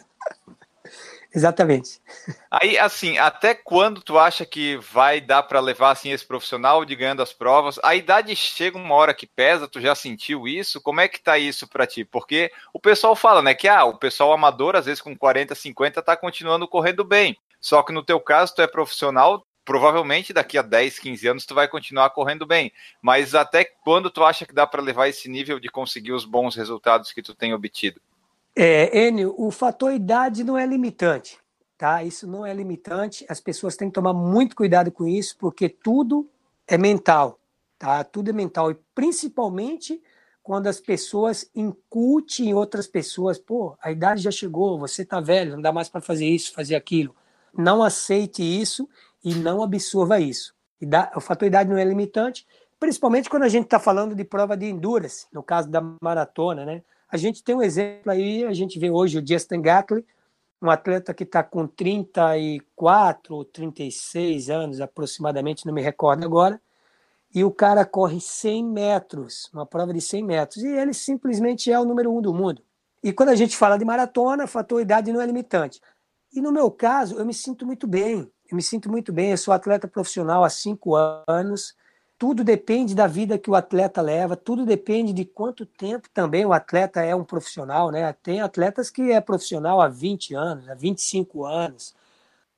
Exatamente. 1.34 2.02
Aí, 2.50 2.78
assim, 2.80 3.20
até 3.20 3.54
quando 3.54 4.02
tu 4.02 4.18
acha 4.18 4.46
que 4.46 4.78
vai 4.78 5.22
dar 5.22 5.44
para 5.44 5.60
levar 5.60 5.92
assim 5.92 6.12
esse 6.12 6.26
profissional 6.26 6.84
de 6.84 6.96
ganhando 6.96 7.22
as 7.22 7.32
provas? 7.32 7.80
A 7.84 7.96
idade 7.96 8.36
chega 8.36 8.78
uma 8.78 8.96
hora 8.96 9.14
que 9.14 9.28
pesa, 9.28 9.68
tu 9.68 9.80
já 9.80 9.94
sentiu 9.94 10.48
isso? 10.48 10.82
Como 10.82 11.02
é 11.02 11.08
que 11.08 11.22
tá 11.22 11.38
isso 11.38 11.68
para 11.68 11.86
ti? 11.86 12.04
Porque 12.04 12.52
o 12.74 12.80
pessoal 12.80 13.16
fala, 13.16 13.44
né, 13.44 13.54
que 13.54 13.68
ah, 13.68 13.86
o 13.86 13.98
pessoal 13.98 14.34
amador 14.34 14.76
às 14.76 14.86
vezes 14.86 15.02
com 15.02 15.16
40, 15.16 15.54
50 15.54 16.02
tá 16.02 16.18
continuando 16.18 16.68
correndo 16.68 17.04
bem. 17.04 17.38
Só 17.62 17.84
que 17.84 17.94
no 17.94 18.04
teu 18.04 18.20
caso 18.20 18.56
tu 18.56 18.62
é 18.64 18.68
profissional, 18.68 19.46
provavelmente 19.64 20.34
daqui 20.34 20.58
a 20.58 20.64
10, 20.64 20.98
15 20.98 21.28
anos 21.28 21.46
tu 21.46 21.54
vai 21.54 21.68
continuar 21.68 22.10
correndo 22.10 22.44
bem. 22.44 22.72
Mas 23.00 23.36
até 23.36 23.64
quando 23.64 24.10
tu 24.10 24.24
acha 24.24 24.48
que 24.48 24.54
dá 24.54 24.66
para 24.66 24.82
levar 24.82 25.08
esse 25.08 25.30
nível 25.30 25.60
de 25.60 25.70
conseguir 25.70 26.14
os 26.14 26.26
bons 26.26 26.56
resultados 26.56 27.12
que 27.12 27.22
tu 27.22 27.36
tem 27.36 27.54
obtido? 27.54 28.02
É, 28.62 29.08
Enio, 29.08 29.34
o 29.38 29.52
fator 29.52 29.94
idade 29.94 30.44
não 30.44 30.58
é 30.58 30.66
limitante, 30.66 31.40
tá? 31.78 32.04
Isso 32.04 32.28
não 32.28 32.46
é 32.46 32.54
limitante. 32.54 33.26
As 33.30 33.40
pessoas 33.40 33.78
têm 33.78 33.88
que 33.88 33.94
tomar 33.94 34.12
muito 34.12 34.54
cuidado 34.54 34.92
com 34.92 35.08
isso, 35.08 35.38
porque 35.38 35.70
tudo 35.70 36.30
é 36.68 36.78
mental, 36.78 37.40
tá? 37.78 38.04
Tudo 38.04 38.32
é 38.32 38.34
mental 38.34 38.70
e 38.70 38.76
principalmente 38.94 40.04
quando 40.44 40.68
as 40.68 40.82
pessoas 40.82 41.50
incutem 41.56 42.50
em 42.50 42.54
outras 42.54 42.86
pessoas, 42.86 43.40
pô, 43.40 43.78
a 43.82 43.94
idade 43.94 44.24
já 44.24 44.32
chegou, 44.32 44.78
você 44.78 45.06
tá 45.06 45.22
velho, 45.22 45.54
não 45.54 45.62
dá 45.62 45.72
mais 45.72 45.88
para 45.88 46.02
fazer 46.02 46.28
isso, 46.28 46.52
fazer 46.52 46.76
aquilo. 46.76 47.16
Não 47.58 47.82
aceite 47.82 48.44
isso 48.44 48.90
e 49.24 49.36
não 49.36 49.64
absorva 49.64 50.20
isso. 50.20 50.54
O 51.16 51.22
fator 51.22 51.48
idade 51.48 51.70
não 51.70 51.78
é 51.78 51.86
limitante, 51.86 52.46
principalmente 52.78 53.30
quando 53.30 53.44
a 53.44 53.50
gente 53.50 53.64
está 53.64 53.80
falando 53.80 54.14
de 54.14 54.26
prova 54.26 54.58
de 54.58 54.66
endurance, 54.66 55.28
no 55.32 55.42
caso 55.42 55.70
da 55.70 55.82
maratona, 56.02 56.66
né? 56.66 56.84
A 57.10 57.18
gente 57.18 57.44
tem 57.44 57.56
um 57.56 57.62
exemplo 57.62 58.12
aí, 58.12 58.46
a 58.46 58.54
gente 58.54 58.78
vê 58.78 58.90
hoje 58.90 59.18
o 59.18 59.26
Justin 59.26 59.62
Gatley, 59.62 60.06
um 60.62 60.70
atleta 60.70 61.14
que 61.14 61.24
está 61.24 61.42
com 61.44 61.66
34 61.66 63.36
ou 63.36 63.44
36 63.44 64.50
anos 64.50 64.80
aproximadamente, 64.80 65.66
não 65.66 65.74
me 65.74 65.82
recordo 65.82 66.24
agora, 66.24 66.62
e 67.34 67.44
o 67.44 67.52
cara 67.52 67.86
corre 67.86 68.20
100 68.20 68.64
metros, 68.66 69.50
uma 69.54 69.66
prova 69.66 69.94
de 69.94 70.02
100 70.02 70.24
metros, 70.24 70.64
e 70.64 70.68
ele 70.68 70.94
simplesmente 70.94 71.72
é 71.72 71.80
o 71.80 71.86
número 71.86 72.16
um 72.16 72.22
do 72.22 72.34
mundo. 72.34 72.62
E 73.04 73.14
quando 73.14 73.30
a 73.30 73.36
gente 73.36 73.56
fala 73.56 73.78
de 73.78 73.86
maratona, 73.86 74.46
fator 74.46 74.82
idade 74.82 75.12
não 75.12 75.22
é 75.22 75.26
limitante. 75.26 75.80
E 76.34 76.42
no 76.42 76.52
meu 76.52 76.70
caso, 76.70 77.18
eu 77.18 77.26
me 77.26 77.34
sinto 77.34 77.66
muito 77.66 77.88
bem. 77.88 78.30
Eu 78.50 78.56
me 78.56 78.62
sinto 78.62 78.90
muito 78.90 79.14
bem. 79.14 79.32
Eu 79.32 79.38
sou 79.38 79.54
atleta 79.54 79.88
profissional 79.88 80.44
há 80.44 80.50
cinco 80.50 80.96
anos. 81.28 81.76
Tudo 82.20 82.44
depende 82.44 82.94
da 82.94 83.08
vida 83.08 83.40
que 83.40 83.50
o 83.50 83.56
atleta 83.56 84.02
leva, 84.02 84.36
tudo 84.36 84.66
depende 84.66 85.14
de 85.14 85.24
quanto 85.24 85.66
tempo 85.66 86.10
também 86.14 86.46
o 86.46 86.52
atleta 86.52 87.02
é 87.02 87.16
um 87.16 87.24
profissional, 87.24 87.92
né? 87.92 88.12
Tem 88.22 88.42
atletas 88.42 88.90
que 88.92 89.10
é 89.14 89.22
profissional 89.22 89.80
há 89.80 89.88
20 89.88 90.36
anos, 90.36 90.68
há 90.68 90.76
25 90.76 91.46
anos. 91.46 91.96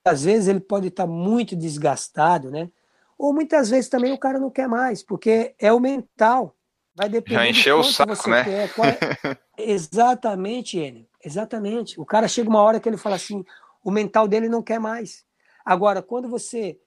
Às 0.03 0.23
vezes 0.23 0.47
ele 0.47 0.59
pode 0.59 0.87
estar 0.87 1.05
muito 1.05 1.55
desgastado, 1.55 2.49
né? 2.49 2.71
Ou 3.19 3.31
muitas 3.31 3.69
vezes 3.69 3.87
também 3.87 4.11
o 4.11 4.17
cara 4.17 4.39
não 4.39 4.49
quer 4.49 4.67
mais, 4.67 5.03
porque 5.03 5.53
é 5.59 5.71
o 5.71 5.79
mental. 5.79 6.55
Vai 6.95 7.07
depender 7.07 7.39
Já 7.39 7.47
encheu 7.47 7.79
o 7.81 7.83
saco, 7.83 8.15
você 8.15 8.31
né? 8.31 8.43
quer. 8.43 8.71
É... 9.23 9.37
Exatamente, 9.71 10.79
ele. 10.79 11.07
Exatamente. 11.23 12.01
O 12.01 12.05
cara 12.05 12.27
chega 12.27 12.49
uma 12.49 12.63
hora 12.63 12.79
que 12.79 12.89
ele 12.89 12.97
fala 12.97 13.15
assim, 13.15 13.45
o 13.83 13.91
mental 13.91 14.27
dele 14.27 14.49
não 14.49 14.63
quer 14.63 14.79
mais. 14.79 15.23
Agora, 15.63 16.01
quando 16.01 16.27
você 16.27 16.79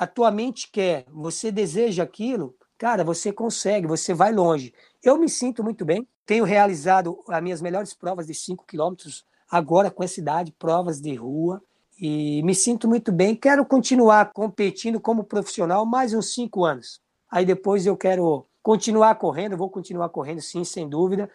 a 0.00 0.06
tua 0.06 0.30
mente 0.30 0.70
quer, 0.72 1.04
você 1.12 1.52
deseja 1.52 2.02
aquilo, 2.02 2.56
cara, 2.78 3.04
você 3.04 3.30
consegue, 3.30 3.86
você 3.86 4.14
vai 4.14 4.32
longe. 4.32 4.72
Eu 5.04 5.18
me 5.18 5.28
sinto 5.28 5.62
muito 5.62 5.84
bem, 5.84 6.08
tenho 6.24 6.42
realizado 6.42 7.22
as 7.28 7.42
minhas 7.42 7.60
melhores 7.60 7.92
provas 7.92 8.26
de 8.26 8.32
5 8.32 8.64
quilômetros 8.64 9.26
agora 9.50 9.90
com 9.90 10.02
essa 10.02 10.18
idade, 10.18 10.54
provas 10.58 11.02
de 11.02 11.14
rua, 11.14 11.62
e 12.00 12.42
me 12.44 12.54
sinto 12.54 12.88
muito 12.88 13.12
bem. 13.12 13.36
Quero 13.36 13.62
continuar 13.62 14.32
competindo 14.32 14.98
como 14.98 15.22
profissional 15.22 15.84
mais 15.84 16.14
uns 16.14 16.32
cinco 16.32 16.64
anos. 16.64 17.02
Aí 17.30 17.44
depois 17.44 17.84
eu 17.84 17.94
quero 17.94 18.46
continuar 18.62 19.16
correndo, 19.16 19.54
vou 19.54 19.68
continuar 19.68 20.08
correndo 20.08 20.40
sim, 20.40 20.64
sem 20.64 20.88
dúvida, 20.88 21.28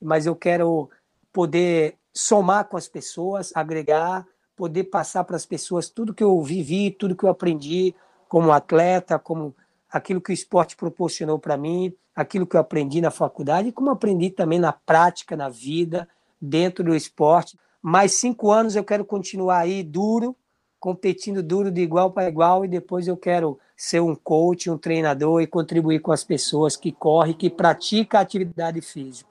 mas 0.00 0.24
eu 0.24 0.34
quero 0.34 0.88
poder 1.30 1.98
somar 2.14 2.64
com 2.64 2.78
as 2.78 2.88
pessoas, 2.88 3.52
agregar, 3.54 4.26
poder 4.56 4.84
passar 4.84 5.22
para 5.24 5.36
as 5.36 5.44
pessoas 5.44 5.90
tudo 5.90 6.14
que 6.14 6.24
eu 6.24 6.40
vivi, 6.40 6.90
tudo 6.90 7.14
que 7.14 7.24
eu 7.24 7.28
aprendi 7.28 7.94
como 8.28 8.52
atleta, 8.52 9.18
como 9.18 9.54
aquilo 9.90 10.20
que 10.20 10.30
o 10.30 10.34
esporte 10.34 10.76
proporcionou 10.76 11.38
para 11.38 11.56
mim, 11.56 11.94
aquilo 12.14 12.46
que 12.46 12.56
eu 12.56 12.60
aprendi 12.60 13.00
na 13.00 13.10
faculdade 13.10 13.68
e 13.68 13.72
como 13.72 13.90
aprendi 13.90 14.30
também 14.30 14.58
na 14.58 14.72
prática, 14.72 15.36
na 15.36 15.48
vida, 15.48 16.08
dentro 16.40 16.84
do 16.84 16.94
esporte. 16.94 17.58
Mais 17.82 18.14
cinco 18.14 18.50
anos 18.50 18.74
eu 18.74 18.84
quero 18.84 19.04
continuar 19.04 19.58
aí 19.58 19.82
duro, 19.82 20.34
competindo 20.80 21.42
duro 21.42 21.70
de 21.70 21.82
igual 21.82 22.10
para 22.10 22.28
igual 22.28 22.64
e 22.64 22.68
depois 22.68 23.06
eu 23.06 23.16
quero 23.16 23.58
ser 23.76 24.00
um 24.00 24.14
coach, 24.14 24.70
um 24.70 24.78
treinador 24.78 25.42
e 25.42 25.46
contribuir 25.46 26.00
com 26.00 26.12
as 26.12 26.24
pessoas 26.24 26.76
que 26.76 26.90
correm, 26.90 27.34
que 27.34 27.50
praticam 27.50 28.20
atividade 28.20 28.80
física. 28.80 29.30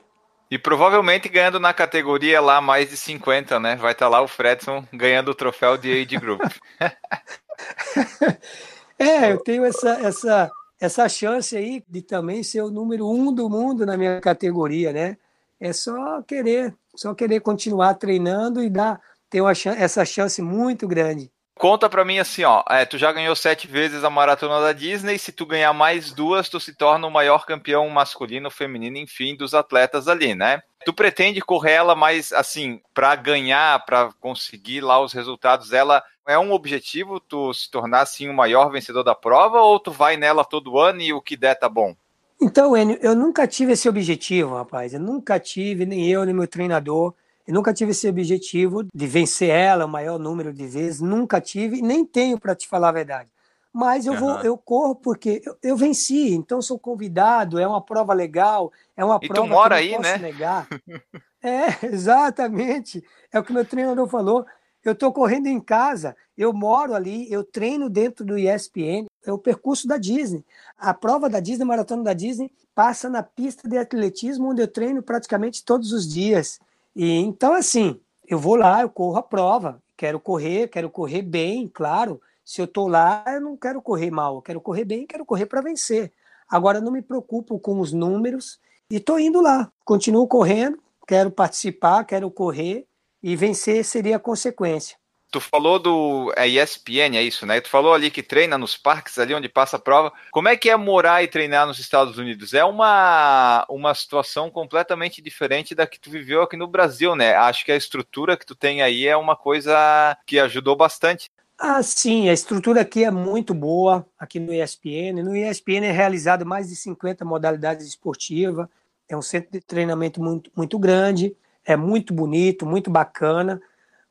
E 0.50 0.60
provavelmente 0.60 1.28
ganhando 1.28 1.60
na 1.60 1.74
categoria 1.74 2.39
lá 2.39 2.62
mais 2.62 2.91
de 2.91 2.98
50, 2.98 3.60
né? 3.60 3.76
Vai 3.76 3.93
estar 3.93 4.06
tá 4.06 4.10
lá 4.10 4.22
o 4.22 4.28
Fredson 4.28 4.86
ganhando 4.93 5.32
o 5.32 5.36
troféu 5.36 5.76
de 5.76 5.91
Age 5.91 6.18
Group. 6.18 6.41
é, 9.00 9.32
eu 9.32 9.39
tenho 9.39 9.66
essa, 9.66 9.89
essa, 10.06 10.52
essa 10.80 11.10
chance 11.10 11.56
aí 11.56 11.84
de 11.88 12.02
também 12.02 12.43
ser 12.43 12.62
o 12.62 12.72
número 12.72 13.10
um 13.10 13.34
do 13.34 13.50
mundo 13.50 13.86
na 13.86 13.98
minha 13.98 14.20
categoria, 14.20 14.91
né? 14.91 15.18
É 15.60 15.74
só 15.74 16.22
querer, 16.22 16.76
só 16.96 17.14
querer 17.14 17.39
continuar 17.39 17.96
treinando 17.96 18.62
e 18.62 18.70
dar, 18.70 19.00
ter 19.30 19.41
uma, 19.41 19.52
essa 19.52 20.06
chance 20.06 20.41
muito 20.41 20.88
grande. 20.88 21.32
Conta 21.58 21.89
pra 21.89 22.04
mim 22.04 22.20
assim, 22.20 22.43
ó. 22.43 22.64
É, 22.70 22.86
tu 22.86 22.98
já 22.98 23.14
ganhou 23.14 23.34
sete 23.34 23.66
vezes 23.66 24.04
a 24.04 24.10
maratona 24.10 24.60
da 24.60 24.74
Disney. 24.74 25.18
Se 25.18 25.32
tu 25.32 25.46
ganhar 25.46 25.72
mais 25.72 26.12
duas, 26.12 26.50
tu 26.50 26.60
se 26.60 26.76
torna 26.76 27.08
o 27.08 27.12
maior 27.12 27.46
campeão 27.46 27.88
masculino, 27.89 28.52
feminino, 28.52 28.98
enfim, 28.98 29.38
dos 29.38 29.54
atletas 29.54 30.10
ali, 30.10 30.36
né? 30.36 30.62
Tu 30.86 30.94
pretende 30.94 31.42
correr 31.42 31.72
ela 31.74 31.96
mais 31.96 32.32
assim, 32.32 32.80
para 32.94 33.16
ganhar, 33.16 33.84
para 33.86 34.12
conseguir 34.22 34.82
lá 34.82 35.02
os 35.02 35.14
resultados 35.14 35.70
dela? 35.70 36.04
É 36.28 36.38
um 36.38 36.52
objetivo 36.52 37.20
tu 37.20 37.54
se 37.54 37.70
tornar 37.70 38.02
assim 38.02 38.30
o 38.30 38.34
maior 38.34 38.70
vencedor 38.70 39.04
da 39.04 39.16
prova 39.16 39.62
ou 39.62 39.80
tu 39.80 39.92
vai 39.92 40.16
nela 40.16 40.46
todo 40.46 40.80
ano 40.80 41.02
e 41.02 41.12
o 41.12 41.22
que 41.22 41.36
der 41.36 41.56
tá 41.56 41.68
bom? 41.68 41.96
Então, 42.42 42.78
Enio, 42.78 42.98
eu 43.02 43.16
nunca 43.16 43.48
tive 43.48 43.74
esse 43.74 43.90
objetivo, 43.90 44.56
rapaz. 44.56 44.94
Eu 44.94 45.00
nunca 45.00 45.40
tive, 45.40 45.86
nem 45.86 46.08
eu, 46.08 46.24
nem 46.24 46.34
meu 46.34 46.48
treinador. 46.48 47.14
Eu 47.48 47.54
nunca 47.54 47.74
tive 47.74 47.92
esse 47.92 48.08
objetivo 48.08 48.84
de 48.94 49.08
vencer 49.08 49.50
ela 49.50 49.86
o 49.86 49.90
maior 49.90 50.18
número 50.20 50.52
de 50.52 50.66
vezes, 50.66 51.00
nunca 51.00 51.40
tive, 51.40 51.82
nem 51.82 52.04
tenho 52.04 52.40
para 52.40 52.56
te 52.56 52.68
falar 52.68 52.90
a 52.90 52.94
verdade. 52.94 53.30
Mas 53.76 54.06
eu 54.06 54.14
uhum. 54.14 54.20
vou, 54.20 54.40
eu 54.40 54.58
corro 54.58 54.96
porque 54.96 55.42
eu, 55.46 55.58
eu, 55.62 55.76
venci, 55.76 56.32
então 56.32 56.62
sou 56.62 56.80
convidado, 56.80 57.60
é 57.60 57.68
uma 57.68 57.82
prova 57.82 58.14
legal, 58.14 58.72
é 58.96 59.04
uma 59.04 59.20
e 59.22 59.28
prova 59.28 59.46
tu 59.46 59.52
mora 59.52 59.78
que 59.82 59.88
eu 59.88 59.92
não 59.92 59.98
aí, 59.98 60.14
posso 60.14 60.18
né? 60.22 60.32
negar. 60.32 60.68
é, 61.44 61.68
exatamente. 61.92 63.04
É 63.34 63.38
o 63.38 63.44
que 63.44 63.52
meu 63.52 63.66
treinador 63.66 64.08
falou. 64.08 64.46
Eu 64.82 64.94
estou 64.94 65.12
correndo 65.12 65.48
em 65.48 65.60
casa, 65.60 66.16
eu 66.38 66.54
moro 66.54 66.94
ali, 66.94 67.30
eu 67.30 67.44
treino 67.44 67.90
dentro 67.90 68.24
do 68.24 68.38
ESPN, 68.38 69.08
é 69.26 69.34
o 69.34 69.38
percurso 69.38 69.90
da 69.90 69.98
Disney. 69.98 70.46
A 70.78 70.94
prova 70.94 71.28
da 71.30 71.42
Disney, 71.42 71.64
a 71.64 71.68
maratona 71.68 72.02
da 72.02 72.14
Disney, 72.14 72.50
passa 72.74 73.10
na 73.10 73.24
pista 73.24 73.68
de 73.68 73.78
atletismo, 73.78 74.52
onde 74.52 74.62
eu 74.62 74.70
treino 74.70 75.04
praticamente 75.04 75.66
todos 75.66 75.92
os 75.92 76.08
dias. 76.08 76.62
E 76.96 77.12
então, 77.12 77.54
assim, 77.54 78.00
eu 78.26 78.40
vou 78.40 78.56
lá, 78.56 78.84
eu 78.84 78.90
corro 78.90 79.18
a 79.18 79.24
prova, 79.24 79.84
quero 79.98 80.18
correr, 80.18 80.70
quero 80.70 80.90
correr 80.90 81.24
bem, 81.24 81.68
claro. 81.68 82.22
Se 82.46 82.62
eu 82.62 82.66
estou 82.66 82.88
lá, 82.88 83.26
eu 83.28 83.41
não 83.41 83.58
quero 83.58 83.82
correr 83.82 84.12
mal, 84.12 84.36
eu 84.36 84.41
quero 84.41 84.62
correr 84.62 84.86
bem, 84.86 85.08
quero 85.08 85.26
correr 85.26 85.48
para 85.48 85.62
vencer. 85.62 86.14
Agora, 86.48 86.80
não 86.80 86.91
me 86.91 87.02
preocupo 87.02 87.60
com 87.60 87.80
os 87.80 87.91
números 87.91 88.60
e 88.88 88.98
estou 88.98 89.20
indo 89.20 89.41
lá, 89.41 89.72
continuo 89.84 90.28
correndo, 90.28 90.78
quero 91.08 91.32
participar, 91.32 92.04
quero 92.06 92.30
correr 92.30 92.86
e 93.24 93.36
vencer 93.36 93.84
seria 93.84 94.18
a 94.18 94.20
consequência. 94.20 94.96
Tu 95.32 95.41
falou 95.41 95.80
do 95.80 96.32
é 96.38 96.48
ESPN, 96.48 97.18
é 97.18 97.22
isso, 97.24 97.46
né? 97.46 97.60
Tu 97.60 97.68
falou 97.68 97.93
ali 97.93 98.10
que 98.10 98.24
treina 98.24 98.58
nos 98.58 98.78
parques 98.78 99.20
ali 99.20 99.34
onde 99.34 99.50
passa 99.50 99.76
a 99.76 99.80
prova. 99.80 100.14
Como 100.32 100.48
é 100.48 100.56
que 100.56 100.70
é 100.70 100.78
morar 100.78 101.24
e 101.24 101.28
treinar 101.28 101.68
nos 101.68 101.78
Estados 101.78 102.18
Unidos? 102.18 102.54
É 102.54 102.64
uma, 102.64 103.66
uma 103.68 103.93
situação 103.93 104.50
completamente 104.50 105.22
diferente 105.22 105.76
da 105.76 105.86
que 105.86 106.00
tu 106.00 106.10
viveu 106.10 106.41
aqui 106.41 106.56
no 106.56 106.68
Brasil, 106.68 107.18
né? 107.18 107.34
Acho 107.36 107.66
que 107.66 107.72
a 107.72 107.76
estrutura 107.76 108.38
que 108.38 108.46
tu 108.46 108.56
tem 108.56 108.82
aí 108.82 109.08
é 109.08 109.18
uma 109.18 109.36
coisa 109.36 110.16
que 110.26 110.39
ajudou 110.39 110.76
bastante. 110.76 111.30
Ah, 111.58 111.82
sim, 111.82 112.28
a 112.30 112.34
estrutura 112.34 112.82
aqui 112.82 113.03
é 113.06 113.12
muito 113.12 113.53
boa, 113.53 114.06
aqui 114.20 114.39
no 114.39 114.53
ESPN. 114.53 115.24
No 115.24 115.36
ESPN 115.36 115.86
é 115.88 115.91
realizado 115.91 116.45
mais 116.45 116.68
de 116.68 116.76
50 116.76 117.24
modalidades 117.24 117.88
esportivas, 117.88 118.68
é 119.08 119.16
um 119.16 119.22
centro 119.22 119.51
de 119.51 119.62
treinamento 119.62 120.22
muito, 120.22 120.51
muito 120.56 120.78
grande, 120.78 121.36
é 121.64 121.76
muito 121.78 122.14
bonito, 122.14 122.66
muito 122.66 122.91
bacana. 122.91 123.62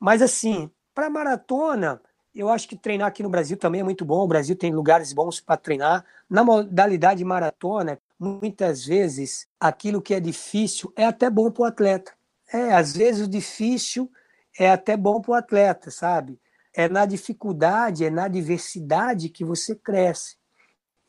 Mas, 0.01 0.23
assim, 0.23 0.71
para 0.95 1.11
maratona, 1.11 2.01
eu 2.35 2.49
acho 2.49 2.67
que 2.69 2.77
treinar 2.77 3.09
aqui 3.09 3.23
no 3.23 3.29
Brasil 3.29 3.57
também 3.59 3.81
é 3.83 3.85
muito 3.85 4.05
bom. 4.07 4.25
O 4.25 4.29
Brasil 4.29 4.57
tem 4.57 4.73
lugares 4.75 5.13
bons 5.13 5.39
para 5.41 5.57
treinar. 5.57 6.05
Na 6.29 6.43
modalidade 6.45 7.23
maratona, 7.25 7.99
muitas 8.19 8.85
vezes 8.87 9.47
aquilo 9.61 10.01
que 10.01 10.15
é 10.15 10.21
difícil 10.21 10.93
é 10.97 11.05
até 11.05 11.29
bom 11.29 11.51
para 11.51 11.63
o 11.63 11.65
atleta. 11.67 12.13
É, 12.53 12.73
às 12.75 12.97
vezes 12.97 13.27
o 13.27 13.31
difícil 13.31 14.11
é 14.59 14.71
até 14.71 14.97
bom 14.97 15.21
para 15.21 15.33
o 15.33 15.35
atleta, 15.35 15.91
sabe? 15.91 16.39
É 16.75 16.89
na 16.89 17.07
dificuldade, 17.07 18.05
é 18.05 18.11
na 18.11 18.27
diversidade 18.27 19.29
que 19.29 19.45
você 19.45 19.75
cresce. 19.77 20.37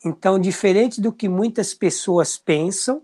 Então, 0.03 0.37
diferente 0.39 1.01
do 1.01 1.11
que 1.11 1.27
muitas 1.27 1.73
pessoas 1.73 2.37
pensam, 2.37 3.01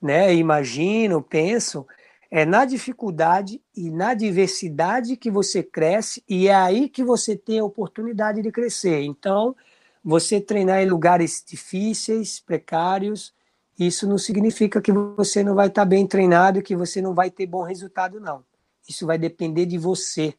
né, 0.00 0.34
imaginam, 0.34 1.20
pensam, 1.20 1.86
é 2.30 2.46
na 2.46 2.64
dificuldade 2.64 3.60
e 3.76 3.90
na 3.90 4.14
diversidade 4.14 5.16
que 5.16 5.30
você 5.30 5.62
cresce 5.62 6.22
e 6.28 6.46
é 6.46 6.54
aí 6.54 6.88
que 6.88 7.02
você 7.02 7.36
tem 7.36 7.58
a 7.58 7.64
oportunidade 7.64 8.40
de 8.40 8.52
crescer. 8.52 9.02
Então, 9.02 9.56
você 10.02 10.40
treinar 10.40 10.80
em 10.80 10.88
lugares 10.88 11.44
difíceis, 11.46 12.38
precários, 12.38 13.34
isso 13.78 14.06
não 14.06 14.16
significa 14.16 14.80
que 14.80 14.92
você 14.92 15.42
não 15.42 15.54
vai 15.54 15.66
estar 15.66 15.84
bem 15.84 16.06
treinado 16.06 16.62
que 16.62 16.76
você 16.76 17.02
não 17.02 17.14
vai 17.14 17.30
ter 17.30 17.46
bom 17.46 17.62
resultado, 17.62 18.20
não. 18.20 18.44
Isso 18.88 19.06
vai 19.06 19.18
depender 19.18 19.66
de 19.66 19.78
você. 19.78 20.34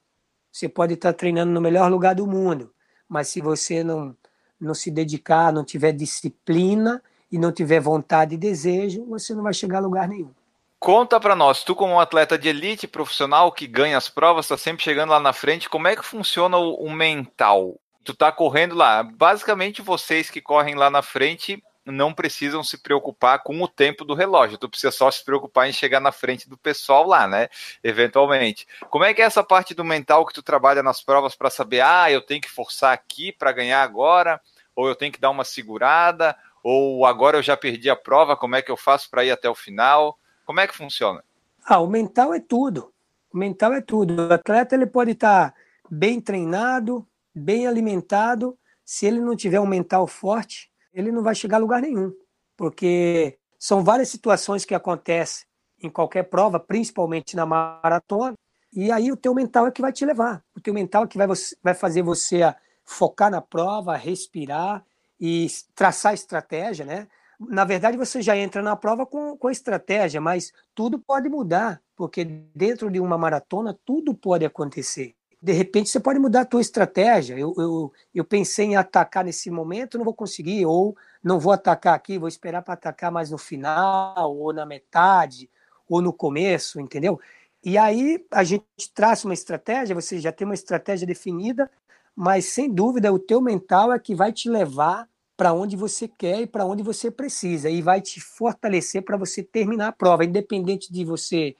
Você 0.51 0.67
pode 0.67 0.95
estar 0.95 1.13
treinando 1.13 1.51
no 1.51 1.61
melhor 1.61 1.89
lugar 1.89 2.13
do 2.13 2.27
mundo, 2.27 2.73
mas 3.07 3.29
se 3.29 3.39
você 3.41 3.83
não, 3.83 4.15
não 4.59 4.73
se 4.73 4.91
dedicar, 4.91 5.53
não 5.53 5.63
tiver 5.63 5.91
disciplina 5.93 7.01
e 7.31 7.39
não 7.39 7.51
tiver 7.51 7.79
vontade 7.79 8.35
e 8.35 8.37
desejo, 8.37 9.05
você 9.05 9.33
não 9.33 9.43
vai 9.43 9.53
chegar 9.53 9.77
a 9.77 9.81
lugar 9.81 10.07
nenhum. 10.07 10.31
Conta 10.77 11.19
para 11.19 11.35
nós, 11.35 11.63
tu 11.63 11.75
como 11.75 11.93
um 11.93 11.99
atleta 11.99 12.37
de 12.37 12.49
elite 12.49 12.87
profissional 12.87 13.51
que 13.51 13.67
ganha 13.67 13.97
as 13.97 14.09
provas, 14.09 14.45
está 14.45 14.57
sempre 14.57 14.83
chegando 14.83 15.11
lá 15.11 15.19
na 15.19 15.31
frente, 15.31 15.69
como 15.69 15.87
é 15.87 15.95
que 15.95 16.03
funciona 16.03 16.57
o, 16.57 16.73
o 16.73 16.91
mental? 16.91 17.79
Tu 18.03 18.15
tá 18.15 18.31
correndo 18.31 18.73
lá, 18.73 19.03
basicamente 19.03 19.81
vocês 19.81 20.29
que 20.29 20.41
correm 20.41 20.73
lá 20.73 20.89
na 20.89 21.03
frente 21.03 21.63
não 21.85 22.13
precisam 22.13 22.63
se 22.63 22.77
preocupar 22.77 23.41
com 23.43 23.59
o 23.61 23.67
tempo 23.67 24.05
do 24.05 24.13
relógio, 24.13 24.57
tu 24.57 24.69
precisa 24.69 24.91
só 24.91 25.09
se 25.09 25.23
preocupar 25.23 25.67
em 25.67 25.73
chegar 25.73 25.99
na 25.99 26.11
frente 26.11 26.47
do 26.47 26.57
pessoal 26.57 27.07
lá, 27.07 27.27
né? 27.27 27.49
Eventualmente. 27.83 28.67
Como 28.89 29.03
é 29.03 29.13
que 29.13 29.21
é 29.21 29.25
essa 29.25 29.43
parte 29.43 29.73
do 29.73 29.83
mental 29.83 30.25
que 30.25 30.33
tu 30.33 30.43
trabalha 30.43 30.83
nas 30.83 31.01
provas 31.01 31.35
para 31.35 31.49
saber, 31.49 31.81
ah, 31.81 32.11
eu 32.11 32.21
tenho 32.21 32.41
que 32.41 32.51
forçar 32.51 32.93
aqui 32.93 33.31
para 33.31 33.51
ganhar 33.51 33.81
agora, 33.81 34.39
ou 34.75 34.87
eu 34.87 34.95
tenho 34.95 35.11
que 35.11 35.19
dar 35.19 35.29
uma 35.29 35.43
segurada, 35.43 36.35
ou 36.63 37.05
agora 37.05 37.37
eu 37.37 37.43
já 37.43 37.57
perdi 37.57 37.89
a 37.89 37.95
prova, 37.95 38.37
como 38.37 38.55
é 38.55 38.61
que 38.61 38.71
eu 38.71 38.77
faço 38.77 39.09
para 39.09 39.25
ir 39.25 39.31
até 39.31 39.49
o 39.49 39.55
final? 39.55 40.17
Como 40.45 40.59
é 40.59 40.67
que 40.67 40.75
funciona? 40.75 41.23
Ah, 41.65 41.79
o 41.79 41.87
mental 41.87 42.33
é 42.33 42.39
tudo. 42.39 42.93
O 43.33 43.37
mental 43.37 43.73
é 43.73 43.81
tudo. 43.81 44.27
O 44.27 44.33
atleta 44.33 44.75
ele 44.75 44.85
pode 44.85 45.11
estar 45.11 45.53
bem 45.89 46.19
treinado, 46.19 47.07
bem 47.33 47.67
alimentado. 47.67 48.57
Se 48.83 49.05
ele 49.05 49.19
não 49.19 49.35
tiver 49.35 49.59
um 49.59 49.65
mental 49.65 50.05
forte, 50.05 50.70
ele 50.93 51.11
não 51.11 51.23
vai 51.23 51.35
chegar 51.35 51.57
a 51.57 51.59
lugar 51.59 51.81
nenhum. 51.81 52.13
Porque 52.55 53.37
são 53.57 53.83
várias 53.83 54.09
situações 54.09 54.65
que 54.65 54.75
acontecem 54.75 55.45
em 55.81 55.89
qualquer 55.89 56.23
prova, 56.23 56.59
principalmente 56.59 57.35
na 57.35 57.45
maratona, 57.45 58.35
e 58.73 58.91
aí 58.91 59.11
o 59.11 59.17
teu 59.17 59.33
mental 59.33 59.67
é 59.67 59.71
que 59.71 59.81
vai 59.81 59.91
te 59.91 60.05
levar. 60.05 60.43
O 60.55 60.61
teu 60.61 60.73
mental 60.73 61.03
é 61.03 61.07
que 61.07 61.17
vai, 61.17 61.27
vai 61.61 61.73
fazer 61.73 62.01
você 62.01 62.41
focar 62.85 63.31
na 63.31 63.41
prova, 63.41 63.95
respirar 63.95 64.85
e 65.19 65.47
traçar 65.75 66.13
estratégia, 66.13 66.85
né? 66.85 67.07
na 67.49 67.65
verdade, 67.65 67.97
você 67.97 68.21
já 68.21 68.37
entra 68.37 68.61
na 68.61 68.75
prova 68.75 69.05
com, 69.05 69.35
com 69.35 69.49
estratégia, 69.49 70.21
mas 70.21 70.51
tudo 70.75 70.99
pode 70.99 71.27
mudar, 71.27 71.81
porque 71.95 72.23
dentro 72.23 72.89
de 72.91 72.99
uma 72.99 73.17
maratona 73.17 73.77
tudo 73.83 74.13
pode 74.13 74.45
acontecer. 74.45 75.15
De 75.41 75.51
repente, 75.51 75.89
você 75.89 75.99
pode 75.99 76.19
mudar 76.19 76.41
a 76.41 76.45
tua 76.45 76.61
estratégia. 76.61 77.37
Eu, 77.37 77.53
eu, 77.57 77.93
eu 78.13 78.23
pensei 78.23 78.67
em 78.67 78.75
atacar 78.75 79.23
nesse 79.23 79.49
momento, 79.49 79.97
não 79.97 80.05
vou 80.05 80.13
conseguir, 80.13 80.65
ou 80.65 80.95
não 81.23 81.39
vou 81.39 81.51
atacar 81.51 81.95
aqui, 81.95 82.19
vou 82.19 82.27
esperar 82.27 82.61
para 82.61 82.75
atacar 82.75 83.11
mais 83.11 83.31
no 83.31 83.37
final, 83.37 84.35
ou 84.37 84.53
na 84.53 84.65
metade, 84.65 85.49
ou 85.89 86.01
no 86.01 86.13
começo, 86.13 86.79
entendeu? 86.79 87.19
E 87.63 87.77
aí 87.77 88.23
a 88.31 88.43
gente 88.43 88.65
traça 88.93 89.27
uma 89.27 89.33
estratégia, 89.33 89.95
você 89.95 90.19
já 90.19 90.31
tem 90.31 90.45
uma 90.45 90.53
estratégia 90.53 91.07
definida, 91.07 91.69
mas 92.15 92.45
sem 92.45 92.71
dúvida 92.71 93.11
o 93.11 93.19
teu 93.19 93.41
mental 93.41 93.91
é 93.93 93.99
que 93.99 94.15
vai 94.15 94.31
te 94.31 94.49
levar 94.49 95.07
para 95.37 95.53
onde 95.53 95.75
você 95.75 96.07
quer 96.07 96.41
e 96.41 96.47
para 96.47 96.65
onde 96.65 96.83
você 96.83 97.09
precisa, 97.09 97.69
e 97.69 97.81
vai 97.81 97.99
te 97.99 98.19
fortalecer 98.21 99.03
para 99.03 99.17
você 99.17 99.41
terminar 99.41 99.87
a 99.87 99.91
prova, 99.91 100.23
independente 100.23 100.91
de 100.93 101.03
você 101.03 101.55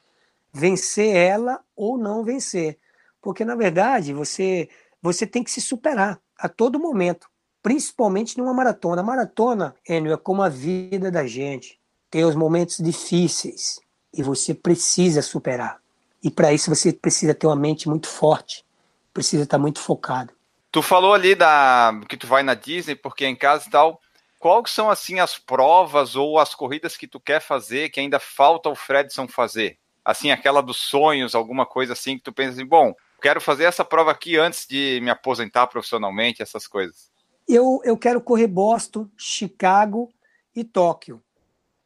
vencer 0.54 1.16
ela 1.16 1.60
ou 1.76 1.98
não 1.98 2.24
vencer. 2.24 2.78
Porque, 3.22 3.45
na 3.45 3.55
verdade, 3.55 4.13
você, 4.13 4.67
você 5.01 5.28
tem 5.28 5.43
que 5.43 5.51
se 5.51 5.61
superar 5.61 6.19
a 6.38 6.49
todo 6.49 6.80
momento, 6.80 7.28
principalmente 7.61 8.38
numa 8.38 8.53
maratona. 8.53 9.01
A 9.01 9.05
maratona, 9.05 9.76
Enio, 9.88 10.13
é 10.13 10.17
como 10.17 10.41
a 10.41 10.49
vida 10.49 11.11
da 11.11 11.26
gente. 11.28 11.80
Tem 12.09 12.26
os 12.26 12.36
momentos 12.36 12.78
difíceis 12.78 13.80
e 14.13 14.24
você 14.24 14.53
precisa 14.53 15.22
superar. 15.22 15.80
E 16.24 16.30
para 16.30 16.53
isso 16.53 16.74
você 16.74 16.91
precisa 16.91 17.34
ter 17.34 17.47
uma 17.47 17.55
mente 17.55 17.88
muito 17.88 18.07
forte, 18.07 18.65
precisa 19.13 19.43
estar 19.43 19.57
muito 19.57 19.80
focado. 19.80 20.34
Tu 20.72 20.82
falou 20.82 21.13
ali 21.13 21.36
da 21.36 21.99
que 22.07 22.17
tu 22.17 22.28
vai 22.28 22.43
na 22.43 22.53
Disney 22.53 22.95
porque 22.95 23.26
é 23.26 23.28
em 23.28 23.36
casa 23.36 23.67
e 23.67 23.72
tal. 23.72 24.01
Quais 24.39 24.72
são 24.72 24.89
assim 24.89 25.19
as 25.19 25.38
provas 25.38 26.15
ou 26.15 26.39
as 26.39 26.55
corridas 26.55 26.97
que 26.97 27.07
tu 27.07 27.19
quer 27.19 27.39
fazer 27.39 27.89
que 27.89 27.99
ainda 27.99 28.19
falta 28.19 28.69
o 28.69 28.76
Fredson 28.76 29.28
fazer? 29.28 29.78
Assim, 30.03 30.32
aquela 30.32 30.61
dos 30.61 30.78
sonhos, 30.78 31.36
alguma 31.36 31.65
coisa 31.65 31.93
assim 31.93 32.17
que 32.17 32.24
tu 32.24 32.34
pensa 32.34 32.53
assim, 32.53 32.65
bom, 32.65 32.95
quero 33.22 33.39
fazer 33.39 33.65
essa 33.65 33.86
prova 33.86 34.11
aqui 34.11 34.38
antes 34.38 34.65
de 34.67 34.99
me 35.01 35.09
aposentar 35.09 35.67
profissionalmente, 35.67 36.41
essas 36.41 36.67
coisas. 36.67 37.11
Eu, 37.47 37.80
eu 37.84 37.97
quero 37.97 38.22
correr 38.22 38.47
Boston, 38.47 39.07
Chicago 39.15 40.11
e 40.55 40.63
Tóquio. 40.63 41.22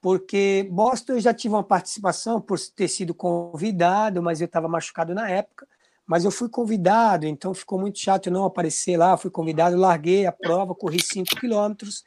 Porque 0.02 0.68
Boston 0.72 1.14
eu 1.14 1.20
já 1.20 1.34
tive 1.34 1.54
uma 1.54 1.64
participação 1.64 2.40
por 2.40 2.60
ter 2.60 2.88
sido 2.88 3.14
convidado, 3.14 4.22
mas 4.22 4.40
eu 4.40 4.46
estava 4.46 4.68
machucado 4.68 5.14
na 5.14 5.30
época 5.30 5.68
mas 6.06 6.24
eu 6.24 6.32
fui 6.32 6.48
convidado, 6.48 7.26
então 7.26 7.54
ficou 7.54 7.80
muito 7.80 7.98
chato 7.98 8.28
eu 8.28 8.34
não 8.34 8.46
aparecer 8.46 8.98
lá. 8.98 9.18
Fui 9.18 9.32
convidado, 9.32 9.76
larguei 9.76 10.26
a 10.26 10.32
prova, 10.32 10.76
corri 10.76 11.02
5 11.02 11.36
quilômetros 11.36 12.04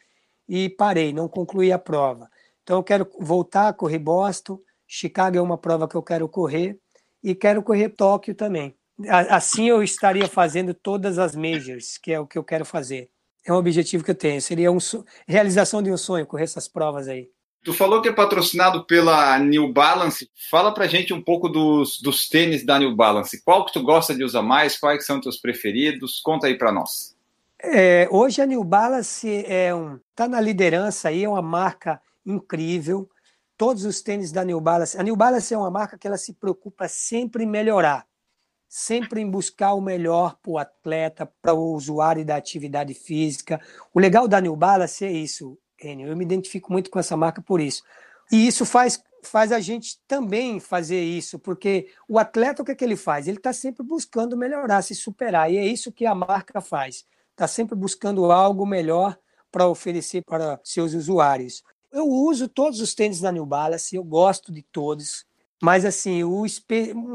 e 0.48 0.68
parei, 0.68 1.12
não 1.12 1.28
concluí 1.28 1.72
a 1.72 1.78
prova. 1.78 2.30
Então 2.62 2.76
eu 2.78 2.84
quero 2.84 3.10
voltar 3.18 3.68
a 3.68 3.72
correr 3.72 3.98
Boston, 3.98 4.60
Chicago 4.86 5.36
é 5.36 5.40
uma 5.42 5.58
prova 5.58 5.88
que 5.88 5.96
eu 5.96 6.02
quero 6.02 6.28
correr 6.28 6.78
e 7.22 7.34
quero 7.34 7.62
correr 7.62 7.90
Tóquio 7.90 8.34
também. 8.34 8.77
Assim 9.28 9.68
eu 9.68 9.82
estaria 9.82 10.26
fazendo 10.26 10.74
todas 10.74 11.18
as 11.18 11.36
majors, 11.36 11.98
que 11.98 12.12
é 12.12 12.18
o 12.18 12.26
que 12.26 12.36
eu 12.38 12.44
quero 12.44 12.64
fazer. 12.64 13.10
É 13.44 13.52
um 13.52 13.56
objetivo 13.56 14.04
que 14.04 14.10
eu 14.10 14.14
tenho, 14.14 14.42
seria 14.42 14.70
uma 14.70 14.80
realização 15.26 15.82
de 15.82 15.90
um 15.90 15.96
sonho 15.96 16.26
correr 16.26 16.44
essas 16.44 16.68
provas 16.68 17.08
aí. 17.08 17.30
Tu 17.64 17.74
falou 17.74 18.00
que 18.00 18.08
é 18.08 18.12
patrocinado 18.12 18.84
pela 18.86 19.38
New 19.38 19.72
Balance. 19.72 20.30
Fala 20.50 20.72
pra 20.72 20.86
gente 20.86 21.12
um 21.12 21.22
pouco 21.22 21.48
dos, 21.48 22.00
dos 22.00 22.28
tênis 22.28 22.64
da 22.64 22.78
New 22.78 22.94
Balance. 22.94 23.42
Qual 23.42 23.64
que 23.66 23.72
tu 23.72 23.82
gosta 23.82 24.14
de 24.14 24.24
usar 24.24 24.42
mais? 24.42 24.78
Quais 24.78 25.04
são 25.04 25.20
teus 25.20 25.36
preferidos? 25.36 26.20
Conta 26.20 26.46
aí 26.46 26.56
para 26.56 26.72
nós. 26.72 27.16
É, 27.60 28.08
hoje 28.10 28.40
a 28.40 28.46
New 28.46 28.62
Balance 28.62 29.44
é 29.46 29.74
um, 29.74 29.98
tá 30.14 30.28
na 30.28 30.40
liderança 30.40 31.08
aí, 31.08 31.24
é 31.24 31.28
uma 31.28 31.42
marca 31.42 32.00
incrível. 32.24 33.10
Todos 33.56 33.84
os 33.84 34.00
tênis 34.00 34.30
da 34.30 34.44
New 34.44 34.60
Balance. 34.60 34.96
A 34.96 35.02
New 35.02 35.16
Balance 35.16 35.52
é 35.52 35.58
uma 35.58 35.70
marca 35.70 35.98
que 35.98 36.06
ela 36.06 36.16
se 36.16 36.34
preocupa 36.34 36.86
sempre 36.86 37.42
em 37.42 37.46
melhorar, 37.46 38.06
sempre 38.68 39.20
em 39.20 39.30
buscar 39.30 39.74
o 39.74 39.80
melhor 39.80 40.36
para 40.42 40.50
o 40.50 40.58
atleta, 40.58 41.30
para 41.40 41.54
o 41.54 41.72
usuário 41.72 42.24
da 42.24 42.36
atividade 42.36 42.92
física. 42.92 43.60
O 43.94 43.98
legal 43.98 44.28
da 44.28 44.40
New 44.40 44.54
Balance 44.54 45.04
é 45.04 45.10
isso. 45.10 45.58
Enio. 45.82 46.08
Eu 46.08 46.16
me 46.16 46.24
identifico 46.24 46.72
muito 46.72 46.90
com 46.90 46.98
essa 46.98 47.16
marca 47.16 47.40
por 47.40 47.60
isso. 47.60 47.82
E 48.30 48.46
isso 48.46 48.66
faz, 48.66 49.02
faz 49.22 49.52
a 49.52 49.60
gente 49.60 49.98
também 50.06 50.60
fazer 50.60 51.02
isso, 51.02 51.38
porque 51.38 51.88
o 52.08 52.18
atleta, 52.18 52.62
o 52.62 52.64
que, 52.64 52.72
é 52.72 52.74
que 52.74 52.84
ele 52.84 52.96
faz? 52.96 53.26
Ele 53.26 53.38
está 53.38 53.52
sempre 53.52 53.82
buscando 53.82 54.36
melhorar, 54.36 54.82
se 54.82 54.94
superar, 54.94 55.50
e 55.50 55.56
é 55.56 55.66
isso 55.66 55.92
que 55.92 56.04
a 56.04 56.14
marca 56.14 56.60
faz. 56.60 57.06
Está 57.30 57.46
sempre 57.46 57.74
buscando 57.76 58.30
algo 58.30 58.66
melhor 58.66 59.16
para 59.50 59.68
oferecer 59.68 60.22
para 60.24 60.60
seus 60.62 60.92
usuários. 60.92 61.62
Eu 61.90 62.06
uso 62.06 62.48
todos 62.48 62.80
os 62.80 62.94
tênis 62.94 63.20
da 63.20 63.32
New 63.32 63.46
Balance, 63.46 63.96
eu 63.96 64.04
gosto 64.04 64.52
de 64.52 64.62
todos. 64.62 65.24
Mas 65.60 65.84
assim, 65.84 66.22
o, 66.22 66.44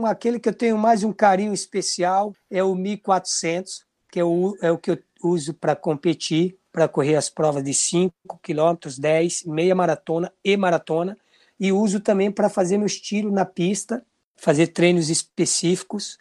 aquele 0.05 0.39
que 0.39 0.49
eu 0.49 0.53
tenho 0.53 0.77
mais 0.77 1.03
um 1.03 1.13
carinho 1.13 1.53
especial 1.53 2.33
é 2.51 2.63
o 2.63 2.75
1400, 2.75 3.85
que 4.11 4.19
é 4.19 4.23
o, 4.23 4.57
é 4.61 4.71
o 4.71 4.77
que 4.77 4.91
eu 4.91 4.99
uso 5.23 5.53
para 5.53 5.75
competir, 5.75 6.57
para 6.71 6.87
correr 6.87 7.15
as 7.15 7.29
provas 7.29 7.63
de 7.63 7.73
5 7.73 8.13
km, 8.41 8.89
10, 8.99 9.43
meia 9.45 9.73
maratona 9.73 10.31
e 10.43 10.57
maratona. 10.57 11.17
E 11.59 11.71
uso 11.71 11.99
também 11.99 12.31
para 12.31 12.49
fazer 12.49 12.77
meus 12.77 12.99
tiros 12.99 13.31
na 13.31 13.45
pista, 13.45 14.03
fazer 14.35 14.67
treinos 14.67 15.09
específicos. 15.09 16.17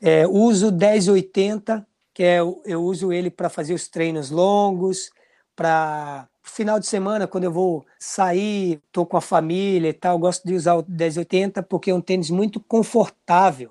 É, 0.00 0.26
uso 0.26 0.72
1080, 0.72 1.86
que 2.12 2.22
é, 2.24 2.38
eu 2.38 2.82
uso 2.82 3.12
ele 3.12 3.30
para 3.30 3.48
fazer 3.48 3.74
os 3.74 3.86
treinos 3.88 4.30
longos, 4.30 5.10
para 5.56 6.28
final 6.42 6.78
de 6.78 6.86
semana, 6.86 7.26
quando 7.26 7.44
eu 7.44 7.52
vou 7.52 7.84
sair, 7.98 8.80
estou 8.86 9.06
com 9.06 9.16
a 9.16 9.20
família 9.20 9.88
e 9.88 9.92
tal, 9.92 10.18
gosto 10.18 10.46
de 10.46 10.54
usar 10.54 10.74
o 10.74 10.84
1080 10.86 11.62
porque 11.62 11.90
é 11.90 11.94
um 11.94 12.00
tênis 12.00 12.30
muito 12.30 12.60
confortável. 12.60 13.70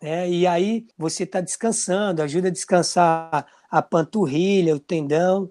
Né? 0.00 0.28
E 0.28 0.46
aí 0.46 0.86
você 0.96 1.24
está 1.24 1.40
descansando, 1.40 2.22
ajuda 2.22 2.48
a 2.48 2.52
descansar 2.52 3.46
a 3.70 3.82
panturrilha, 3.82 4.74
o 4.74 4.80
tendão. 4.80 5.50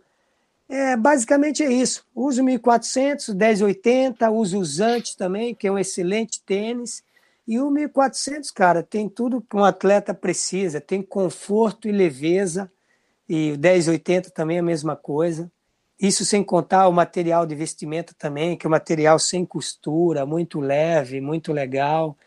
É, 0.67 0.95
basicamente 0.95 1.63
é 1.63 1.71
isso. 1.71 2.05
Uso 2.15 2.43
1400, 2.43 3.34
1080, 3.34 4.29
uso 4.32 4.59
o 4.59 4.65
Zante 4.65 5.17
também, 5.17 5.53
que 5.53 5.67
é 5.67 5.71
um 5.71 5.77
excelente 5.77 6.41
tênis. 6.43 7.03
E 7.45 7.59
o 7.59 7.69
1400, 7.69 8.51
cara, 8.51 8.82
tem 8.82 9.09
tudo 9.09 9.41
que 9.41 9.55
um 9.55 9.63
atleta 9.63 10.13
precisa, 10.13 10.79
tem 10.79 11.01
conforto 11.01 11.88
e 11.88 11.91
leveza. 11.91 12.71
E 13.27 13.51
o 13.51 13.59
1080 13.59 14.29
também 14.29 14.57
é 14.57 14.59
a 14.59 14.63
mesma 14.63 14.95
coisa. 14.95 15.51
Isso 16.01 16.25
sem 16.25 16.43
contar 16.43 16.87
o 16.87 16.91
material 16.91 17.45
de 17.45 17.53
vestimenta 17.53 18.11
também, 18.17 18.57
que 18.57 18.65
é 18.65 18.67
um 18.67 18.71
material 18.71 19.19
sem 19.19 19.45
costura, 19.45 20.25
muito 20.25 20.59
leve, 20.59 21.21
muito 21.21 21.53
legal. 21.53 22.17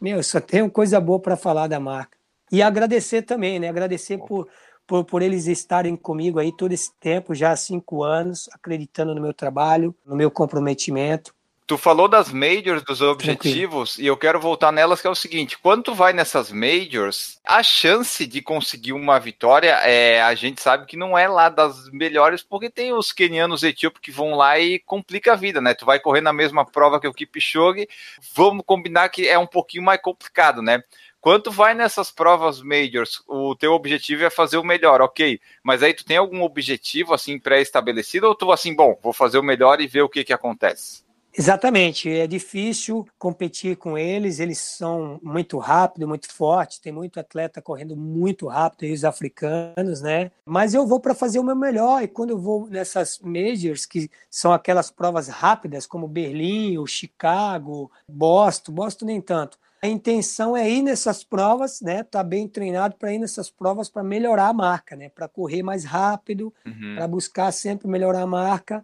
Meu, 0.00 0.22
só 0.22 0.40
tenho 0.40 0.70
coisa 0.70 1.00
boa 1.00 1.18
para 1.18 1.36
falar 1.36 1.66
da 1.66 1.80
marca. 1.80 2.16
E 2.52 2.62
agradecer 2.62 3.22
também, 3.22 3.58
né? 3.58 3.68
Agradecer 3.68 4.18
por, 4.18 4.46
por, 4.86 5.04
por 5.04 5.20
eles 5.20 5.48
estarem 5.48 5.96
comigo 5.96 6.38
aí 6.38 6.56
todo 6.56 6.70
esse 6.70 6.92
tempo, 7.00 7.34
já 7.34 7.50
há 7.50 7.56
cinco 7.56 8.04
anos, 8.04 8.48
acreditando 8.52 9.12
no 9.12 9.20
meu 9.20 9.34
trabalho, 9.34 9.92
no 10.06 10.14
meu 10.14 10.30
comprometimento. 10.30 11.34
Tu 11.66 11.78
falou 11.78 12.08
das 12.08 12.30
majors, 12.30 12.82
dos 12.82 13.00
objetivos, 13.00 13.98
e 13.98 14.04
eu 14.04 14.18
quero 14.18 14.38
voltar 14.38 14.70
nelas, 14.70 15.00
que 15.00 15.06
é 15.06 15.10
o 15.10 15.14
seguinte: 15.14 15.56
quando 15.56 15.84
tu 15.84 15.94
vai 15.94 16.12
nessas 16.12 16.52
majors, 16.52 17.40
a 17.42 17.62
chance 17.62 18.26
de 18.26 18.42
conseguir 18.42 18.92
uma 18.92 19.18
vitória, 19.18 19.70
é, 19.82 20.20
a 20.20 20.34
gente 20.34 20.60
sabe 20.60 20.84
que 20.84 20.94
não 20.94 21.16
é 21.16 21.26
lá 21.26 21.48
das 21.48 21.88
melhores, 21.90 22.42
porque 22.42 22.68
tem 22.68 22.92
os 22.92 23.12
quenianos 23.12 23.62
etíopes 23.62 24.02
que 24.02 24.10
vão 24.10 24.34
lá 24.34 24.58
e 24.58 24.78
complica 24.78 25.32
a 25.32 25.36
vida, 25.36 25.58
né? 25.62 25.72
Tu 25.72 25.86
vai 25.86 25.98
correr 25.98 26.20
na 26.20 26.34
mesma 26.34 26.66
prova 26.66 27.00
que 27.00 27.08
o 27.08 27.14
Kipchoge, 27.14 27.88
vamos 28.34 28.62
combinar 28.66 29.08
que 29.08 29.26
é 29.26 29.38
um 29.38 29.46
pouquinho 29.46 29.84
mais 29.84 30.02
complicado, 30.02 30.60
né? 30.60 30.82
Quando 31.18 31.50
vai 31.50 31.72
nessas 31.72 32.10
provas 32.10 32.60
majors, 32.60 33.22
o 33.26 33.56
teu 33.56 33.72
objetivo 33.72 34.24
é 34.24 34.28
fazer 34.28 34.58
o 34.58 34.64
melhor, 34.64 35.00
ok? 35.00 35.40
Mas 35.62 35.82
aí 35.82 35.94
tu 35.94 36.04
tem 36.04 36.18
algum 36.18 36.42
objetivo 36.42 37.14
assim 37.14 37.38
pré-estabelecido 37.38 38.26
ou 38.26 38.34
tu 38.34 38.52
assim, 38.52 38.76
bom, 38.76 38.98
vou 39.02 39.14
fazer 39.14 39.38
o 39.38 39.42
melhor 39.42 39.80
e 39.80 39.86
ver 39.86 40.02
o 40.02 40.08
que 40.10 40.22
que 40.22 40.34
acontece? 40.34 41.03
Exatamente, 41.36 42.08
é 42.08 42.28
difícil 42.28 43.04
competir 43.18 43.76
com 43.76 43.98
eles, 43.98 44.38
eles 44.38 44.58
são 44.58 45.18
muito 45.20 45.58
rápidos, 45.58 46.08
muito 46.08 46.32
fortes, 46.32 46.78
tem 46.78 46.92
muito 46.92 47.18
atleta 47.18 47.60
correndo 47.60 47.96
muito 47.96 48.46
rápido, 48.46 48.92
os 48.92 49.04
africanos, 49.04 50.00
né? 50.00 50.30
Mas 50.46 50.74
eu 50.74 50.86
vou 50.86 51.00
para 51.00 51.12
fazer 51.12 51.40
o 51.40 51.44
meu 51.44 51.56
melhor, 51.56 52.04
e 52.04 52.08
quando 52.08 52.30
eu 52.30 52.38
vou 52.38 52.68
nessas 52.68 53.18
majors, 53.18 53.84
que 53.84 54.08
são 54.30 54.52
aquelas 54.52 54.92
provas 54.92 55.26
rápidas, 55.26 55.86
como 55.86 56.06
Berlim, 56.06 56.78
ou 56.78 56.86
Chicago, 56.86 57.90
Boston, 58.08 58.72
Boston 58.72 59.06
nem 59.06 59.20
tanto, 59.20 59.58
a 59.82 59.88
intenção 59.88 60.56
é 60.56 60.70
ir 60.70 60.82
nessas 60.82 61.24
provas, 61.24 61.80
né? 61.80 62.04
Tá 62.04 62.22
bem 62.22 62.48
treinado 62.48 62.94
para 62.96 63.12
ir 63.12 63.18
nessas 63.18 63.50
provas 63.50 63.90
para 63.90 64.02
melhorar 64.02 64.48
a 64.48 64.52
marca, 64.52 64.96
né? 64.96 65.10
Para 65.10 65.28
correr 65.28 65.62
mais 65.62 65.84
rápido, 65.84 66.54
uhum. 66.64 66.94
para 66.94 67.06
buscar 67.08 67.52
sempre 67.52 67.86
melhorar 67.86 68.22
a 68.22 68.26
marca 68.26 68.82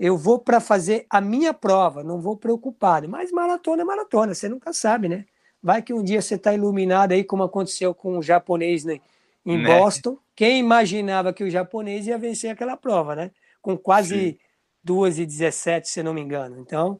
eu 0.00 0.16
vou 0.16 0.38
para 0.38 0.60
fazer 0.60 1.04
a 1.10 1.20
minha 1.20 1.52
prova, 1.52 2.02
não 2.02 2.22
vou 2.22 2.34
preocupado. 2.34 3.06
Mas 3.06 3.30
maratona 3.30 3.82
é 3.82 3.84
maratona, 3.84 4.32
você 4.32 4.48
nunca 4.48 4.72
sabe, 4.72 5.10
né? 5.10 5.26
Vai 5.62 5.82
que 5.82 5.92
um 5.92 6.02
dia 6.02 6.22
você 6.22 6.36
está 6.36 6.54
iluminado 6.54 7.12
aí, 7.12 7.22
como 7.22 7.42
aconteceu 7.42 7.94
com 7.94 8.16
o 8.16 8.22
japonês 8.22 8.82
né, 8.82 8.98
em 9.44 9.58
né? 9.58 9.78
Boston. 9.78 10.16
Quem 10.34 10.58
imaginava 10.58 11.34
que 11.34 11.44
o 11.44 11.50
japonês 11.50 12.06
ia 12.06 12.16
vencer 12.16 12.50
aquela 12.50 12.78
prova, 12.78 13.14
né? 13.14 13.30
Com 13.60 13.76
quase 13.76 14.40
2 14.82 15.18
e 15.18 15.26
17, 15.26 15.86
se 15.86 16.02
não 16.02 16.14
me 16.14 16.22
engano. 16.22 16.58
Então, 16.58 16.98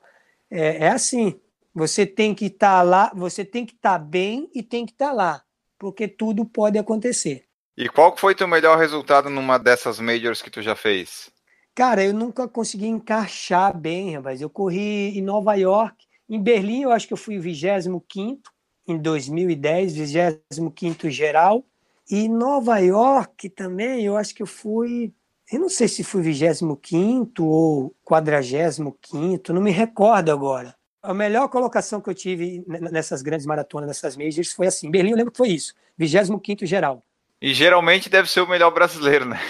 é, 0.50 0.84
é 0.84 0.88
assim. 0.90 1.40
Você 1.74 2.04
tem 2.04 2.34
que 2.34 2.46
estar 2.46 2.80
tá 2.80 2.82
lá, 2.82 3.12
você 3.14 3.46
tem 3.46 3.64
que 3.64 3.72
estar 3.72 3.98
tá 3.98 4.04
bem 4.04 4.50
e 4.54 4.62
tem 4.62 4.84
que 4.84 4.92
estar 4.92 5.06
tá 5.06 5.12
lá, 5.12 5.42
porque 5.78 6.06
tudo 6.06 6.44
pode 6.44 6.76
acontecer. 6.76 7.46
E 7.78 7.88
qual 7.88 8.14
foi 8.14 8.34
teu 8.34 8.46
melhor 8.46 8.76
resultado 8.76 9.30
numa 9.30 9.56
dessas 9.56 9.98
majors 9.98 10.42
que 10.42 10.50
tu 10.50 10.60
já 10.60 10.76
fez? 10.76 11.30
Cara, 11.74 12.04
eu 12.04 12.12
nunca 12.12 12.48
consegui 12.48 12.86
encaixar 12.86 13.76
bem, 13.76 14.16
rapaz. 14.16 14.40
Eu 14.40 14.50
corri 14.50 15.18
em 15.18 15.22
Nova 15.22 15.54
York, 15.54 16.06
em 16.30 16.40
Berlim 16.40 16.82
eu 16.82 16.92
acho 16.92 17.08
que 17.08 17.12
eu 17.12 17.16
fui 17.16 17.38
o 17.38 17.42
25 17.42 18.40
em 18.86 18.96
2010, 18.96 19.94
25 19.94 21.10
geral. 21.10 21.64
E 22.08 22.28
Nova 22.28 22.78
York 22.78 23.48
também, 23.50 24.04
eu 24.04 24.16
acho 24.16 24.34
que 24.34 24.42
eu 24.42 24.46
fui, 24.46 25.12
eu 25.50 25.58
não 25.60 25.68
sei 25.68 25.88
se 25.88 26.04
fui 26.04 26.22
25 26.22 27.44
ou 27.44 27.94
45, 28.04 29.52
não 29.52 29.60
me 29.60 29.70
recordo 29.70 30.30
agora. 30.30 30.74
A 31.02 31.14
melhor 31.14 31.48
colocação 31.48 32.00
que 32.00 32.10
eu 32.10 32.14
tive 32.14 32.64
nessas 32.66 33.22
grandes 33.22 33.46
maratonas, 33.46 33.88
nessas 33.88 34.16
majors, 34.16 34.52
foi 34.52 34.66
assim. 34.66 34.88
Em 34.88 34.90
Berlim 34.90 35.10
eu 35.10 35.16
lembro 35.16 35.32
que 35.32 35.38
foi 35.38 35.48
isso, 35.48 35.74
25 35.96 36.66
geral. 36.66 37.02
E 37.40 37.54
geralmente 37.54 38.08
deve 38.08 38.30
ser 38.30 38.40
o 38.40 38.48
melhor 38.48 38.70
brasileiro, 38.70 39.24
né? 39.24 39.40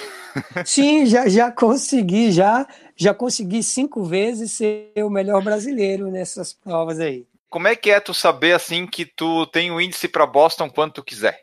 Sim, 0.65 1.07
já, 1.07 1.29
já 1.29 1.51
consegui, 1.51 2.33
já, 2.33 2.67
já 2.97 3.15
consegui 3.15 3.63
cinco 3.63 4.05
vezes 4.05 4.53
ser 4.53 4.93
o 4.97 5.11
melhor 5.11 5.43
brasileiro 5.43 6.11
nessas 6.11 6.53
provas 6.53 7.01
aí. 7.01 7.27
Como 7.49 7.67
é 7.67 7.75
que 7.75 7.91
é 7.91 7.99
tu 7.99 8.15
saber 8.15 8.53
assim 8.53 8.87
que 8.87 9.05
tu 9.05 9.45
tem 9.47 9.73
o 9.73 9.81
índice 9.81 10.07
para 10.07 10.25
Boston 10.25 10.71
quanto 10.71 10.95
tu 10.95 11.05
quiser? 11.05 11.41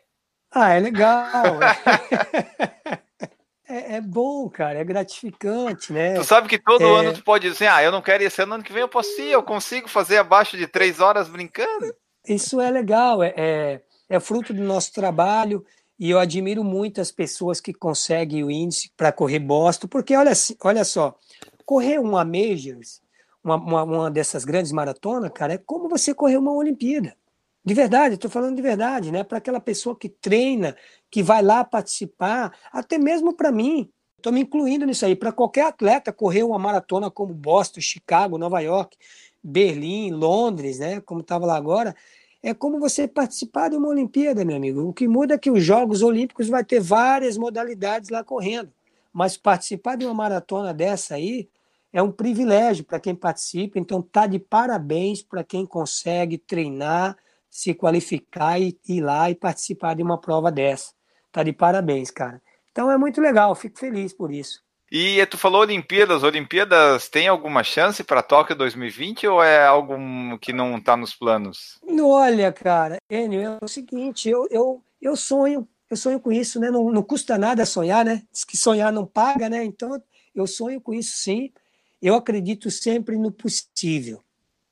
Ah, 0.50 0.72
é 0.72 0.80
legal. 0.80 1.58
é, 3.68 3.96
é, 3.96 4.00
bom, 4.00 4.48
cara, 4.48 4.78
é 4.78 4.84
gratificante, 4.84 5.92
né? 5.92 6.14
Tu 6.14 6.24
sabe 6.24 6.48
que 6.48 6.58
todo 6.58 6.82
é... 6.82 7.00
ano 7.00 7.12
tu 7.12 7.22
pode 7.22 7.50
dizer, 7.50 7.66
ah, 7.66 7.82
eu 7.82 7.92
não 7.92 8.00
quero 8.00 8.24
esse 8.24 8.40
ano, 8.40 8.54
ano 8.54 8.64
que 8.64 8.72
vem 8.72 8.80
eu 8.80 8.88
posso 8.88 9.20
ir, 9.20 9.30
eu 9.30 9.42
consigo 9.42 9.88
fazer 9.88 10.16
abaixo 10.16 10.56
de 10.56 10.66
três 10.66 11.00
horas 11.00 11.28
brincando. 11.28 11.94
Isso 12.26 12.60
é 12.60 12.70
legal, 12.70 13.22
é, 13.22 13.34
é, 13.36 13.82
é 14.08 14.20
fruto 14.20 14.54
do 14.54 14.62
nosso 14.62 14.92
trabalho. 14.92 15.64
E 15.98 16.10
eu 16.10 16.18
admiro 16.18 16.62
muito 16.62 17.00
as 17.00 17.10
pessoas 17.10 17.60
que 17.60 17.74
conseguem 17.74 18.44
o 18.44 18.50
índice 18.50 18.90
para 18.96 19.10
correr 19.10 19.40
Boston, 19.40 19.88
porque 19.88 20.14
olha, 20.14 20.32
olha 20.62 20.84
só, 20.84 21.16
correr 21.64 21.98
uma 21.98 22.24
Majors, 22.24 23.02
uma, 23.42 23.56
uma, 23.56 23.82
uma 23.82 24.10
dessas 24.10 24.44
grandes 24.44 24.70
maratonas, 24.70 25.30
cara, 25.34 25.54
é 25.54 25.58
como 25.58 25.88
você 25.88 26.14
correr 26.14 26.36
uma 26.36 26.52
Olimpíada. 26.52 27.16
De 27.64 27.74
verdade, 27.74 28.14
estou 28.14 28.30
falando 28.30 28.56
de 28.56 28.62
verdade, 28.62 29.10
né? 29.10 29.24
Para 29.24 29.38
aquela 29.38 29.60
pessoa 29.60 29.94
que 29.94 30.08
treina, 30.08 30.76
que 31.10 31.22
vai 31.22 31.42
lá 31.42 31.64
participar, 31.64 32.56
até 32.72 32.96
mesmo 32.96 33.34
para 33.34 33.52
mim, 33.52 33.90
estou 34.16 34.32
me 34.32 34.40
incluindo 34.40 34.86
nisso 34.86 35.04
aí. 35.04 35.14
Para 35.14 35.32
qualquer 35.32 35.66
atleta 35.66 36.12
correr 36.12 36.44
uma 36.44 36.58
maratona 36.58 37.10
como 37.10 37.34
Boston, 37.34 37.80
Chicago, 37.80 38.38
Nova 38.38 38.60
York, 38.60 38.96
Berlim, 39.42 40.12
Londres, 40.12 40.78
né? 40.78 41.00
Como 41.00 41.20
estava 41.20 41.44
lá 41.44 41.56
agora, 41.56 41.94
é 42.42 42.54
como 42.54 42.78
você 42.78 43.08
participar 43.08 43.68
de 43.68 43.76
uma 43.76 43.88
Olimpíada, 43.88 44.44
meu 44.44 44.56
amigo. 44.56 44.88
O 44.88 44.92
que 44.92 45.08
muda 45.08 45.34
é 45.34 45.38
que 45.38 45.50
os 45.50 45.62
Jogos 45.62 46.02
Olímpicos 46.02 46.48
vai 46.48 46.64
ter 46.64 46.80
várias 46.80 47.36
modalidades 47.36 48.10
lá 48.10 48.22
correndo. 48.22 48.72
Mas 49.12 49.36
participar 49.36 49.96
de 49.96 50.04
uma 50.04 50.14
maratona 50.14 50.72
dessa 50.72 51.14
aí 51.16 51.48
é 51.92 52.02
um 52.02 52.12
privilégio 52.12 52.84
para 52.84 53.00
quem 53.00 53.14
participa. 53.14 53.78
Então 53.78 54.00
tá 54.00 54.26
de 54.26 54.38
parabéns 54.38 55.22
para 55.22 55.42
quem 55.42 55.66
consegue 55.66 56.38
treinar, 56.38 57.16
se 57.50 57.74
qualificar 57.74 58.60
e 58.60 58.78
ir 58.88 59.00
lá 59.00 59.30
e 59.30 59.34
participar 59.34 59.94
de 59.94 60.02
uma 60.02 60.18
prova 60.18 60.52
dessa. 60.52 60.92
Tá 61.32 61.42
de 61.42 61.52
parabéns, 61.52 62.10
cara. 62.10 62.40
Então 62.70 62.90
é 62.90 62.96
muito 62.96 63.20
legal, 63.20 63.54
fico 63.54 63.78
feliz 63.78 64.12
por 64.12 64.32
isso. 64.32 64.62
E 64.90 65.24
tu 65.26 65.36
falou 65.36 65.60
Olimpíadas, 65.60 66.22
Olimpíadas 66.22 67.10
tem 67.10 67.28
alguma 67.28 67.62
chance 67.62 68.02
para 68.02 68.22
Tóquio 68.22 68.56
2020 68.56 69.26
ou 69.26 69.42
é 69.42 69.66
algo 69.66 69.94
que 70.38 70.50
não 70.50 70.78
está 70.78 70.96
nos 70.96 71.14
planos? 71.14 71.78
Olha, 72.00 72.50
cara, 72.50 72.96
Enio, 73.10 73.42
é 73.42 73.58
o 73.60 73.68
seguinte, 73.68 74.30
eu, 74.30 74.48
eu, 74.50 74.82
eu 75.00 75.14
sonho, 75.14 75.68
eu 75.90 75.96
sonho 75.96 76.18
com 76.18 76.32
isso, 76.32 76.58
né? 76.58 76.70
Não, 76.70 76.90
não 76.90 77.02
custa 77.02 77.36
nada 77.36 77.66
sonhar, 77.66 78.02
né? 78.02 78.22
Diz 78.32 78.44
que 78.44 78.56
sonhar 78.56 78.90
não 78.90 79.04
paga, 79.04 79.50
né? 79.50 79.62
Então 79.62 80.02
eu 80.34 80.46
sonho 80.46 80.80
com 80.80 80.94
isso 80.94 81.18
sim. 81.18 81.52
Eu 82.00 82.14
acredito 82.14 82.70
sempre 82.70 83.18
no 83.18 83.30
possível, 83.30 84.22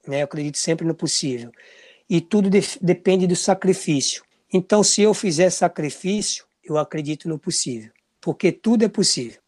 né? 0.08 0.22
Eu 0.22 0.24
acredito 0.24 0.56
sempre 0.56 0.86
no 0.86 0.94
possível. 0.94 1.52
E 2.08 2.22
tudo 2.22 2.48
de, 2.48 2.60
depende 2.80 3.26
do 3.26 3.36
sacrifício. 3.36 4.24
Então, 4.50 4.82
se 4.82 5.02
eu 5.02 5.12
fizer 5.12 5.50
sacrifício, 5.50 6.46
eu 6.64 6.78
acredito 6.78 7.28
no 7.28 7.38
possível, 7.38 7.90
porque 8.20 8.50
tudo 8.50 8.84
é 8.84 8.88
possível 8.88 9.40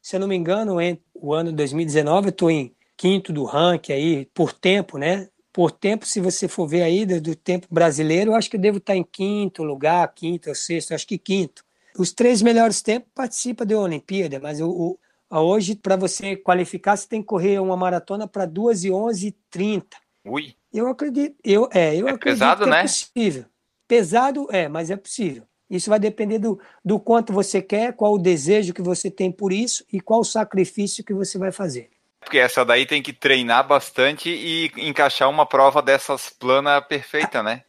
se 0.00 0.16
eu 0.16 0.20
não 0.20 0.28
me 0.28 0.36
engano, 0.36 0.76
o 1.14 1.34
ano 1.34 1.52
2019 1.52 2.28
eu 2.28 2.30
estou 2.30 2.50
em 2.50 2.74
quinto 2.96 3.32
do 3.32 3.44
ranking 3.44 3.92
aí 3.92 4.26
por 4.34 4.52
tempo, 4.52 4.98
né? 4.98 5.28
por 5.52 5.70
tempo, 5.70 6.06
se 6.06 6.20
você 6.20 6.46
for 6.46 6.66
ver 6.66 6.82
aí 6.82 7.04
do, 7.04 7.20
do 7.20 7.34
tempo 7.34 7.66
brasileiro, 7.70 8.30
eu 8.30 8.34
acho 8.34 8.48
que 8.48 8.56
eu 8.56 8.60
devo 8.60 8.78
estar 8.78 8.96
em 8.96 9.04
quinto 9.04 9.62
lugar, 9.62 10.06
quinto 10.14 10.48
ou 10.48 10.54
sexto, 10.54 10.94
acho 10.94 11.06
que 11.06 11.18
quinto. 11.18 11.64
Os 11.98 12.12
três 12.12 12.40
melhores 12.40 12.80
tempos 12.80 13.10
participam 13.14 13.66
da 13.66 13.78
Olimpíada, 13.78 14.38
mas 14.38 14.60
o, 14.60 14.68
o 14.70 14.98
hoje, 15.38 15.74
para 15.74 15.96
você 15.96 16.36
qualificar, 16.36 16.96
você 16.96 17.08
tem 17.08 17.20
que 17.20 17.26
correr 17.26 17.58
uma 17.60 17.76
maratona 17.76 18.26
para 18.28 18.46
2 18.46 18.84
e 18.84 18.90
11 18.92 19.26
e 19.26 19.32
30. 19.50 19.96
Ui. 20.24 20.54
Eu 20.72 20.86
acredito, 20.86 21.36
eu, 21.42 21.68
é, 21.72 21.96
eu 21.96 22.06
É 22.06 22.12
acredito 22.12 22.38
pesado, 22.38 22.64
que 22.64 22.70
né? 22.70 22.78
é 22.78 22.82
possível. 22.82 23.44
Pesado 23.88 24.46
é, 24.50 24.68
mas 24.68 24.88
é 24.90 24.96
possível. 24.96 25.42
Isso 25.70 25.88
vai 25.88 26.00
depender 26.00 26.38
do, 26.38 26.58
do 26.84 26.98
quanto 26.98 27.32
você 27.32 27.62
quer, 27.62 27.94
qual 27.94 28.14
o 28.14 28.18
desejo 28.18 28.74
que 28.74 28.82
você 28.82 29.10
tem 29.10 29.30
por 29.30 29.52
isso 29.52 29.84
e 29.92 30.00
qual 30.00 30.20
o 30.20 30.24
sacrifício 30.24 31.04
que 31.04 31.14
você 31.14 31.38
vai 31.38 31.52
fazer. 31.52 31.88
Porque 32.20 32.38
essa 32.38 32.64
daí 32.64 32.84
tem 32.84 33.02
que 33.02 33.12
treinar 33.12 33.66
bastante 33.66 34.28
e 34.28 34.70
encaixar 34.76 35.30
uma 35.30 35.46
prova 35.46 35.80
dessas 35.80 36.28
plana 36.28 36.82
perfeita, 36.82 37.42
né? 37.42 37.62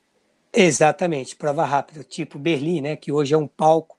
Exatamente, 0.54 1.36
prova 1.36 1.64
rápida, 1.64 2.04
tipo 2.04 2.38
Berlim, 2.38 2.82
né, 2.82 2.96
que 2.98 3.10
hoje 3.10 3.34
é 3.34 3.38
um 3.38 3.48
palco, 3.48 3.98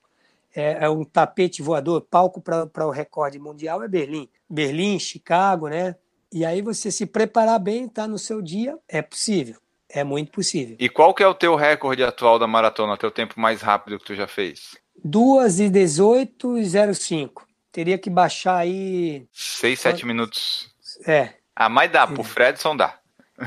é, 0.55 0.85
é 0.85 0.89
um 0.89 1.03
tapete 1.03 1.63
voador, 1.63 2.01
palco 2.01 2.39
para 2.39 2.85
o 2.85 2.91
recorde 2.91 3.39
mundial 3.39 3.81
é 3.81 3.87
Berlim. 3.87 4.29
Berlim, 4.47 4.99
Chicago, 4.99 5.67
né? 5.67 5.95
E 6.31 6.45
aí 6.45 6.61
você 6.61 6.91
se 6.91 7.07
preparar 7.07 7.59
bem, 7.59 7.87
tá 7.87 8.07
no 8.07 8.19
seu 8.19 8.39
dia, 8.39 8.77
é 8.87 9.01
possível, 9.01 9.59
é 9.93 10.03
muito 10.03 10.31
possível. 10.31 10.75
E 10.79 10.89
qual 10.89 11.13
que 11.13 11.21
é 11.21 11.27
o 11.27 11.35
teu 11.35 11.55
recorde 11.55 12.03
atual 12.03 12.39
da 12.39 12.47
maratona, 12.47 12.97
teu 12.97 13.11
tempo 13.11 13.39
mais 13.39 13.61
rápido 13.61 13.99
que 13.99 14.05
tu 14.05 14.15
já 14.15 14.27
fez? 14.27 14.75
2 15.03 15.59
e 15.59 15.69
18 15.69 16.57
e 16.57 16.95
05. 16.95 17.47
Teria 17.71 17.97
que 17.97 18.09
baixar 18.09 18.57
aí. 18.57 19.27
6, 19.31 19.79
7 19.79 20.05
minutos. 20.05 20.69
É, 21.07 21.33
Ah, 21.55 21.69
mas 21.69 21.91
dá, 21.91 22.07
pro 22.07 22.23
Fredson 22.23 22.75
dá. 22.75 22.99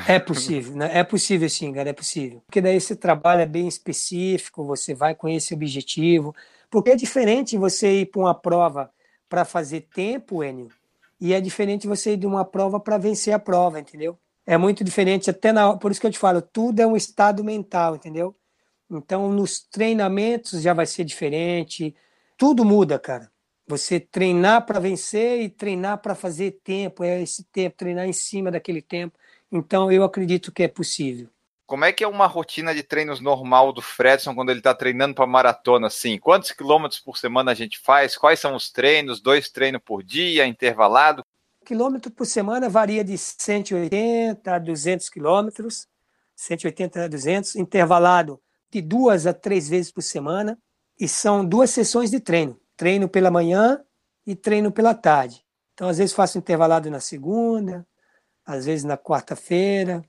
É 0.08 0.18
possível, 0.18 0.76
né? 0.76 0.90
É 0.92 1.04
possível 1.04 1.48
sim, 1.48 1.72
cara, 1.72 1.90
é 1.90 1.92
possível. 1.92 2.42
Porque 2.46 2.60
daí 2.60 2.80
você 2.80 2.94
trabalha 2.94 3.46
bem 3.46 3.66
específico, 3.68 4.64
você 4.64 4.94
vai 4.94 5.14
com 5.14 5.28
esse 5.28 5.54
objetivo. 5.54 6.34
Porque 6.70 6.90
é 6.90 6.96
diferente 6.96 7.56
você 7.56 8.00
ir 8.00 8.06
para 8.06 8.20
uma 8.20 8.34
prova 8.34 8.90
para 9.28 9.44
fazer 9.44 9.82
tempo, 9.94 10.42
Enio, 10.42 10.70
e 11.20 11.32
é 11.32 11.40
diferente 11.40 11.86
você 11.86 12.12
ir 12.12 12.16
de 12.16 12.26
uma 12.26 12.44
prova 12.44 12.78
para 12.78 12.98
vencer 12.98 13.32
a 13.32 13.38
prova, 13.38 13.80
entendeu? 13.80 14.18
É 14.46 14.56
muito 14.56 14.84
diferente, 14.84 15.28
até 15.28 15.52
na 15.52 15.76
por 15.76 15.90
isso 15.90 16.00
que 16.00 16.06
eu 16.06 16.10
te 16.12 16.18
falo, 16.18 16.40
tudo 16.40 16.80
é 16.80 16.86
um 16.86 16.96
estado 16.96 17.42
mental, 17.42 17.96
entendeu? 17.96 18.36
Então, 18.88 19.28
nos 19.32 19.60
treinamentos 19.60 20.62
já 20.62 20.72
vai 20.72 20.86
ser 20.86 21.04
diferente, 21.04 21.94
tudo 22.36 22.64
muda, 22.64 22.98
cara. 22.98 23.30
Você 23.66 23.98
treinar 23.98 24.64
para 24.64 24.78
vencer 24.78 25.40
e 25.42 25.48
treinar 25.48 25.98
para 25.98 26.14
fazer 26.14 26.60
tempo, 26.62 27.02
é 27.02 27.20
esse 27.20 27.44
tempo, 27.44 27.76
treinar 27.76 28.06
em 28.06 28.12
cima 28.12 28.50
daquele 28.50 28.80
tempo. 28.80 29.18
Então, 29.50 29.90
eu 29.90 30.04
acredito 30.04 30.52
que 30.52 30.62
é 30.62 30.68
possível. 30.68 31.28
Como 31.66 31.84
é 31.84 31.92
que 31.92 32.04
é 32.04 32.06
uma 32.06 32.28
rotina 32.28 32.72
de 32.72 32.84
treinos 32.84 33.18
normal 33.18 33.72
do 33.72 33.82
Fredson 33.82 34.36
quando 34.36 34.50
ele 34.50 34.60
tá 34.60 34.72
treinando 34.72 35.16
para 35.16 35.26
maratona 35.26 35.88
assim? 35.88 36.16
Quantos 36.16 36.52
quilômetros 36.52 37.00
por 37.00 37.18
semana 37.18 37.50
a 37.50 37.54
gente 37.54 37.80
faz? 37.80 38.16
Quais 38.16 38.38
são 38.38 38.54
os 38.54 38.70
treinos? 38.70 39.20
Dois 39.20 39.50
treinos 39.50 39.82
por 39.84 40.04
dia, 40.04 40.46
intervalado? 40.46 41.24
Quilômetro 41.66 42.12
por 42.12 42.24
semana 42.26 42.68
varia 42.68 43.02
de 43.02 43.18
180 43.18 44.54
a 44.54 44.56
200 44.56 45.08
quilômetros, 45.08 45.88
180 46.36 47.06
a 47.06 47.08
200, 47.08 47.56
intervalado 47.56 48.40
de 48.70 48.80
duas 48.80 49.26
a 49.26 49.34
três 49.34 49.68
vezes 49.68 49.90
por 49.90 50.02
semana, 50.02 50.56
e 50.96 51.08
são 51.08 51.44
duas 51.44 51.70
sessões 51.70 52.12
de 52.12 52.20
treino: 52.20 52.56
treino 52.76 53.08
pela 53.08 53.32
manhã 53.32 53.82
e 54.24 54.36
treino 54.36 54.70
pela 54.70 54.94
tarde. 54.94 55.44
Então, 55.74 55.88
às 55.88 55.98
vezes, 55.98 56.14
faço 56.14 56.38
intervalado 56.38 56.88
na 56.88 57.00
segunda, 57.00 57.84
às 58.46 58.64
vezes 58.64 58.84
na 58.84 58.96
quarta-feira, 58.96 60.04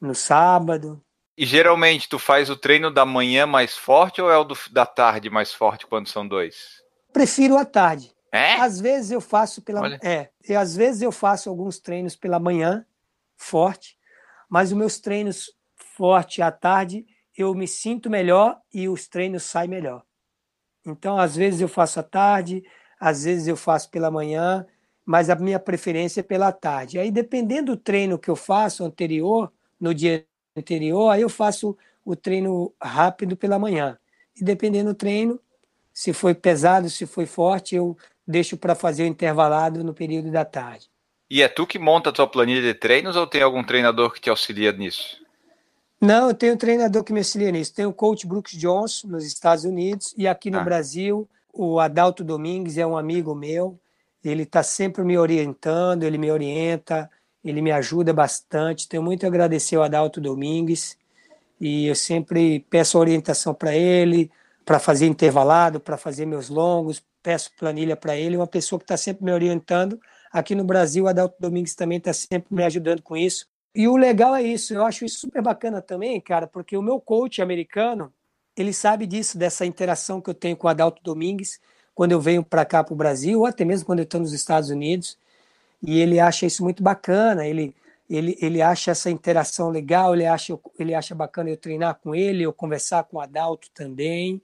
no 0.00 0.14
sábado. 0.14 1.02
E 1.36 1.44
geralmente 1.44 2.08
tu 2.08 2.20
faz 2.20 2.48
o 2.48 2.56
treino 2.56 2.88
da 2.88 3.04
manhã 3.04 3.46
mais 3.46 3.76
forte 3.76 4.22
ou 4.22 4.30
é 4.30 4.38
o 4.38 4.44
do, 4.44 4.56
da 4.70 4.86
tarde 4.86 5.28
mais 5.28 5.52
forte 5.52 5.88
quando 5.88 6.06
são 6.06 6.26
dois? 6.26 6.80
Prefiro 7.12 7.56
a 7.56 7.64
tarde. 7.64 8.14
É? 8.32 8.54
Às 8.54 8.80
vezes 8.80 9.10
eu 9.10 9.20
faço 9.20 9.62
pela 9.62 9.80
Olha. 9.80 10.00
é, 10.02 10.30
e 10.48 10.54
às 10.54 10.76
vezes 10.76 11.02
eu 11.02 11.10
faço 11.10 11.48
alguns 11.48 11.78
treinos 11.78 12.14
pela 12.14 12.38
manhã, 12.38 12.86
forte, 13.36 13.98
mas 14.48 14.70
os 14.70 14.78
meus 14.78 15.00
treinos 15.00 15.52
forte 15.76 16.40
à 16.40 16.52
tarde 16.52 17.04
eu 17.36 17.54
me 17.54 17.66
sinto 17.66 18.10
melhor 18.10 18.60
e 18.72 18.88
os 18.88 19.08
treinos 19.08 19.44
saem 19.44 19.68
melhor. 19.70 20.04
Então, 20.86 21.18
às 21.18 21.36
vezes 21.36 21.60
eu 21.60 21.68
faço 21.68 22.00
à 22.00 22.02
tarde, 22.02 22.62
às 22.98 23.24
vezes 23.24 23.46
eu 23.48 23.56
faço 23.56 23.90
pela 23.90 24.10
manhã, 24.10 24.66
mas 25.04 25.30
a 25.30 25.34
minha 25.34 25.58
preferência 25.58 26.20
é 26.20 26.22
pela 26.22 26.52
tarde. 26.52 26.98
Aí, 26.98 27.10
dependendo 27.10 27.74
do 27.74 27.80
treino 27.80 28.18
que 28.18 28.30
eu 28.30 28.36
faço 28.36 28.84
anterior, 28.84 29.52
no 29.80 29.94
dia 29.94 30.26
anterior, 30.56 31.10
aí 31.10 31.22
eu 31.22 31.28
faço 31.28 31.76
o 32.04 32.14
treino 32.14 32.72
rápido 32.80 33.36
pela 33.36 33.58
manhã. 33.58 33.98
E 34.36 34.44
dependendo 34.44 34.92
do 34.92 34.96
treino, 34.96 35.40
se 35.92 36.12
foi 36.12 36.34
pesado, 36.34 36.88
se 36.88 37.06
foi 37.06 37.26
forte, 37.26 37.74
eu 37.74 37.96
deixo 38.30 38.56
para 38.56 38.74
fazer 38.74 39.02
o 39.02 39.06
intervalado 39.06 39.84
no 39.84 39.92
período 39.92 40.30
da 40.30 40.44
tarde. 40.44 40.88
E 41.28 41.42
é 41.42 41.48
tu 41.48 41.66
que 41.66 41.78
monta 41.78 42.10
a 42.10 42.12
tua 42.12 42.26
planilha 42.26 42.62
de 42.62 42.74
treinos 42.74 43.14
ou 43.16 43.26
tem 43.26 43.42
algum 43.42 43.62
treinador 43.62 44.12
que 44.12 44.20
te 44.20 44.30
auxilia 44.30 44.72
nisso? 44.72 45.20
Não, 46.00 46.28
eu 46.28 46.34
tenho 46.34 46.54
um 46.54 46.56
treinador 46.56 47.04
que 47.04 47.12
me 47.12 47.20
auxilia 47.20 47.52
nisso. 47.52 47.74
Tem 47.74 47.84
o 47.84 47.92
coach 47.92 48.26
Brooks 48.26 48.56
Johnson 48.56 49.08
nos 49.08 49.24
Estados 49.24 49.64
Unidos 49.64 50.14
e 50.16 50.26
aqui 50.26 50.50
no 50.50 50.58
Ah. 50.58 50.64
Brasil 50.64 51.28
o 51.52 51.78
Adalto 51.78 52.24
Domingues 52.24 52.78
é 52.78 52.86
um 52.86 52.96
amigo 52.96 53.34
meu. 53.34 53.78
Ele 54.24 54.42
está 54.44 54.62
sempre 54.62 55.02
me 55.04 55.18
orientando, 55.18 56.04
ele 56.04 56.18
me 56.18 56.30
orienta, 56.30 57.10
ele 57.44 57.60
me 57.62 57.72
ajuda 57.72 58.12
bastante. 58.12 58.88
Tenho 58.88 59.02
muito 59.02 59.24
a 59.24 59.28
agradecer 59.28 59.76
ao 59.76 59.82
Adalto 59.82 60.20
Domingues 60.20 60.96
e 61.60 61.86
eu 61.86 61.94
sempre 61.94 62.60
peço 62.70 62.98
orientação 62.98 63.52
para 63.54 63.74
ele, 63.74 64.30
para 64.64 64.78
fazer 64.78 65.06
intervalado, 65.06 65.80
para 65.80 65.96
fazer 65.96 66.26
meus 66.26 66.48
longos, 66.48 67.02
peço 67.22 67.50
planilha 67.58 67.96
para 67.96 68.16
ele. 68.16 68.36
Uma 68.36 68.46
pessoa 68.46 68.78
que 68.78 68.84
está 68.84 68.96
sempre 68.96 69.24
me 69.24 69.32
orientando. 69.32 70.00
Aqui 70.32 70.54
no 70.54 70.64
Brasil, 70.64 71.08
Adalto 71.08 71.36
Domingues 71.40 71.74
também 71.74 71.98
está 71.98 72.12
sempre 72.12 72.54
me 72.54 72.62
ajudando 72.64 73.02
com 73.02 73.16
isso. 73.16 73.46
E 73.74 73.86
o 73.86 73.96
legal 73.96 74.34
é 74.34 74.42
isso, 74.42 74.74
eu 74.74 74.84
acho 74.84 75.04
isso 75.04 75.20
super 75.20 75.40
bacana 75.40 75.80
também, 75.80 76.20
cara, 76.20 76.46
porque 76.46 76.76
o 76.76 76.82
meu 76.82 77.00
coach 77.00 77.40
americano, 77.40 78.12
ele 78.56 78.72
sabe 78.72 79.06
disso, 79.06 79.38
dessa 79.38 79.64
interação 79.64 80.20
que 80.20 80.28
eu 80.28 80.34
tenho 80.34 80.56
com 80.56 80.66
o 80.66 80.70
Adalto 80.70 81.00
Domingues, 81.04 81.60
quando 81.94 82.12
eu 82.12 82.20
venho 82.20 82.42
para 82.42 82.64
cá 82.64 82.82
para 82.82 82.92
o 82.92 82.96
Brasil, 82.96 83.38
ou 83.40 83.46
até 83.46 83.64
mesmo 83.64 83.86
quando 83.86 84.00
eu 84.00 84.04
estou 84.04 84.20
nos 84.20 84.32
Estados 84.32 84.70
Unidos, 84.70 85.16
e 85.82 86.00
ele 86.00 86.18
acha 86.18 86.46
isso 86.46 86.64
muito 86.64 86.82
bacana, 86.82 87.46
ele, 87.46 87.74
ele, 88.08 88.36
ele 88.40 88.60
acha 88.60 88.90
essa 88.90 89.08
interação 89.08 89.70
legal, 89.70 90.14
ele 90.14 90.26
acha, 90.26 90.58
ele 90.78 90.94
acha 90.94 91.14
bacana 91.14 91.50
eu 91.50 91.56
treinar 91.56 92.00
com 92.02 92.12
ele, 92.12 92.42
eu 92.42 92.52
conversar 92.52 93.04
com 93.04 93.18
o 93.18 93.20
Adalto 93.20 93.70
também, 93.72 94.42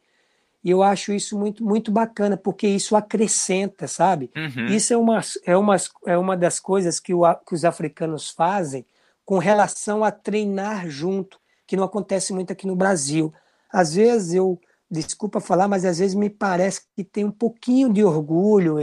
e 0.66 0.70
eu 0.70 0.82
acho 0.82 1.12
isso 1.12 1.38
muito, 1.38 1.64
muito 1.64 1.92
bacana, 1.92 2.36
porque 2.36 2.66
isso 2.66 2.96
acrescenta, 2.96 3.86
sabe? 3.86 4.32
Uhum. 4.36 4.66
Isso 4.66 4.92
é 4.92 4.96
uma, 4.96 5.20
é, 5.44 5.56
uma, 5.56 5.76
é 6.04 6.18
uma 6.18 6.36
das 6.36 6.58
coisas 6.58 6.98
que, 6.98 7.14
o, 7.14 7.22
que 7.36 7.54
os 7.54 7.64
africanos 7.64 8.30
fazem 8.30 8.84
com 9.24 9.38
relação 9.38 10.02
a 10.02 10.10
treinar 10.10 10.90
junto, 10.90 11.38
que 11.68 11.76
não 11.76 11.84
acontece 11.84 12.32
muito 12.32 12.52
aqui 12.52 12.66
no 12.66 12.74
Brasil. 12.74 13.32
Às 13.72 13.94
vezes 13.94 14.34
eu, 14.34 14.60
desculpa 14.90 15.38
falar, 15.38 15.68
mas 15.68 15.84
às 15.84 16.00
vezes 16.00 16.16
me 16.16 16.28
parece 16.28 16.80
que 16.96 17.04
tem 17.04 17.24
um 17.24 17.30
pouquinho 17.30 17.92
de 17.92 18.02
orgulho, 18.02 18.74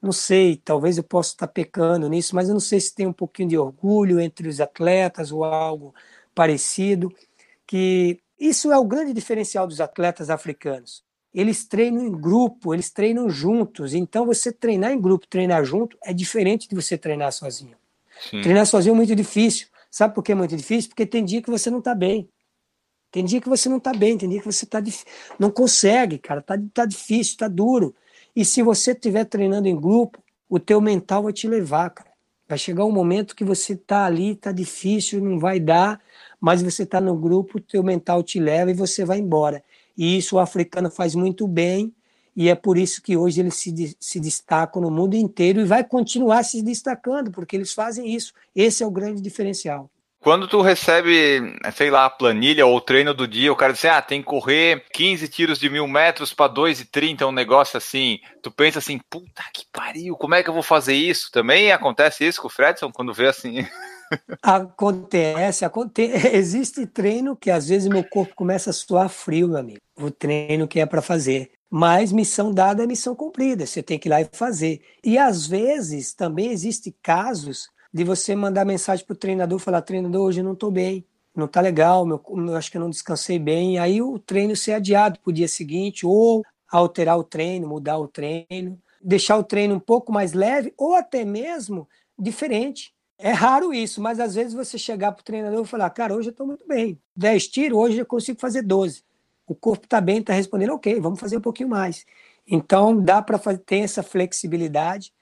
não 0.00 0.12
sei, 0.12 0.54
talvez 0.64 0.96
eu 0.96 1.02
possa 1.02 1.30
estar 1.30 1.48
pecando 1.48 2.08
nisso, 2.08 2.36
mas 2.36 2.46
eu 2.46 2.54
não 2.54 2.60
sei 2.60 2.78
se 2.78 2.94
tem 2.94 3.08
um 3.08 3.12
pouquinho 3.12 3.48
de 3.48 3.58
orgulho 3.58 4.20
entre 4.20 4.46
os 4.46 4.60
atletas 4.60 5.32
ou 5.32 5.42
algo 5.42 5.92
parecido, 6.36 7.12
que 7.66 8.20
isso 8.38 8.70
é 8.70 8.78
o 8.78 8.84
grande 8.84 9.12
diferencial 9.12 9.66
dos 9.66 9.80
atletas 9.80 10.30
africanos. 10.30 11.02
Eles 11.34 11.64
treinam 11.64 12.06
em 12.06 12.10
grupo, 12.10 12.74
eles 12.74 12.90
treinam 12.90 13.30
juntos. 13.30 13.94
Então, 13.94 14.26
você 14.26 14.52
treinar 14.52 14.92
em 14.92 15.00
grupo, 15.00 15.26
treinar 15.26 15.64
junto, 15.64 15.96
é 16.04 16.12
diferente 16.12 16.68
de 16.68 16.74
você 16.74 16.98
treinar 16.98 17.32
sozinho. 17.32 17.76
Sim. 18.30 18.40
Treinar 18.42 18.66
sozinho 18.66 18.92
é 18.92 18.96
muito 18.96 19.16
difícil. 19.16 19.68
Sabe 19.90 20.14
por 20.14 20.22
que 20.22 20.32
é 20.32 20.34
muito 20.34 20.56
difícil? 20.56 20.90
Porque 20.90 21.06
tem 21.06 21.24
dia 21.24 21.42
que 21.42 21.50
você 21.50 21.70
não 21.70 21.78
está 21.78 21.94
bem. 21.94 22.28
Tem 23.10 23.24
dia 23.24 23.40
que 23.40 23.48
você 23.48 23.68
não 23.68 23.76
está 23.76 23.92
bem, 23.92 24.16
tem 24.16 24.28
dia 24.28 24.40
que 24.40 24.46
você 24.46 24.64
tá 24.64 24.80
dif... 24.80 25.04
não 25.38 25.50
consegue, 25.50 26.18
cara. 26.18 26.40
Tá, 26.40 26.58
tá 26.72 26.86
difícil, 26.86 27.36
tá 27.36 27.46
duro. 27.46 27.94
E 28.34 28.42
se 28.44 28.62
você 28.62 28.92
estiver 28.92 29.26
treinando 29.26 29.68
em 29.68 29.78
grupo, 29.78 30.18
o 30.48 30.58
teu 30.58 30.80
mental 30.80 31.24
vai 31.24 31.32
te 31.32 31.46
levar, 31.46 31.90
cara. 31.90 32.10
Vai 32.48 32.58
chegar 32.58 32.84
um 32.84 32.92
momento 32.92 33.36
que 33.36 33.44
você 33.44 33.76
tá 33.76 34.04
ali, 34.04 34.34
tá 34.34 34.50
difícil, 34.50 35.22
não 35.22 35.38
vai 35.38 35.60
dar, 35.60 36.00
mas 36.40 36.62
você 36.62 36.84
tá 36.84 37.00
no 37.00 37.16
grupo, 37.16 37.58
o 37.58 37.60
teu 37.60 37.82
mental 37.82 38.22
te 38.22 38.40
leva 38.40 38.70
e 38.70 38.74
você 38.74 39.04
vai 39.04 39.18
embora. 39.18 39.62
E 39.96 40.16
isso 40.16 40.36
o 40.36 40.38
africano 40.38 40.90
faz 40.90 41.14
muito 41.14 41.46
bem, 41.46 41.92
e 42.34 42.48
é 42.48 42.54
por 42.54 42.78
isso 42.78 43.02
que 43.02 43.16
hoje 43.16 43.40
eles 43.40 43.54
se, 43.54 43.96
se 44.00 44.18
destacam 44.18 44.80
no 44.80 44.90
mundo 44.90 45.14
inteiro 45.14 45.60
e 45.60 45.64
vai 45.64 45.84
continuar 45.84 46.42
se 46.42 46.62
destacando, 46.62 47.30
porque 47.30 47.54
eles 47.54 47.72
fazem 47.72 48.14
isso. 48.14 48.32
Esse 48.56 48.82
é 48.82 48.86
o 48.86 48.90
grande 48.90 49.20
diferencial. 49.20 49.90
Quando 50.22 50.46
tu 50.46 50.62
recebe, 50.62 51.58
sei 51.74 51.90
lá, 51.90 52.04
a 52.04 52.10
planilha 52.10 52.64
ou 52.64 52.76
o 52.76 52.80
treino 52.80 53.12
do 53.12 53.26
dia, 53.26 53.52
o 53.52 53.56
cara 53.56 53.72
diz, 53.72 53.84
ah, 53.86 54.00
tem 54.00 54.20
que 54.20 54.28
correr 54.28 54.84
15 54.92 55.26
tiros 55.28 55.58
de 55.58 55.68
mil 55.68 55.86
metros 55.88 56.32
para 56.32 56.52
2,30, 56.52 57.26
um 57.26 57.32
negócio 57.32 57.76
assim. 57.76 58.20
Tu 58.40 58.48
pensa 58.48 58.78
assim, 58.78 59.00
puta 59.10 59.42
que 59.52 59.64
pariu, 59.72 60.16
como 60.16 60.36
é 60.36 60.42
que 60.42 60.48
eu 60.48 60.54
vou 60.54 60.62
fazer 60.62 60.94
isso? 60.94 61.28
Também 61.32 61.72
acontece 61.72 62.24
isso 62.24 62.40
com 62.40 62.46
o 62.46 62.50
Fredson 62.50 62.92
quando 62.92 63.12
vê 63.12 63.26
assim? 63.26 63.66
Acontece. 64.42 65.64
Existe 66.32 66.86
treino 66.86 67.36
que 67.36 67.50
às 67.50 67.68
vezes 67.68 67.88
meu 67.88 68.04
corpo 68.04 68.34
começa 68.34 68.70
a 68.70 68.72
suar 68.72 69.08
frio, 69.08 69.48
meu 69.48 69.58
amigo. 69.58 69.80
O 69.96 70.10
treino 70.10 70.66
que 70.68 70.80
é 70.80 70.86
para 70.86 71.02
fazer. 71.02 71.52
Mas 71.70 72.12
missão 72.12 72.52
dada 72.52 72.84
é 72.84 72.86
missão 72.86 73.14
cumprida. 73.14 73.64
Você 73.64 73.82
tem 73.82 73.98
que 73.98 74.08
ir 74.08 74.10
lá 74.10 74.20
e 74.20 74.28
fazer. 74.32 74.82
E 75.02 75.16
às 75.16 75.46
vezes 75.46 76.12
também 76.12 76.50
existem 76.50 76.94
casos 77.02 77.68
de 77.92 78.04
você 78.04 78.34
mandar 78.34 78.64
mensagem 78.64 79.04
para 79.04 79.14
o 79.14 79.16
treinador 79.16 79.58
falar: 79.58 79.82
treinador, 79.82 80.22
hoje 80.26 80.40
eu 80.40 80.44
não 80.44 80.52
estou 80.52 80.70
bem, 80.70 81.04
não 81.34 81.46
está 81.46 81.60
legal, 81.60 82.04
meu, 82.06 82.22
eu 82.28 82.56
acho 82.56 82.70
que 82.70 82.76
eu 82.76 82.80
não 82.80 82.90
descansei 82.90 83.38
bem. 83.38 83.78
Aí 83.78 84.02
o 84.02 84.18
treino 84.18 84.54
ser 84.54 84.72
adiado 84.72 85.18
para 85.18 85.30
o 85.30 85.32
dia 85.32 85.48
seguinte, 85.48 86.06
ou 86.06 86.42
alterar 86.70 87.18
o 87.18 87.24
treino, 87.24 87.68
mudar 87.68 87.98
o 87.98 88.08
treino, 88.08 88.78
deixar 89.02 89.36
o 89.36 89.44
treino 89.44 89.74
um 89.74 89.80
pouco 89.80 90.12
mais 90.12 90.32
leve, 90.32 90.72
ou 90.76 90.94
até 90.94 91.24
mesmo 91.24 91.88
diferente. 92.18 92.92
É 93.18 93.30
raro 93.30 93.72
isso, 93.72 94.00
mas 94.00 94.18
às 94.18 94.34
vezes 94.34 94.52
você 94.52 94.76
chegar 94.76 95.12
para 95.12 95.20
o 95.20 95.24
treinador 95.24 95.64
e 95.64 95.68
falar: 95.68 95.90
cara, 95.90 96.14
hoje 96.14 96.28
eu 96.28 96.32
estou 96.32 96.46
muito 96.46 96.66
bem, 96.66 96.98
10 97.14 97.48
tiros, 97.48 97.78
hoje 97.78 97.98
eu 97.98 98.06
consigo 98.06 98.40
fazer 98.40 98.62
12. 98.62 99.04
O 99.46 99.54
corpo 99.54 99.84
está 99.84 100.00
bem, 100.00 100.18
está 100.18 100.32
respondendo, 100.32 100.74
ok, 100.74 100.98
vamos 101.00 101.20
fazer 101.20 101.36
um 101.36 101.40
pouquinho 101.40 101.68
mais. 101.68 102.04
Então 102.46 103.00
dá 103.00 103.22
para 103.22 103.38
ter 103.58 103.78
essa 103.78 104.02
flexibilidade 104.02 105.12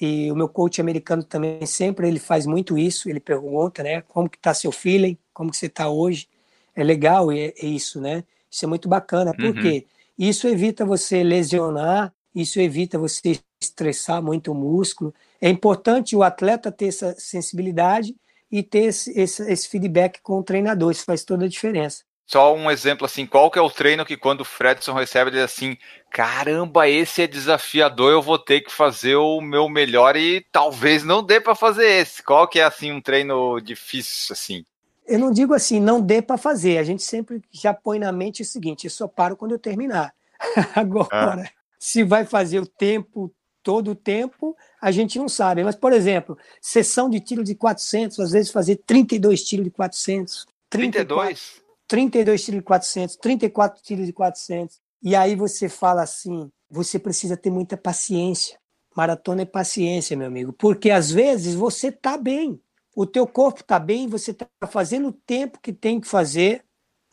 e 0.00 0.30
o 0.30 0.36
meu 0.36 0.48
coach 0.48 0.80
americano 0.80 1.22
também 1.22 1.64
sempre 1.66 2.08
ele 2.08 2.18
faz 2.18 2.46
muito 2.46 2.76
isso, 2.76 3.08
ele 3.08 3.20
pergunta, 3.20 3.82
né, 3.82 4.00
como 4.02 4.28
que 4.28 4.38
tá 4.38 4.52
seu 4.52 4.72
feeling, 4.72 5.16
como 5.32 5.50
que 5.50 5.56
você 5.56 5.66
está 5.66 5.88
hoje. 5.88 6.28
É 6.74 6.82
legal 6.82 7.30
é, 7.30 7.52
é, 7.56 7.66
isso, 7.66 8.00
né? 8.00 8.24
Isso 8.50 8.64
é 8.64 8.68
muito 8.68 8.88
bacana, 8.88 9.32
porque 9.32 9.68
uhum. 9.68 9.82
isso 10.26 10.48
evita 10.48 10.84
você 10.84 11.22
lesionar, 11.22 12.12
isso 12.34 12.60
evita 12.60 12.98
você 12.98 13.38
estressar 13.64 14.22
muito 14.22 14.52
o 14.52 14.54
músculo. 14.54 15.14
É 15.40 15.48
importante 15.48 16.16
o 16.16 16.22
atleta 16.22 16.72
ter 16.72 16.88
essa 16.88 17.14
sensibilidade 17.18 18.14
e 18.50 18.62
ter 18.62 18.84
esse, 18.84 19.18
esse, 19.18 19.42
esse 19.50 19.68
feedback 19.68 20.20
com 20.22 20.38
o 20.38 20.42
treinador, 20.42 20.92
isso 20.92 21.04
faz 21.04 21.24
toda 21.24 21.44
a 21.44 21.48
diferença. 21.48 22.04
Só 22.26 22.54
um 22.54 22.70
exemplo 22.70 23.04
assim, 23.04 23.26
qual 23.26 23.50
que 23.50 23.58
é 23.58 23.62
o 23.62 23.70
treino 23.70 24.04
que 24.04 24.16
quando 24.16 24.40
o 24.40 24.44
Fredson 24.44 24.94
recebe 24.94 25.30
ele 25.30 25.36
diz 25.36 25.44
assim, 25.44 25.76
caramba, 26.10 26.88
esse 26.88 27.22
é 27.22 27.26
desafiador, 27.26 28.12
eu 28.12 28.22
vou 28.22 28.38
ter 28.38 28.62
que 28.62 28.72
fazer 28.72 29.16
o 29.16 29.42
meu 29.42 29.68
melhor 29.68 30.16
e 30.16 30.40
talvez 30.50 31.04
não 31.04 31.22
dê 31.22 31.38
para 31.38 31.54
fazer 31.54 31.86
esse. 31.86 32.22
Qual 32.22 32.48
que 32.48 32.60
é 32.60 32.64
assim 32.64 32.92
um 32.92 33.00
treino 33.00 33.60
difícil 33.60 34.32
assim? 34.32 34.64
Eu 35.06 35.18
não 35.18 35.30
digo 35.30 35.52
assim, 35.52 35.78
não 35.78 36.00
dê 36.00 36.22
para 36.22 36.38
fazer. 36.38 36.78
A 36.78 36.82
gente 36.82 37.02
sempre 37.02 37.42
já 37.50 37.74
põe 37.74 37.98
na 37.98 38.10
mente 38.10 38.40
o 38.40 38.44
seguinte: 38.44 38.84
eu 38.84 38.90
só 38.90 39.06
paro 39.06 39.36
quando 39.36 39.52
eu 39.52 39.58
terminar. 39.58 40.14
Agora, 40.74 41.42
ah. 41.42 41.50
se 41.78 42.02
vai 42.02 42.24
fazer 42.24 42.58
o 42.58 42.66
tempo 42.66 43.30
todo 43.64 43.92
o 43.92 43.94
tempo, 43.96 44.54
a 44.80 44.92
gente 44.92 45.18
não 45.18 45.28
sabe. 45.28 45.64
Mas, 45.64 45.74
por 45.74 45.92
exemplo, 45.92 46.38
sessão 46.60 47.08
de 47.10 47.18
tiro 47.18 47.42
de 47.42 47.54
400, 47.54 48.20
às 48.20 48.30
vezes 48.30 48.52
fazer 48.52 48.76
32 48.86 49.42
tiros 49.42 49.64
de 49.64 49.70
400. 49.70 50.46
32? 50.68 51.62
32 51.88 52.44
tiros 52.44 52.60
de 52.60 52.64
400, 52.64 53.16
34 53.16 53.82
tiros 53.82 54.06
de 54.06 54.12
400. 54.12 54.78
E 55.02 55.16
aí 55.16 55.34
você 55.34 55.68
fala 55.68 56.02
assim, 56.02 56.50
você 56.70 56.98
precisa 56.98 57.36
ter 57.36 57.50
muita 57.50 57.76
paciência. 57.76 58.58
Maratona 58.94 59.42
é 59.42 59.46
paciência, 59.46 60.16
meu 60.16 60.28
amigo, 60.28 60.52
porque 60.52 60.90
às 60.90 61.10
vezes 61.10 61.54
você 61.54 61.90
tá 61.90 62.16
bem, 62.16 62.60
o 62.94 63.04
teu 63.04 63.26
corpo 63.26 63.64
tá 63.64 63.78
bem, 63.78 64.06
você 64.06 64.32
tá 64.32 64.46
fazendo 64.68 65.08
o 65.08 65.12
tempo 65.12 65.58
que 65.60 65.72
tem 65.72 66.00
que 66.00 66.06
fazer 66.06 66.64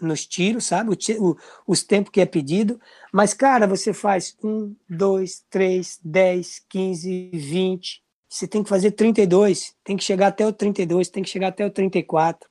nos 0.02 0.26
tiros, 0.26 0.66
sabe? 0.66 0.91
O, 0.91 0.95
o, 1.24 1.38
os 1.68 1.84
tempos 1.84 2.12
que 2.12 2.22
é 2.22 2.26
pedido, 2.26 2.80
mas 3.12 3.34
cara, 3.34 3.68
você 3.68 3.93
faz 3.93 4.36
um, 4.43 4.76
dois, 4.89 5.43
três, 5.49 5.99
dez, 6.04 6.62
quinze, 6.70 7.30
vinte. 7.34 8.02
Você 8.30 8.47
tem 8.47 8.64
que 8.64 8.70
fazer 8.70 8.91
32, 8.91 9.76
tem 9.84 9.97
que 9.97 10.04
chegar 10.04 10.28
até 10.28 10.45
o 10.45 10.54
32, 10.54 11.10
tem 11.10 11.22
que 11.22 11.30
chegar 11.30 11.49
até 11.49 11.66
o 11.66 11.70
34. 11.70 12.49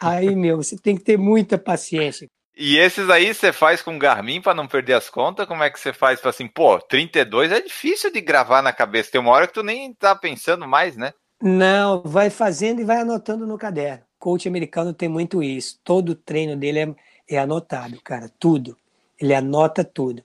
Aí, 0.00 0.34
meu, 0.36 0.56
você 0.56 0.76
tem 0.76 0.96
que 0.96 1.04
ter 1.04 1.16
muita 1.16 1.56
paciência. 1.56 2.28
E 2.54 2.76
esses 2.76 3.08
aí 3.08 3.32
você 3.32 3.52
faz 3.52 3.80
com 3.80 3.98
Garmin 3.98 4.40
para 4.40 4.54
não 4.54 4.66
perder 4.66 4.94
as 4.94 5.08
contas? 5.08 5.46
Como 5.46 5.62
é 5.62 5.70
que 5.70 5.80
você 5.80 5.92
faz 5.92 6.20
para 6.20 6.30
assim, 6.30 6.46
pô, 6.46 6.78
32 6.78 7.50
é 7.50 7.60
difícil 7.60 8.12
de 8.12 8.20
gravar 8.20 8.60
na 8.60 8.72
cabeça. 8.72 9.10
Tem 9.10 9.20
uma 9.20 9.30
hora 9.30 9.46
que 9.46 9.54
tu 9.54 9.62
nem 9.62 9.94
tá 9.94 10.14
pensando 10.14 10.68
mais, 10.68 10.96
né? 10.96 11.14
Não, 11.40 12.02
vai 12.02 12.30
fazendo 12.30 12.80
e 12.80 12.84
vai 12.84 12.98
anotando 12.98 13.46
no 13.46 13.58
caderno. 13.58 14.04
Coach 14.22 14.46
americano 14.46 14.94
tem 14.94 15.08
muito 15.08 15.42
isso. 15.42 15.80
Todo 15.82 16.10
o 16.10 16.14
treino 16.14 16.56
dele 16.56 16.78
é, 16.78 16.94
é 17.34 17.38
anotado, 17.40 18.00
cara, 18.04 18.30
tudo. 18.38 18.78
Ele 19.20 19.34
anota 19.34 19.82
tudo. 19.82 20.22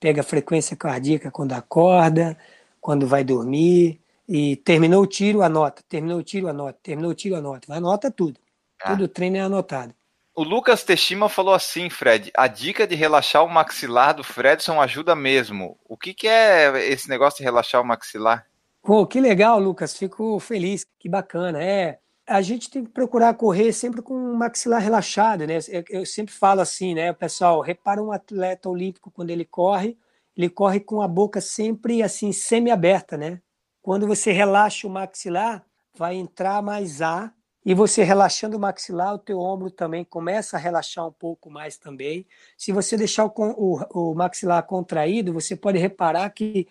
Pega 0.00 0.22
a 0.22 0.24
frequência 0.24 0.76
cardíaca 0.76 1.30
quando 1.30 1.52
acorda, 1.52 2.36
quando 2.80 3.06
vai 3.06 3.22
dormir, 3.22 4.00
e 4.28 4.56
terminou 4.56 5.04
o 5.04 5.06
tiro, 5.06 5.40
anota. 5.40 5.84
Terminou 5.88 6.18
o 6.18 6.22
tiro, 6.24 6.48
anota. 6.48 6.80
Terminou 6.82 7.12
o 7.12 7.14
tiro, 7.14 7.36
anota. 7.36 7.72
Anota 7.72 8.10
tudo. 8.10 8.40
Ah. 8.82 8.90
Tudo 8.90 9.06
treino 9.06 9.36
é 9.36 9.40
anotado. 9.40 9.94
O 10.34 10.42
Lucas 10.42 10.82
Teshima 10.82 11.28
falou 11.28 11.54
assim, 11.54 11.88
Fred, 11.88 12.32
a 12.36 12.48
dica 12.48 12.88
de 12.88 12.96
relaxar 12.96 13.44
o 13.44 13.48
maxilar 13.48 14.16
do 14.16 14.24
Fredson 14.24 14.80
ajuda 14.80 15.14
mesmo. 15.14 15.78
O 15.88 15.96
que, 15.96 16.12
que 16.12 16.26
é 16.26 16.90
esse 16.90 17.08
negócio 17.08 17.38
de 17.38 17.44
relaxar 17.44 17.80
o 17.80 17.86
maxilar? 17.86 18.46
Pô, 18.82 19.06
que 19.06 19.20
legal, 19.20 19.60
Lucas, 19.60 19.96
fico 19.96 20.40
feliz, 20.40 20.84
que 20.98 21.08
bacana. 21.08 21.62
É, 21.62 22.00
a 22.28 22.42
gente 22.42 22.70
tem 22.70 22.84
que 22.84 22.90
procurar 22.90 23.34
correr 23.34 23.72
sempre 23.72 24.02
com 24.02 24.14
o 24.14 24.36
maxilar 24.36 24.82
relaxado, 24.82 25.46
né? 25.46 25.58
Eu 25.88 26.04
sempre 26.04 26.34
falo 26.34 26.60
assim, 26.60 26.94
né, 26.94 27.12
pessoal, 27.12 27.60
repara 27.60 28.02
um 28.02 28.12
atleta 28.12 28.68
olímpico 28.68 29.10
quando 29.10 29.30
ele 29.30 29.44
corre, 29.44 29.96
ele 30.36 30.48
corre 30.48 30.78
com 30.78 31.00
a 31.00 31.08
boca 31.08 31.40
sempre 31.40 32.02
assim 32.02 32.30
semi-aberta, 32.30 33.16
né? 33.16 33.40
Quando 33.80 34.06
você 34.06 34.30
relaxa 34.30 34.86
o 34.86 34.90
maxilar, 34.90 35.64
vai 35.94 36.16
entrar 36.16 36.62
mais 36.62 37.00
ar 37.00 37.34
e 37.64 37.74
você 37.74 38.02
relaxando 38.02 38.56
o 38.56 38.60
maxilar, 38.60 39.14
o 39.14 39.18
teu 39.18 39.40
ombro 39.40 39.70
também 39.70 40.04
começa 40.04 40.56
a 40.56 40.60
relaxar 40.60 41.06
um 41.06 41.12
pouco 41.12 41.50
mais 41.50 41.76
também. 41.76 42.26
Se 42.56 42.72
você 42.72 42.96
deixar 42.96 43.24
o, 43.24 43.32
o, 43.36 44.10
o 44.10 44.14
maxilar 44.14 44.62
contraído, 44.64 45.32
você 45.32 45.56
pode 45.56 45.78
reparar 45.78 46.30
que 46.30 46.68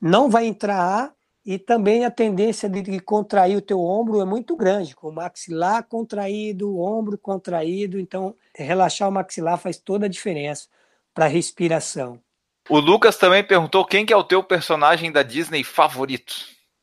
não 0.00 0.28
vai 0.28 0.46
entrar 0.46 0.78
ar 0.78 1.14
e 1.44 1.58
também 1.58 2.04
a 2.06 2.10
tendência 2.10 2.68
de 2.70 2.98
contrair 3.00 3.56
o 3.56 3.62
teu 3.62 3.80
ombro 3.80 4.20
é 4.20 4.24
muito 4.24 4.56
grande, 4.56 4.96
com 4.96 5.08
o 5.08 5.14
maxilar 5.14 5.84
contraído, 5.84 6.70
o 6.70 6.80
ombro 6.80 7.18
contraído. 7.18 8.00
Então, 8.00 8.34
relaxar 8.56 9.08
o 9.08 9.12
maxilar 9.12 9.58
faz 9.58 9.76
toda 9.76 10.06
a 10.06 10.08
diferença 10.08 10.66
para 11.12 11.26
a 11.26 11.28
respiração. 11.28 12.18
O 12.68 12.78
Lucas 12.78 13.18
também 13.18 13.44
perguntou 13.44 13.84
quem 13.84 14.06
que 14.06 14.12
é 14.12 14.16
o 14.16 14.24
teu 14.24 14.42
personagem 14.42 15.12
da 15.12 15.22
Disney 15.22 15.62
favorito. 15.62 16.34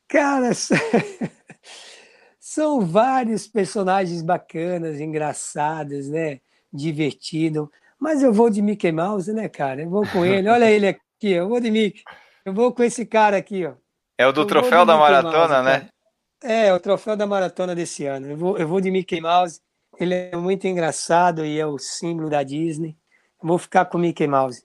Cara, 0.06 0.52
São 2.38 2.82
vários 2.82 3.48
personagens 3.48 4.22
bacanas, 4.22 5.00
engraçados, 5.00 6.08
né? 6.08 6.40
Divertido. 6.72 7.70
Mas 7.98 8.22
eu 8.22 8.32
vou 8.32 8.48
de 8.48 8.62
Mickey 8.62 8.92
Mouse, 8.92 9.32
né, 9.32 9.48
cara? 9.48 9.82
Eu 9.82 9.90
vou 9.90 10.06
com 10.06 10.24
ele. 10.24 10.48
Olha 10.48 10.70
ele 10.70 10.86
aqui, 10.86 11.30
eu 11.30 11.48
vou 11.48 11.58
de 11.58 11.70
Mickey. 11.70 12.02
Eu 12.44 12.52
vou 12.52 12.72
com 12.72 12.82
esse 12.82 13.04
cara 13.06 13.36
aqui, 13.36 13.64
ó. 13.64 13.74
É 14.18 14.26
o 14.26 14.32
do 14.32 14.42
eu 14.42 14.46
troféu 14.46 14.84
da 14.84 14.96
maratona, 14.96 15.62
Mouse, 15.62 15.64
né? 15.64 15.88
É, 16.42 16.72
o 16.72 16.80
troféu 16.80 17.16
da 17.16 17.26
maratona 17.26 17.74
desse 17.74 18.04
ano. 18.06 18.30
Eu 18.30 18.36
vou, 18.36 18.58
eu 18.58 18.66
vou 18.66 18.80
de 18.80 18.90
Mickey 18.90 19.20
Mouse. 19.20 19.60
Ele 19.98 20.14
é 20.14 20.36
muito 20.36 20.66
engraçado 20.66 21.44
e 21.44 21.58
é 21.58 21.66
o 21.66 21.78
símbolo 21.78 22.28
da 22.28 22.42
Disney. 22.42 22.96
Eu 23.42 23.48
vou 23.48 23.58
ficar 23.58 23.84
com 23.86 23.98
Mickey 23.98 24.26
Mouse. 24.26 24.64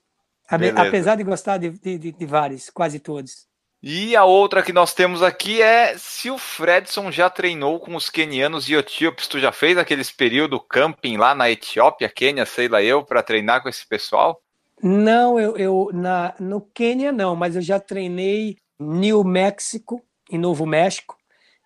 Beleza. 0.50 0.82
Apesar 0.82 1.16
de 1.16 1.24
gostar 1.24 1.58
de, 1.58 1.70
de, 1.70 2.12
de 2.12 2.26
vários, 2.26 2.70
quase 2.70 3.00
todos. 3.00 3.48
E 3.84 4.16
a 4.16 4.26
outra 4.26 4.64
que 4.64 4.74
nós 4.74 4.94
temos 4.94 5.22
aqui 5.22 5.62
é 5.62 5.98
se 5.98 6.32
o 6.32 6.38
Fredson 6.38 7.12
já 7.12 7.30
treinou 7.30 7.80
com 7.80 7.96
os 7.96 8.10
quenianos 8.10 8.68
e 8.68 8.74
etíopes. 8.74 9.28
Tu 9.28 9.40
já 9.40 9.52
fez 9.52 9.78
aqueles 9.78 10.12
período 10.12 10.60
camping 10.60 11.18
lá 11.18 11.36
na 11.36 11.50
Etiópia, 11.50 12.10
Quênia, 12.10 12.46
sei 12.46 12.68
lá 12.68 12.82
eu, 12.82 13.04
para 13.04 13.22
treinar 13.22 13.62
com 13.62 13.70
esse 13.70 13.86
pessoal? 13.86 14.42
Não, 14.82 15.40
eu, 15.40 15.58
eu 15.58 15.90
na, 15.94 16.34
no 16.40 16.62
Quênia 16.62 17.12
não, 17.12 17.36
mas 17.36 17.56
eu 17.56 17.62
já 17.62 17.80
treinei 17.80 18.58
New 18.80 19.24
México, 19.24 20.02
em 20.32 20.38
Novo 20.38 20.66
México. 20.66 21.18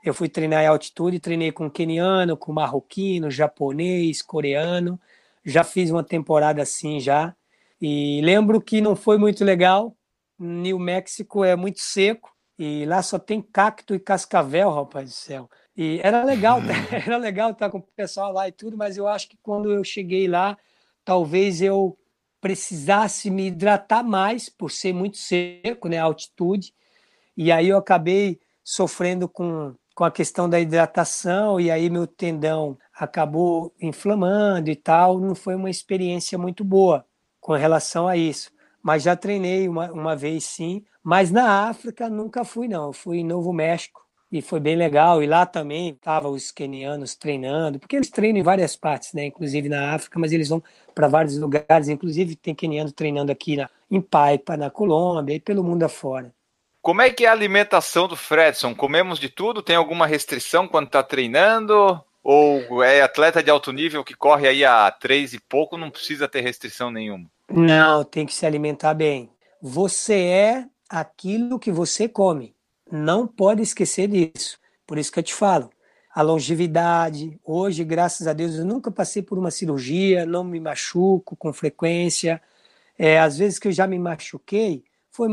Eu 0.04 0.14
fui 0.14 0.28
treinar 0.28 0.64
em 0.64 0.68
altitude, 0.68 1.20
treinei 1.20 1.52
com 1.52 1.70
queniano, 1.70 2.36
com 2.36 2.52
marroquino, 2.52 3.30
japonês, 3.30 4.22
coreano. 4.22 5.00
Já 5.46 5.64
fiz 5.64 5.92
uma 5.92 6.04
temporada 6.04 6.62
assim 6.62 7.00
já. 7.00 7.36
E 7.82 8.22
lembro 8.24 8.62
que 8.62 8.80
não 8.80 8.96
foi 8.96 9.18
muito 9.18 9.44
legal, 9.44 9.96
New 10.38 10.78
México 10.80 11.44
é 11.44 11.56
muito 11.56 11.80
seco 11.80 12.32
e 12.58 12.86
lá 12.86 13.02
só 13.02 13.18
tem 13.18 13.42
cacto 13.42 13.96
e 13.96 14.00
cascavel, 14.00 14.70
rapaz 14.70 15.10
do 15.10 15.16
céu. 15.16 15.50
E 15.76 16.00
era 16.04 16.24
legal, 16.24 16.60
era 16.92 17.18
legal 17.18 17.52
estar 17.52 17.70
com 17.70 17.80
o 17.80 17.88
pessoal 17.96 18.32
lá 18.32 18.48
e 18.48 18.52
tudo, 18.52 18.78
mas 18.78 18.98
eu 18.98 19.08
acho 19.08 19.30
que 19.30 19.38
quando 19.42 19.72
eu 19.72 19.84
cheguei 19.84 20.28
lá, 20.28 20.58
talvez 21.04 21.62
eu 21.62 21.98
precisasse 22.40 23.30
me 23.30 23.48
hidratar 23.48 24.04
mais 24.04 24.50
por 24.50 24.72
ser 24.72 24.94
muito 24.94 25.18
seco, 25.18 25.88
né, 25.88 25.98
altitude. 25.98 26.74
E 27.36 27.52
aí 27.52 27.70
eu 27.70 27.78
acabei 27.78 28.40
sofrendo 28.64 29.28
com, 29.28 29.76
com 29.96 30.04
a 30.04 30.12
questão 30.12 30.50
da 30.50 30.60
hidratação 30.60 31.60
e 31.60 31.72
aí 31.72 31.90
meu 31.90 32.08
tendão 32.08 32.78
acabou 32.94 33.74
inflamando 33.82 34.70
e 34.70 34.76
tal. 34.76 35.20
Não 35.20 35.36
foi 35.36 35.56
uma 35.56 35.70
experiência 35.70 36.38
muito 36.38 36.64
boa 36.64 37.06
com 37.40 37.54
relação 37.54 38.08
a 38.08 38.16
isso 38.18 38.52
mas 38.82 39.04
já 39.04 39.16
treinei 39.16 39.68
uma, 39.68 39.92
uma 39.92 40.16
vez 40.16 40.44
sim. 40.44 40.84
Mas 41.04 41.32
na 41.32 41.70
África 41.70 42.10
nunca 42.10 42.44
fui, 42.44 42.68
não. 42.68 42.88
Eu 42.88 42.94
fui 42.94 43.20
em 43.20 43.24
Novo 43.24 43.54
México 43.54 44.02
e 44.32 44.42
foi 44.42 44.60
bem 44.60 44.76
legal. 44.76 45.22
E 45.22 45.28
lá 45.28 45.46
também 45.46 45.90
estavam 45.90 46.32
os 46.32 46.52
quenianos 46.52 47.16
treinando, 47.16 47.80
porque 47.80 47.96
eles 47.96 48.10
treinam 48.10 48.40
em 48.40 48.44
várias 48.44 48.76
partes, 48.76 49.14
né? 49.14 49.26
Inclusive 49.26 49.70
na 49.70 49.94
África, 49.94 50.20
mas 50.20 50.32
eles 50.32 50.50
vão 50.50 50.64
para 50.94 51.08
vários 51.08 51.38
lugares. 51.38 51.90
Inclusive 51.90 52.36
tem 52.36 52.56
queniano 52.56 52.92
treinando 52.92 53.32
aqui 53.32 53.56
na, 53.56 53.70
em 53.90 54.02
Paipa, 54.02 54.58
na 54.58 54.70
Colômbia 54.70 55.36
e 55.36 55.40
pelo 55.40 55.64
mundo 55.64 55.84
afora. 55.84 56.34
Como 56.82 57.02
é 57.02 57.12
que 57.12 57.26
é 57.26 57.28
a 57.28 57.32
alimentação 57.32 58.08
do 58.08 58.16
Fredson? 58.16 58.74
Comemos 58.74 59.20
de 59.20 59.30
tudo? 59.30 59.62
Tem 59.62 59.76
alguma 59.76 60.08
restrição 60.08 60.68
quando 60.68 60.88
está 60.88 61.04
treinando? 61.04 62.02
Ou 62.24 62.84
é 62.84 63.02
atleta 63.02 63.44
de 63.44 63.52
alto 63.52 63.72
nível 63.72 64.04
que 64.04 64.16
corre 64.16 64.48
aí 64.48 64.66
a 64.66 64.90
três 64.90 65.34
e 65.34 65.40
pouco, 65.40 65.78
não 65.78 65.92
precisa 65.92 66.28
ter 66.28 66.42
restrição 66.42 66.90
nenhuma? 66.90 67.30
Não, 67.50 68.04
tem 68.04 68.26
que 68.26 68.34
se 68.34 68.48
alimentar 68.48 68.96
bem. 68.96 69.30
Você 69.62 70.16
é 70.16 70.66
aquilo 70.90 71.60
que 71.60 71.72
você 71.72 72.10
come. 72.10 72.56
Não 72.92 73.28
pode 73.28 73.62
esquecer 73.62 74.08
disso. 74.08 74.60
Por 74.88 74.98
isso 74.98 75.12
que 75.12 75.20
eu 75.20 75.24
te 75.24 75.36
falo. 75.36 75.70
A 76.14 76.24
longevidade. 76.24 77.40
Hoje, 77.44 77.84
graças 77.84 78.28
a 78.28 78.34
Deus, 78.34 78.56
eu 78.56 78.66
nunca 78.66 78.90
passei 78.90 79.22
por 79.22 79.38
uma 79.38 79.52
cirurgia, 79.52 80.26
não 80.26 80.44
me 80.44 80.60
machuco 80.60 81.36
com 81.36 81.54
frequência. 81.54 82.42
É, 82.98 83.20
às 83.20 83.38
vezes 83.38 83.60
que 83.60 83.68
eu 83.68 83.72
já 83.72 83.86
me 83.86 84.00
machuquei, 84.00 84.84
foi 85.12 85.28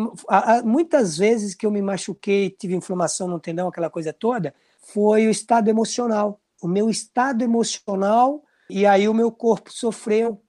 muitas 0.64 1.16
vezes 1.16 1.54
que 1.54 1.64
eu 1.64 1.70
me 1.70 1.80
machuquei, 1.80 2.50
tive 2.50 2.74
inflamação 2.74 3.28
no 3.28 3.38
tendão, 3.38 3.68
aquela 3.68 3.88
coisa 3.88 4.12
toda, 4.12 4.52
foi 4.82 5.26
o 5.26 5.30
estado 5.30 5.68
emocional. 5.68 6.40
O 6.60 6.66
meu 6.66 6.90
estado 6.90 7.42
emocional, 7.42 8.42
e 8.68 8.84
aí 8.84 9.08
o 9.08 9.14
meu 9.14 9.30
corpo 9.30 9.72
sofreu. 9.72 10.42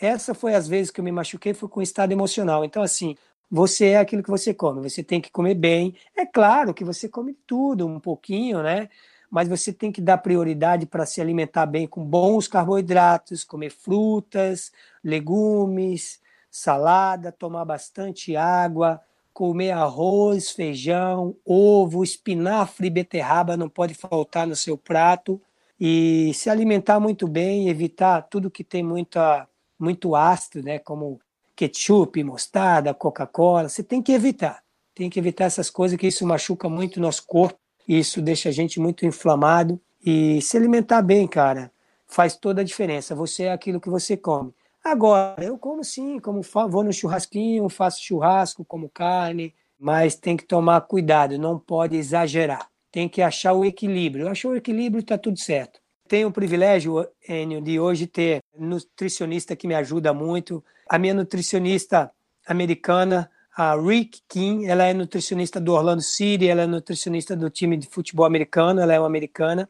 Essa 0.00 0.34
foi 0.34 0.54
as 0.54 0.68
vezes 0.68 0.90
que 0.90 1.00
eu 1.00 1.04
me 1.04 1.10
machuquei, 1.10 1.52
foi 1.52 1.68
com 1.68 1.80
o 1.80 1.82
estado 1.82 2.12
emocional. 2.12 2.64
Então, 2.64 2.82
assim, 2.82 3.16
você 3.50 3.86
é 3.88 3.98
aquilo 3.98 4.22
que 4.22 4.30
você 4.30 4.54
come, 4.54 4.88
você 4.88 5.02
tem 5.02 5.20
que 5.20 5.30
comer 5.30 5.54
bem. 5.54 5.94
É 6.16 6.24
claro 6.24 6.72
que 6.72 6.84
você 6.84 7.08
come 7.08 7.36
tudo, 7.46 7.86
um 7.86 7.98
pouquinho, 7.98 8.62
né? 8.62 8.88
Mas 9.28 9.48
você 9.48 9.72
tem 9.72 9.90
que 9.90 10.00
dar 10.00 10.18
prioridade 10.18 10.86
para 10.86 11.04
se 11.04 11.20
alimentar 11.20 11.66
bem 11.66 11.86
com 11.88 12.04
bons 12.04 12.46
carboidratos, 12.46 13.42
comer 13.42 13.70
frutas, 13.70 14.70
legumes, 15.02 16.20
salada, 16.56 17.30
tomar 17.30 17.66
bastante 17.66 18.34
água, 18.34 18.98
comer 19.32 19.72
arroz, 19.72 20.50
feijão, 20.50 21.36
ovo, 21.44 22.02
espinafre 22.02 22.86
e 22.86 22.90
beterraba 22.90 23.58
não 23.58 23.68
pode 23.68 23.92
faltar 23.92 24.46
no 24.46 24.56
seu 24.56 24.78
prato 24.78 25.38
e 25.78 26.32
se 26.32 26.48
alimentar 26.48 26.98
muito 26.98 27.28
bem, 27.28 27.68
evitar 27.68 28.22
tudo 28.22 28.50
que 28.50 28.64
tem 28.64 28.82
muita, 28.82 29.46
muito 29.78 30.16
ácido, 30.16 30.62
né, 30.64 30.78
como 30.78 31.20
ketchup, 31.54 32.24
mostarda, 32.24 32.94
Coca-Cola, 32.94 33.68
você 33.68 33.82
tem 33.82 34.00
que 34.00 34.12
evitar. 34.12 34.62
Tem 34.94 35.10
que 35.10 35.18
evitar 35.18 35.44
essas 35.44 35.68
coisas 35.68 35.98
que 35.98 36.06
isso 36.06 36.26
machuca 36.26 36.70
muito 36.70 36.96
o 36.96 37.00
nosso 37.00 37.26
corpo, 37.26 37.58
isso 37.86 38.22
deixa 38.22 38.48
a 38.48 38.52
gente 38.52 38.80
muito 38.80 39.04
inflamado. 39.04 39.78
E 40.02 40.40
se 40.40 40.56
alimentar 40.56 41.02
bem, 41.02 41.28
cara, 41.28 41.70
faz 42.06 42.34
toda 42.34 42.62
a 42.62 42.64
diferença. 42.64 43.14
Você 43.14 43.44
é 43.44 43.52
aquilo 43.52 43.78
que 43.78 43.90
você 43.90 44.16
come. 44.16 44.54
Agora, 44.86 45.42
eu 45.42 45.58
como 45.58 45.82
sim, 45.82 46.20
como 46.20 46.42
vou 46.42 46.84
no 46.84 46.92
churrasquinho, 46.92 47.68
faço 47.68 48.00
churrasco, 48.00 48.64
como 48.64 48.88
carne, 48.88 49.52
mas 49.76 50.14
tem 50.14 50.36
que 50.36 50.44
tomar 50.44 50.80
cuidado, 50.82 51.36
não 51.36 51.58
pode 51.58 51.96
exagerar. 51.96 52.70
Tem 52.92 53.08
que 53.08 53.20
achar 53.20 53.52
o 53.52 53.64
equilíbrio. 53.64 54.28
Achou 54.28 54.52
o 54.52 54.56
equilíbrio, 54.56 55.00
está 55.00 55.18
tudo 55.18 55.40
certo. 55.40 55.80
Tenho 56.06 56.28
o 56.28 56.32
privilégio, 56.32 57.04
Enio, 57.28 57.60
de 57.60 57.80
hoje 57.80 58.06
ter 58.06 58.38
nutricionista 58.56 59.56
que 59.56 59.66
me 59.66 59.74
ajuda 59.74 60.14
muito. 60.14 60.62
A 60.88 61.00
minha 61.00 61.14
nutricionista 61.14 62.12
americana, 62.46 63.28
a 63.56 63.74
Rick 63.74 64.22
King, 64.28 64.66
ela 64.66 64.84
é 64.84 64.94
nutricionista 64.94 65.58
do 65.58 65.72
Orlando 65.72 66.02
City, 66.02 66.46
ela 66.46 66.62
é 66.62 66.66
nutricionista 66.68 67.34
do 67.34 67.50
time 67.50 67.76
de 67.76 67.88
futebol 67.88 68.24
americano, 68.24 68.80
ela 68.80 68.94
é 68.94 69.00
uma 69.00 69.08
americana. 69.08 69.68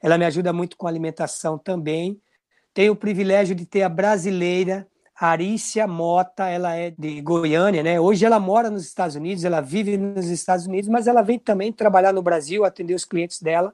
Ela 0.00 0.16
me 0.16 0.24
ajuda 0.24 0.54
muito 0.54 0.74
com 0.74 0.86
alimentação 0.86 1.58
também. 1.58 2.18
Tenho 2.74 2.92
o 2.92 2.96
privilégio 2.96 3.54
de 3.54 3.64
ter 3.64 3.82
a 3.82 3.88
brasileira 3.88 4.86
Arícia 5.14 5.86
Mota, 5.86 6.48
ela 6.48 6.74
é 6.74 6.90
de 6.90 7.20
Goiânia, 7.20 7.84
né? 7.84 8.00
Hoje 8.00 8.26
ela 8.26 8.40
mora 8.40 8.68
nos 8.68 8.84
Estados 8.84 9.14
Unidos, 9.14 9.44
ela 9.44 9.60
vive 9.60 9.96
nos 9.96 10.26
Estados 10.26 10.66
Unidos, 10.66 10.90
mas 10.90 11.06
ela 11.06 11.22
vem 11.22 11.38
também 11.38 11.72
trabalhar 11.72 12.12
no 12.12 12.20
Brasil, 12.20 12.64
atender 12.64 12.94
os 12.94 13.04
clientes 13.04 13.40
dela. 13.40 13.72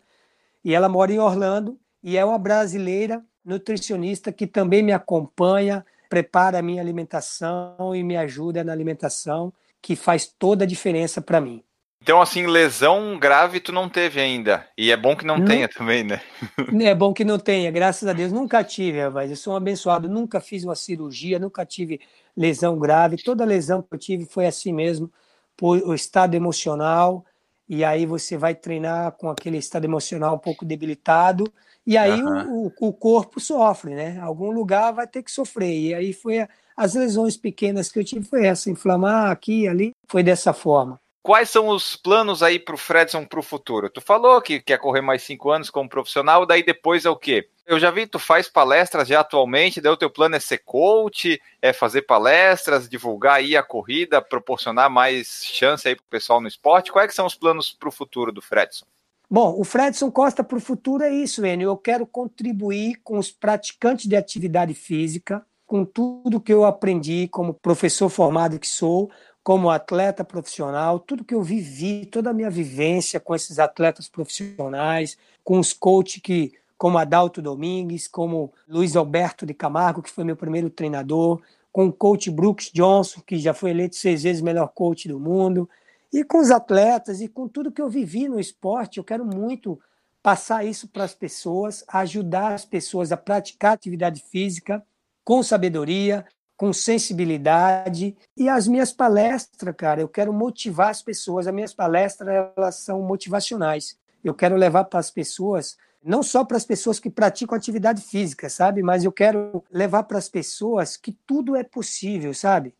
E 0.62 0.74
ela 0.74 0.86
mora 0.86 1.10
em 1.10 1.18
Orlando 1.18 1.80
e 2.02 2.18
é 2.18 2.24
uma 2.24 2.38
brasileira 2.38 3.24
nutricionista 3.42 4.30
que 4.30 4.46
também 4.46 4.82
me 4.82 4.92
acompanha, 4.92 5.84
prepara 6.10 6.58
a 6.58 6.62
minha 6.62 6.82
alimentação 6.82 7.94
e 7.94 8.04
me 8.04 8.18
ajuda 8.18 8.62
na 8.62 8.72
alimentação, 8.72 9.50
que 9.80 9.96
faz 9.96 10.26
toda 10.26 10.64
a 10.64 10.66
diferença 10.66 11.22
para 11.22 11.40
mim. 11.40 11.64
Então, 12.02 12.20
assim, 12.20 12.46
lesão 12.46 13.18
grave 13.18 13.60
tu 13.60 13.72
não 13.72 13.88
teve 13.88 14.20
ainda. 14.20 14.66
E 14.76 14.90
é 14.90 14.96
bom 14.96 15.14
que 15.14 15.24
não, 15.24 15.38
não 15.38 15.44
tenha 15.44 15.68
também, 15.68 16.02
né? 16.02 16.20
É 16.82 16.94
bom 16.94 17.12
que 17.12 17.24
não 17.24 17.38
tenha, 17.38 17.70
graças 17.70 18.08
a 18.08 18.12
Deus. 18.12 18.32
Nunca 18.32 18.64
tive, 18.64 19.00
rapaz. 19.00 19.30
Eu 19.30 19.36
sou 19.36 19.52
um 19.52 19.56
abençoado. 19.56 20.08
Nunca 20.08 20.40
fiz 20.40 20.64
uma 20.64 20.74
cirurgia, 20.74 21.38
nunca 21.38 21.64
tive 21.64 22.00
lesão 22.36 22.78
grave. 22.78 23.22
Toda 23.22 23.44
lesão 23.44 23.82
que 23.82 23.94
eu 23.94 23.98
tive 23.98 24.24
foi 24.24 24.46
assim 24.46 24.72
mesmo, 24.72 25.12
por 25.56 25.78
o 25.82 25.94
estado 25.94 26.34
emocional. 26.34 27.24
E 27.68 27.84
aí 27.84 28.06
você 28.06 28.36
vai 28.36 28.54
treinar 28.54 29.12
com 29.12 29.28
aquele 29.28 29.58
estado 29.58 29.84
emocional 29.84 30.34
um 30.34 30.38
pouco 30.38 30.64
debilitado 30.64 31.52
e 31.86 31.96
aí 31.96 32.22
uhum. 32.22 32.70
o, 32.78 32.88
o 32.88 32.92
corpo 32.92 33.40
sofre, 33.40 33.94
né? 33.94 34.18
Algum 34.20 34.50
lugar 34.50 34.92
vai 34.92 35.06
ter 35.06 35.22
que 35.22 35.30
sofrer. 35.30 35.78
E 35.78 35.94
aí 35.94 36.12
foi 36.12 36.40
a, 36.40 36.48
as 36.76 36.94
lesões 36.94 37.36
pequenas 37.36 37.90
que 37.90 37.98
eu 37.98 38.04
tive 38.04 38.24
foi 38.24 38.46
essa, 38.46 38.70
inflamar 38.70 39.30
aqui 39.30 39.66
ali, 39.66 39.92
foi 40.08 40.22
dessa 40.22 40.52
forma. 40.52 41.00
Quais 41.22 41.50
são 41.50 41.68
os 41.68 41.96
planos 41.96 42.42
aí 42.42 42.58
para 42.58 42.74
o 42.74 42.78
Fredson 42.78 43.26
para 43.26 43.38
o 43.38 43.42
futuro? 43.42 43.90
Tu 43.90 44.00
falou 44.00 44.40
que 44.40 44.58
quer 44.58 44.78
correr 44.78 45.02
mais 45.02 45.22
cinco 45.22 45.50
anos 45.50 45.68
como 45.68 45.88
profissional, 45.88 46.46
daí 46.46 46.62
depois 46.62 47.04
é 47.04 47.10
o 47.10 47.16
quê? 47.16 47.48
Eu 47.66 47.78
já 47.78 47.90
vi, 47.90 48.06
tu 48.06 48.18
faz 48.18 48.48
palestras 48.48 49.06
já 49.06 49.20
atualmente, 49.20 49.80
daí 49.80 49.92
o 49.92 49.96
teu 49.96 50.10
plano 50.10 50.36
é 50.36 50.40
ser 50.40 50.58
coach, 50.58 51.40
é 51.60 51.72
fazer 51.74 52.02
palestras, 52.02 52.88
divulgar 52.88 53.36
aí 53.36 53.54
a 53.54 53.62
corrida, 53.62 54.22
proporcionar 54.22 54.88
mais 54.88 55.44
chance 55.44 55.86
aí 55.86 55.94
para 55.94 56.02
o 56.02 56.10
pessoal 56.10 56.40
no 56.40 56.48
esporte. 56.48 56.90
Quais 56.90 57.14
são 57.14 57.26
os 57.26 57.34
planos 57.34 57.70
para 57.70 57.88
o 57.88 57.92
futuro 57.92 58.32
do 58.32 58.40
Fredson? 58.40 58.86
Bom, 59.30 59.54
o 59.56 59.62
Fredson 59.62 60.10
Costa 60.10 60.42
para 60.42 60.58
o 60.58 60.60
futuro 60.60 61.04
é 61.04 61.10
isso, 61.10 61.46
Enio. 61.46 61.68
Eu 61.68 61.76
quero 61.76 62.04
contribuir 62.06 62.96
com 63.04 63.18
os 63.18 63.30
praticantes 63.30 64.08
de 64.08 64.16
atividade 64.16 64.74
física, 64.74 65.46
com 65.64 65.84
tudo 65.84 66.40
que 66.40 66.52
eu 66.52 66.64
aprendi 66.64 67.28
como 67.28 67.54
professor 67.54 68.08
formado 68.08 68.58
que 68.58 68.66
sou, 68.66 69.08
como 69.42 69.70
atleta 69.70 70.22
profissional, 70.22 70.98
tudo 70.98 71.24
que 71.24 71.34
eu 71.34 71.42
vivi, 71.42 72.06
toda 72.06 72.30
a 72.30 72.34
minha 72.34 72.50
vivência 72.50 73.18
com 73.18 73.34
esses 73.34 73.58
atletas 73.58 74.08
profissionais, 74.08 75.16
com 75.42 75.58
os 75.58 75.72
coaches 75.72 76.20
que, 76.22 76.52
como 76.76 76.98
Adalto 76.98 77.40
Domingues, 77.40 78.06
como 78.06 78.52
Luiz 78.68 78.96
Alberto 78.96 79.46
de 79.46 79.54
Camargo, 79.54 80.02
que 80.02 80.10
foi 80.10 80.24
meu 80.24 80.36
primeiro 80.36 80.68
treinador, 80.68 81.40
com 81.72 81.86
o 81.86 81.92
coach 81.92 82.30
Brooks 82.30 82.70
Johnson, 82.72 83.20
que 83.26 83.38
já 83.38 83.54
foi 83.54 83.70
eleito 83.70 83.96
seis 83.96 84.22
vezes 84.22 84.42
melhor 84.42 84.68
coach 84.68 85.08
do 85.08 85.18
mundo, 85.18 85.68
e 86.12 86.24
com 86.24 86.38
os 86.38 86.50
atletas 86.50 87.20
e 87.20 87.28
com 87.28 87.48
tudo 87.48 87.70
que 87.70 87.80
eu 87.80 87.88
vivi 87.88 88.28
no 88.28 88.40
esporte, 88.40 88.98
eu 88.98 89.04
quero 89.04 89.24
muito 89.24 89.80
passar 90.22 90.64
isso 90.66 90.88
para 90.88 91.04
as 91.04 91.14
pessoas, 91.14 91.84
ajudar 91.88 92.52
as 92.52 92.64
pessoas 92.64 93.10
a 93.12 93.16
praticar 93.16 93.72
atividade 93.72 94.22
física 94.30 94.84
com 95.24 95.42
sabedoria, 95.42 96.26
com 96.60 96.74
sensibilidade. 96.74 98.14
E 98.36 98.46
as 98.46 98.68
minhas 98.68 98.92
palestras, 98.92 99.74
cara, 99.74 100.02
eu 100.02 100.08
quero 100.08 100.30
motivar 100.30 100.90
as 100.90 101.00
pessoas. 101.00 101.46
As 101.46 101.54
minhas 101.54 101.72
palestras, 101.72 102.52
elas 102.54 102.74
são 102.74 103.00
motivacionais. 103.00 103.98
Eu 104.22 104.34
quero 104.34 104.56
levar 104.56 104.84
para 104.84 105.00
as 105.00 105.10
pessoas, 105.10 105.78
não 106.04 106.22
só 106.22 106.44
para 106.44 106.58
as 106.58 106.64
pessoas 106.66 107.00
que 107.00 107.08
praticam 107.08 107.56
atividade 107.56 108.02
física, 108.02 108.50
sabe? 108.50 108.82
Mas 108.82 109.04
eu 109.04 109.10
quero 109.10 109.64
levar 109.72 110.02
para 110.02 110.18
as 110.18 110.28
pessoas 110.28 110.98
que 110.98 111.12
tudo 111.26 111.56
é 111.56 111.64
possível, 111.64 112.34
sabe? 112.34 112.74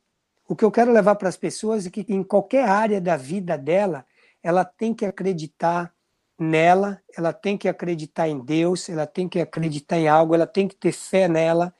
O 0.46 0.54
que 0.54 0.64
eu 0.64 0.70
quero 0.70 0.92
levar 0.92 1.14
para 1.14 1.30
as 1.30 1.38
pessoas 1.38 1.86
é 1.86 1.90
que 1.90 2.04
em 2.06 2.22
qualquer 2.22 2.68
área 2.68 3.00
da 3.00 3.16
vida 3.16 3.56
dela, 3.56 4.04
ela 4.42 4.62
tem 4.62 4.92
que 4.92 5.06
acreditar 5.06 5.90
nela, 6.38 7.00
ela 7.16 7.32
tem 7.32 7.56
que 7.56 7.66
acreditar 7.66 8.28
em 8.28 8.38
Deus, 8.38 8.90
ela 8.90 9.06
tem 9.06 9.26
que 9.26 9.40
acreditar 9.40 9.96
em 9.96 10.06
algo, 10.06 10.34
ela 10.34 10.46
tem 10.46 10.68
que 10.68 10.76
ter 10.76 10.92
fé 10.92 11.26
nela, 11.26 11.74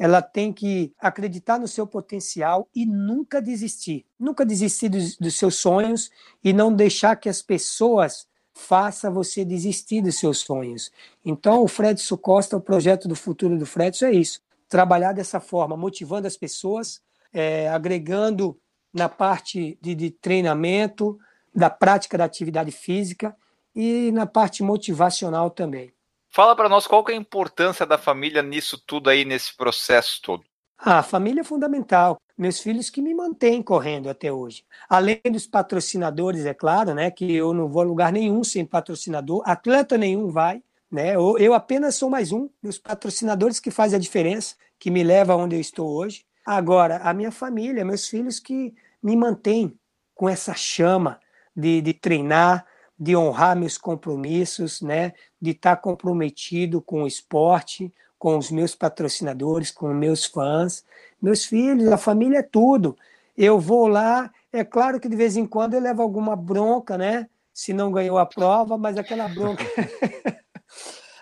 ela 0.00 0.22
tem 0.22 0.50
que 0.50 0.94
acreditar 0.98 1.58
no 1.58 1.68
seu 1.68 1.86
potencial 1.86 2.66
e 2.74 2.86
nunca 2.86 3.40
desistir. 3.42 4.06
Nunca 4.18 4.46
desistir 4.46 4.88
dos, 4.88 5.18
dos 5.18 5.36
seus 5.36 5.56
sonhos 5.56 6.10
e 6.42 6.54
não 6.54 6.74
deixar 6.74 7.16
que 7.16 7.28
as 7.28 7.42
pessoas 7.42 8.26
façam 8.54 9.12
você 9.12 9.44
desistir 9.44 10.00
dos 10.00 10.18
seus 10.18 10.38
sonhos. 10.38 10.90
Então, 11.22 11.62
o 11.62 11.68
Fredson 11.68 12.16
Costa, 12.16 12.56
o 12.56 12.62
projeto 12.62 13.06
do 13.06 13.14
futuro 13.14 13.58
do 13.58 13.66
Fredson 13.66 14.06
é 14.06 14.12
isso: 14.12 14.40
trabalhar 14.70 15.12
dessa 15.12 15.38
forma, 15.38 15.76
motivando 15.76 16.26
as 16.26 16.34
pessoas, 16.34 17.02
é, 17.30 17.68
agregando 17.68 18.58
na 18.94 19.06
parte 19.06 19.78
de, 19.82 19.94
de 19.94 20.10
treinamento, 20.10 21.18
da 21.54 21.68
prática 21.68 22.16
da 22.16 22.24
atividade 22.24 22.70
física 22.70 23.36
e 23.76 24.10
na 24.12 24.24
parte 24.24 24.62
motivacional 24.62 25.50
também. 25.50 25.92
Fala 26.32 26.54
para 26.54 26.68
nós 26.68 26.86
qual 26.86 27.04
é 27.08 27.12
a 27.12 27.16
importância 27.16 27.84
da 27.84 27.98
família 27.98 28.40
nisso 28.40 28.78
tudo 28.86 29.10
aí, 29.10 29.24
nesse 29.24 29.56
processo 29.56 30.20
todo. 30.22 30.44
Ah, 30.78 31.00
a 31.00 31.02
família 31.02 31.40
é 31.40 31.44
fundamental. 31.44 32.18
meus 32.38 32.60
filhos 32.60 32.88
que 32.88 33.02
me 33.02 33.12
mantêm 33.12 33.62
correndo 33.62 34.08
até 34.08 34.32
hoje. 34.32 34.64
Além 34.88 35.20
dos 35.30 35.46
patrocinadores, 35.46 36.46
é 36.46 36.54
claro, 36.54 36.94
né, 36.94 37.10
que 37.10 37.34
eu 37.34 37.52
não 37.52 37.68
vou 37.68 37.82
a 37.82 37.84
lugar 37.84 38.12
nenhum 38.12 38.42
sem 38.42 38.64
patrocinador, 38.64 39.42
atleta 39.44 39.98
nenhum 39.98 40.30
vai, 40.30 40.62
né? 40.90 41.16
Eu, 41.16 41.36
eu 41.36 41.52
apenas 41.52 41.96
sou 41.96 42.08
mais 42.08 42.32
um 42.32 42.48
dos 42.62 42.78
patrocinadores 42.78 43.60
que 43.60 43.70
faz 43.70 43.92
a 43.92 43.98
diferença, 43.98 44.54
que 44.78 44.90
me 44.90 45.02
leva 45.02 45.36
onde 45.36 45.54
eu 45.54 45.60
estou 45.60 45.90
hoje. 45.90 46.24
Agora, 46.46 46.96
a 46.98 47.12
minha 47.12 47.30
família, 47.30 47.84
meus 47.84 48.08
filhos 48.08 48.40
que 48.40 48.72
me 49.02 49.14
mantêm 49.16 49.78
com 50.14 50.28
essa 50.28 50.54
chama 50.54 51.20
de, 51.54 51.82
de 51.82 51.92
treinar, 51.92 52.64
de 52.98 53.16
honrar 53.16 53.56
meus 53.56 53.78
compromissos, 53.78 54.82
né? 54.82 55.12
De 55.40 55.50
estar 55.50 55.76
comprometido 55.76 56.80
com 56.80 57.02
o 57.02 57.06
esporte, 57.06 57.92
com 58.18 58.36
os 58.36 58.50
meus 58.50 58.74
patrocinadores, 58.74 59.70
com 59.70 59.88
meus 59.94 60.26
fãs, 60.26 60.84
meus 61.20 61.44
filhos, 61.44 61.90
a 61.90 61.96
família 61.96 62.38
é 62.38 62.42
tudo. 62.42 62.96
Eu 63.36 63.58
vou 63.58 63.86
lá, 63.86 64.30
é 64.52 64.62
claro 64.62 65.00
que 65.00 65.08
de 65.08 65.16
vez 65.16 65.36
em 65.36 65.46
quando 65.46 65.74
eu 65.74 65.80
levo 65.80 66.02
alguma 66.02 66.36
bronca, 66.36 66.98
né? 66.98 67.28
Se 67.52 67.72
não 67.72 67.90
ganhou 67.90 68.18
a 68.18 68.26
prova, 68.26 68.76
mas 68.76 68.98
aquela 68.98 69.26
bronca. 69.28 69.64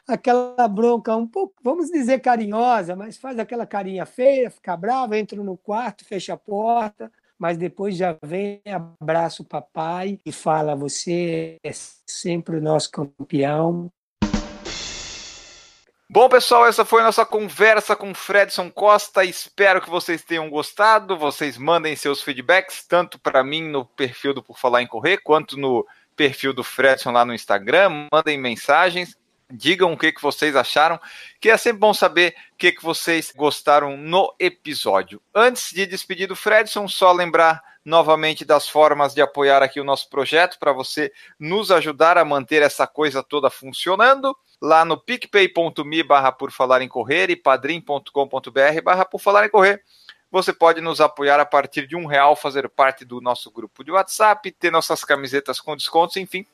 aquela 0.09 0.67
bronca 0.67 1.15
um 1.15 1.27
pouco, 1.27 1.55
vamos 1.63 1.91
dizer 1.91 2.21
carinhosa, 2.21 2.97
mas 2.97 3.17
faz 3.17 3.39
aquela 3.39 3.67
carinha 3.67 4.07
feia, 4.07 4.51
fica 4.51 4.77
brava, 4.77 5.19
entra 5.19 5.43
no 5.43 5.57
quarto, 5.57 6.05
fecha 6.05 6.33
a 6.33 6.37
porta, 6.37 7.13
mas 7.39 7.57
depois 7.57 7.97
já 7.97 8.17
vem, 8.25 8.61
abraça 8.67 9.43
o 9.43 9.47
papai 9.47 10.19
e 10.27 10.33
fala: 10.33 10.75
Você 10.75 11.59
é 11.63 11.71
sempre 11.73 12.57
o 12.57 12.61
nosso 12.61 12.91
campeão, 12.91 13.91
Bom, 16.11 16.27
pessoal, 16.27 16.67
essa 16.67 16.87
foi 16.87 17.03
a 17.03 17.05
nossa 17.05 17.27
conversa 17.27 17.95
com 17.95 18.15
Fredson 18.15 18.71
Costa. 18.71 19.25
Espero 19.25 19.79
que 19.79 19.91
vocês 19.91 20.25
tenham 20.25 20.49
gostado. 20.49 21.19
Vocês 21.19 21.59
mandem 21.59 21.95
seus 21.95 22.23
feedbacks, 22.23 22.83
tanto 22.83 23.19
para 23.19 23.45
mim 23.45 23.69
no 23.69 23.85
perfil 23.85 24.33
do 24.33 24.43
Por 24.43 24.59
Falar 24.59 24.81
em 24.81 24.87
Correr, 24.87 25.19
quanto 25.19 25.59
no 25.59 25.87
perfil 26.17 26.55
do 26.55 26.65
Fredson 26.65 27.11
lá 27.11 27.27
no 27.27 27.35
Instagram. 27.35 28.09
Mandem 28.11 28.39
mensagens, 28.39 29.19
digam 29.51 29.93
o 29.93 29.97
que, 29.97 30.13
que 30.13 30.23
vocês 30.23 30.55
acharam, 30.55 31.01
que 31.41 31.51
é 31.51 31.57
sempre 31.57 31.81
bom 31.81 31.95
saber 31.95 32.35
o 32.53 32.57
que, 32.57 32.73
que 32.73 32.83
vocês 32.83 33.33
gostaram 33.35 33.97
no 33.97 34.35
episódio. 34.39 35.21
Antes 35.35 35.73
de 35.73 35.87
despedir 35.87 36.29
do 36.29 36.37
Fredson, 36.37 36.87
só 36.87 37.13
lembrar 37.13 37.63
novamente 37.85 38.45
das 38.45 38.69
formas 38.69 39.15
de 39.15 39.23
apoiar 39.23 39.63
aqui 39.63 39.81
o 39.81 39.85
nosso 39.85 40.11
projeto 40.11 40.59
para 40.59 40.73
você 40.73 41.11
nos 41.39 41.71
ajudar 41.71 42.19
a 42.19 42.25
manter 42.25 42.63
essa 42.63 42.87
coisa 42.87 43.23
toda 43.23 43.49
funcionando 43.49 44.37
lá 44.61 44.85
no 44.85 44.99
picpay.me 44.99 46.03
barra 46.03 46.31
por 46.31 46.51
falar 46.51 46.83
em 46.83 46.89
correr 46.89 47.31
e 47.31 47.37
padrim.com.br 47.37 48.83
barra 48.85 49.05
por 49.05 49.21
falar 49.21 49.47
em 49.47 49.51
correr. 49.51 49.83
Você 50.31 50.53
pode 50.53 50.83
nos 50.83 51.01
apoiar 51.01 51.41
a 51.41 51.47
partir 51.47 51.87
de 51.87 51.97
um 51.97 52.05
real, 52.05 52.37
fazer 52.37 52.69
parte 52.69 53.03
do 53.03 53.19
nosso 53.19 53.51
grupo 53.51 53.83
de 53.83 53.91
WhatsApp, 53.91 54.53
ter 54.53 54.71
nossas 54.71 55.03
camisetas 55.03 55.59
com 55.59 55.75
descontos, 55.75 56.19
enfim, 56.19 56.45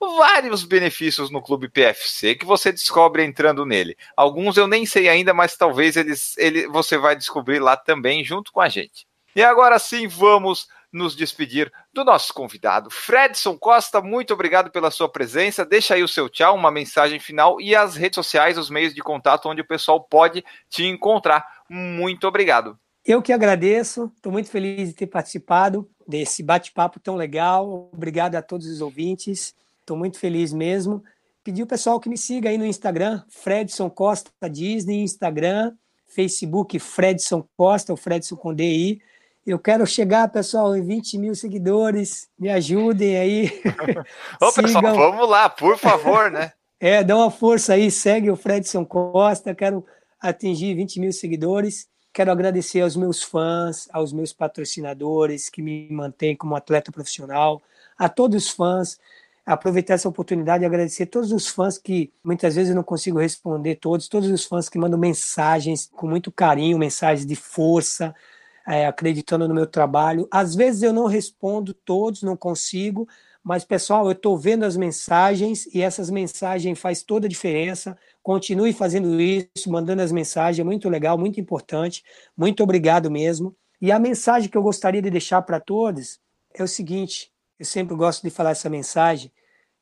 vários 0.00 0.64
benefícios 0.64 1.30
no 1.30 1.42
Clube 1.42 1.68
PFC 1.68 2.34
que 2.34 2.46
você 2.46 2.72
descobre 2.72 3.24
entrando 3.24 3.66
nele. 3.66 3.96
Alguns 4.16 4.56
eu 4.56 4.66
nem 4.66 4.86
sei 4.86 5.08
ainda, 5.08 5.34
mas 5.34 5.56
talvez 5.56 5.96
eles, 5.96 6.36
ele, 6.38 6.66
você 6.68 6.96
vai 6.96 7.14
descobrir 7.14 7.58
lá 7.58 7.76
também 7.76 8.24
junto 8.24 8.50
com 8.50 8.60
a 8.60 8.68
gente. 8.68 9.06
E 9.36 9.42
agora 9.42 9.78
sim, 9.78 10.08
vamos 10.08 10.66
nos 10.92 11.14
despedir 11.14 11.72
do 11.92 12.04
nosso 12.04 12.34
convidado. 12.34 12.90
Fredson 12.90 13.56
Costa, 13.56 14.00
muito 14.00 14.34
obrigado 14.34 14.70
pela 14.70 14.90
sua 14.90 15.08
presença. 15.08 15.64
Deixa 15.64 15.94
aí 15.94 16.02
o 16.02 16.08
seu 16.08 16.28
tchau, 16.28 16.56
uma 16.56 16.70
mensagem 16.70 17.20
final 17.20 17.60
e 17.60 17.74
as 17.74 17.94
redes 17.94 18.16
sociais, 18.16 18.58
os 18.58 18.70
meios 18.70 18.94
de 18.94 19.00
contato 19.00 19.48
onde 19.48 19.60
o 19.60 19.66
pessoal 19.66 20.02
pode 20.02 20.44
te 20.68 20.84
encontrar. 20.84 21.46
Muito 21.68 22.26
obrigado. 22.26 22.78
Eu 23.04 23.22
que 23.22 23.32
agradeço, 23.32 24.12
estou 24.16 24.30
muito 24.30 24.50
feliz 24.50 24.88
de 24.88 24.94
ter 24.94 25.06
participado 25.06 25.88
desse 26.06 26.42
bate-papo 26.42 27.00
tão 27.00 27.16
legal. 27.16 27.88
Obrigado 27.92 28.34
a 28.34 28.42
todos 28.42 28.66
os 28.66 28.80
ouvintes, 28.80 29.54
estou 29.90 29.96
muito 29.96 30.20
feliz 30.20 30.52
mesmo. 30.52 31.02
Pedir 31.42 31.64
o 31.64 31.66
pessoal 31.66 31.98
que 31.98 32.08
me 32.08 32.16
siga 32.16 32.48
aí 32.48 32.56
no 32.56 32.64
Instagram, 32.64 33.22
Fredson 33.28 33.90
Costa 33.90 34.30
Disney, 34.48 35.02
Instagram, 35.02 35.72
Facebook 36.06 36.78
Fredson 36.78 37.44
Costa, 37.56 37.92
o 37.92 37.96
Fredson 37.96 38.36
com 38.36 38.54
DI. 38.54 39.00
Eu 39.44 39.58
quero 39.58 39.84
chegar, 39.86 40.28
pessoal, 40.28 40.76
em 40.76 40.82
20 40.82 41.18
mil 41.18 41.34
seguidores. 41.34 42.28
Me 42.38 42.50
ajudem 42.50 43.16
aí. 43.16 43.62
Ô, 44.40 44.52
pessoal, 44.52 44.94
vamos 44.94 45.28
lá, 45.28 45.48
por 45.48 45.76
favor, 45.76 46.30
né? 46.30 46.52
é, 46.78 47.02
dá 47.02 47.16
uma 47.16 47.30
força 47.30 47.72
aí, 47.72 47.90
segue 47.90 48.30
o 48.30 48.36
Fredson 48.36 48.84
Costa. 48.84 49.54
Quero 49.54 49.84
atingir 50.20 50.74
20 50.74 51.00
mil 51.00 51.12
seguidores. 51.12 51.88
Quero 52.12 52.30
agradecer 52.30 52.82
aos 52.82 52.94
meus 52.94 53.22
fãs, 53.22 53.88
aos 53.92 54.12
meus 54.12 54.32
patrocinadores 54.32 55.48
que 55.48 55.62
me 55.62 55.88
mantêm 55.90 56.36
como 56.36 56.54
atleta 56.54 56.92
profissional, 56.92 57.62
a 57.98 58.08
todos 58.08 58.44
os 58.44 58.50
fãs. 58.50 58.98
Aproveitar 59.44 59.94
essa 59.94 60.08
oportunidade 60.08 60.62
e 60.62 60.66
agradecer 60.66 61.06
todos 61.06 61.32
os 61.32 61.48
fãs 61.48 61.78
que 61.78 62.12
muitas 62.22 62.54
vezes 62.54 62.70
eu 62.70 62.76
não 62.76 62.82
consigo 62.82 63.18
responder 63.18 63.76
todos, 63.76 64.08
todos 64.08 64.30
os 64.30 64.44
fãs 64.44 64.68
que 64.68 64.78
mandam 64.78 64.98
mensagens 64.98 65.90
com 65.92 66.06
muito 66.06 66.30
carinho, 66.30 66.78
mensagens 66.78 67.26
de 67.26 67.34
força, 67.34 68.14
é, 68.66 68.86
acreditando 68.86 69.48
no 69.48 69.54
meu 69.54 69.66
trabalho. 69.66 70.28
Às 70.30 70.54
vezes 70.54 70.82
eu 70.82 70.92
não 70.92 71.06
respondo 71.06 71.74
todos, 71.74 72.22
não 72.22 72.36
consigo, 72.36 73.08
mas 73.42 73.64
pessoal, 73.64 74.06
eu 74.06 74.12
estou 74.12 74.36
vendo 74.36 74.64
as 74.64 74.76
mensagens 74.76 75.66
e 75.74 75.80
essas 75.80 76.10
mensagens 76.10 76.78
faz 76.78 77.02
toda 77.02 77.26
a 77.26 77.28
diferença. 77.28 77.96
Continue 78.22 78.72
fazendo 78.72 79.18
isso, 79.20 79.70
mandando 79.70 80.02
as 80.02 80.12
mensagens, 80.12 80.60
é 80.60 80.64
muito 80.64 80.88
legal, 80.88 81.16
muito 81.16 81.40
importante. 81.40 82.04
Muito 82.36 82.62
obrigado 82.62 83.10
mesmo. 83.10 83.56
E 83.80 83.90
a 83.90 83.98
mensagem 83.98 84.50
que 84.50 84.58
eu 84.58 84.62
gostaria 84.62 85.00
de 85.00 85.10
deixar 85.10 85.40
para 85.42 85.58
todos 85.58 86.20
é 86.52 86.62
o 86.62 86.68
seguinte: 86.68 87.32
eu 87.60 87.66
sempre 87.66 87.94
gosto 87.94 88.22
de 88.22 88.30
falar 88.30 88.52
essa 88.52 88.70
mensagem, 88.70 89.30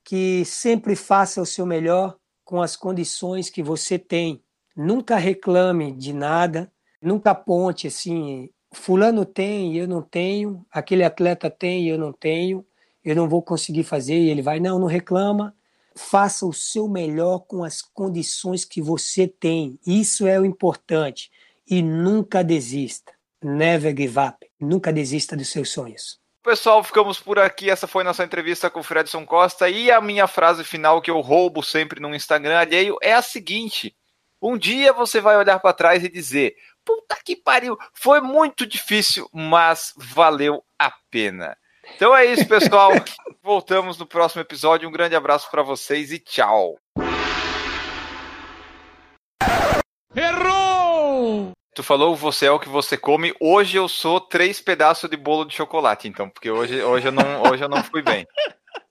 que 0.02 0.44
sempre 0.44 0.96
faça 0.96 1.40
o 1.40 1.46
seu 1.46 1.64
melhor 1.64 2.18
com 2.44 2.60
as 2.60 2.74
condições 2.74 3.48
que 3.48 3.62
você 3.62 3.96
tem. 3.96 4.42
Nunca 4.76 5.16
reclame 5.16 5.92
de 5.92 6.12
nada, 6.12 6.72
nunca 7.00 7.30
aponte 7.30 7.86
assim 7.86 8.50
fulano 8.72 9.24
tem 9.24 9.74
e 9.74 9.78
eu 9.78 9.86
não 9.86 10.02
tenho, 10.02 10.66
aquele 10.72 11.04
atleta 11.04 11.48
tem 11.48 11.84
e 11.84 11.88
eu 11.88 11.96
não 11.96 12.12
tenho, 12.12 12.66
eu 13.04 13.14
não 13.14 13.28
vou 13.28 13.42
conseguir 13.42 13.84
fazer 13.84 14.18
e 14.18 14.28
ele 14.28 14.42
vai, 14.42 14.58
não, 14.58 14.78
não 14.78 14.88
reclama, 14.88 15.54
faça 15.94 16.44
o 16.44 16.52
seu 16.52 16.88
melhor 16.88 17.40
com 17.46 17.62
as 17.62 17.80
condições 17.80 18.64
que 18.64 18.82
você 18.82 19.28
tem, 19.28 19.78
isso 19.86 20.26
é 20.26 20.38
o 20.38 20.44
importante. 20.44 21.30
E 21.70 21.80
nunca 21.80 22.42
desista, 22.42 23.12
never 23.40 23.94
give 23.96 24.18
up, 24.18 24.44
nunca 24.58 24.92
desista 24.92 25.36
dos 25.36 25.48
seus 25.48 25.70
sonhos. 25.70 26.18
Pessoal, 26.48 26.82
ficamos 26.82 27.20
por 27.20 27.38
aqui. 27.38 27.68
Essa 27.68 27.86
foi 27.86 28.02
nossa 28.02 28.24
entrevista 28.24 28.70
com 28.70 28.80
o 28.80 28.82
Fredson 28.82 29.26
Costa. 29.26 29.68
E 29.68 29.90
a 29.90 30.00
minha 30.00 30.26
frase 30.26 30.64
final 30.64 31.02
que 31.02 31.10
eu 31.10 31.20
roubo 31.20 31.62
sempre 31.62 32.00
no 32.00 32.14
Instagram 32.14 32.58
alheio 32.58 32.96
é 33.02 33.12
a 33.12 33.20
seguinte: 33.20 33.94
Um 34.40 34.56
dia 34.56 34.90
você 34.94 35.20
vai 35.20 35.36
olhar 35.36 35.58
para 35.58 35.74
trás 35.74 36.02
e 36.02 36.08
dizer: 36.08 36.56
puta 36.82 37.18
que 37.22 37.36
pariu, 37.36 37.76
foi 37.92 38.22
muito 38.22 38.66
difícil, 38.66 39.28
mas 39.30 39.92
valeu 39.94 40.64
a 40.78 40.90
pena. 41.10 41.54
Então 41.94 42.16
é 42.16 42.24
isso, 42.24 42.48
pessoal. 42.48 42.92
Voltamos 43.44 43.98
no 43.98 44.06
próximo 44.06 44.40
episódio. 44.40 44.88
Um 44.88 44.92
grande 44.92 45.14
abraço 45.14 45.50
para 45.50 45.62
vocês 45.62 46.10
e 46.12 46.18
tchau. 46.18 46.78
Errou! 50.16 50.77
Tu 51.78 51.82
falou 51.84 52.16
você 52.16 52.46
é 52.46 52.50
o 52.50 52.58
que 52.58 52.68
você 52.68 52.96
come. 52.96 53.32
Hoje 53.38 53.76
eu 53.76 53.88
sou 53.88 54.20
três 54.20 54.60
pedaços 54.60 55.08
de 55.08 55.16
bolo 55.16 55.44
de 55.44 55.54
chocolate, 55.54 56.08
então, 56.08 56.28
porque 56.28 56.50
hoje, 56.50 56.82
hoje, 56.82 57.06
eu, 57.06 57.12
não, 57.12 57.42
hoje 57.48 57.62
eu 57.62 57.68
não 57.68 57.84
fui 57.84 58.02
bem. 58.02 58.26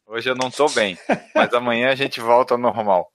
Hoje 0.07 0.29
eu 0.29 0.35
não 0.35 0.49
tô 0.49 0.69
bem. 0.69 0.97
Mas 1.35 1.53
amanhã 1.53 1.89
a 1.89 1.95
gente 1.95 2.21
volta 2.21 2.53
ao 2.53 2.57
normal. 2.57 3.11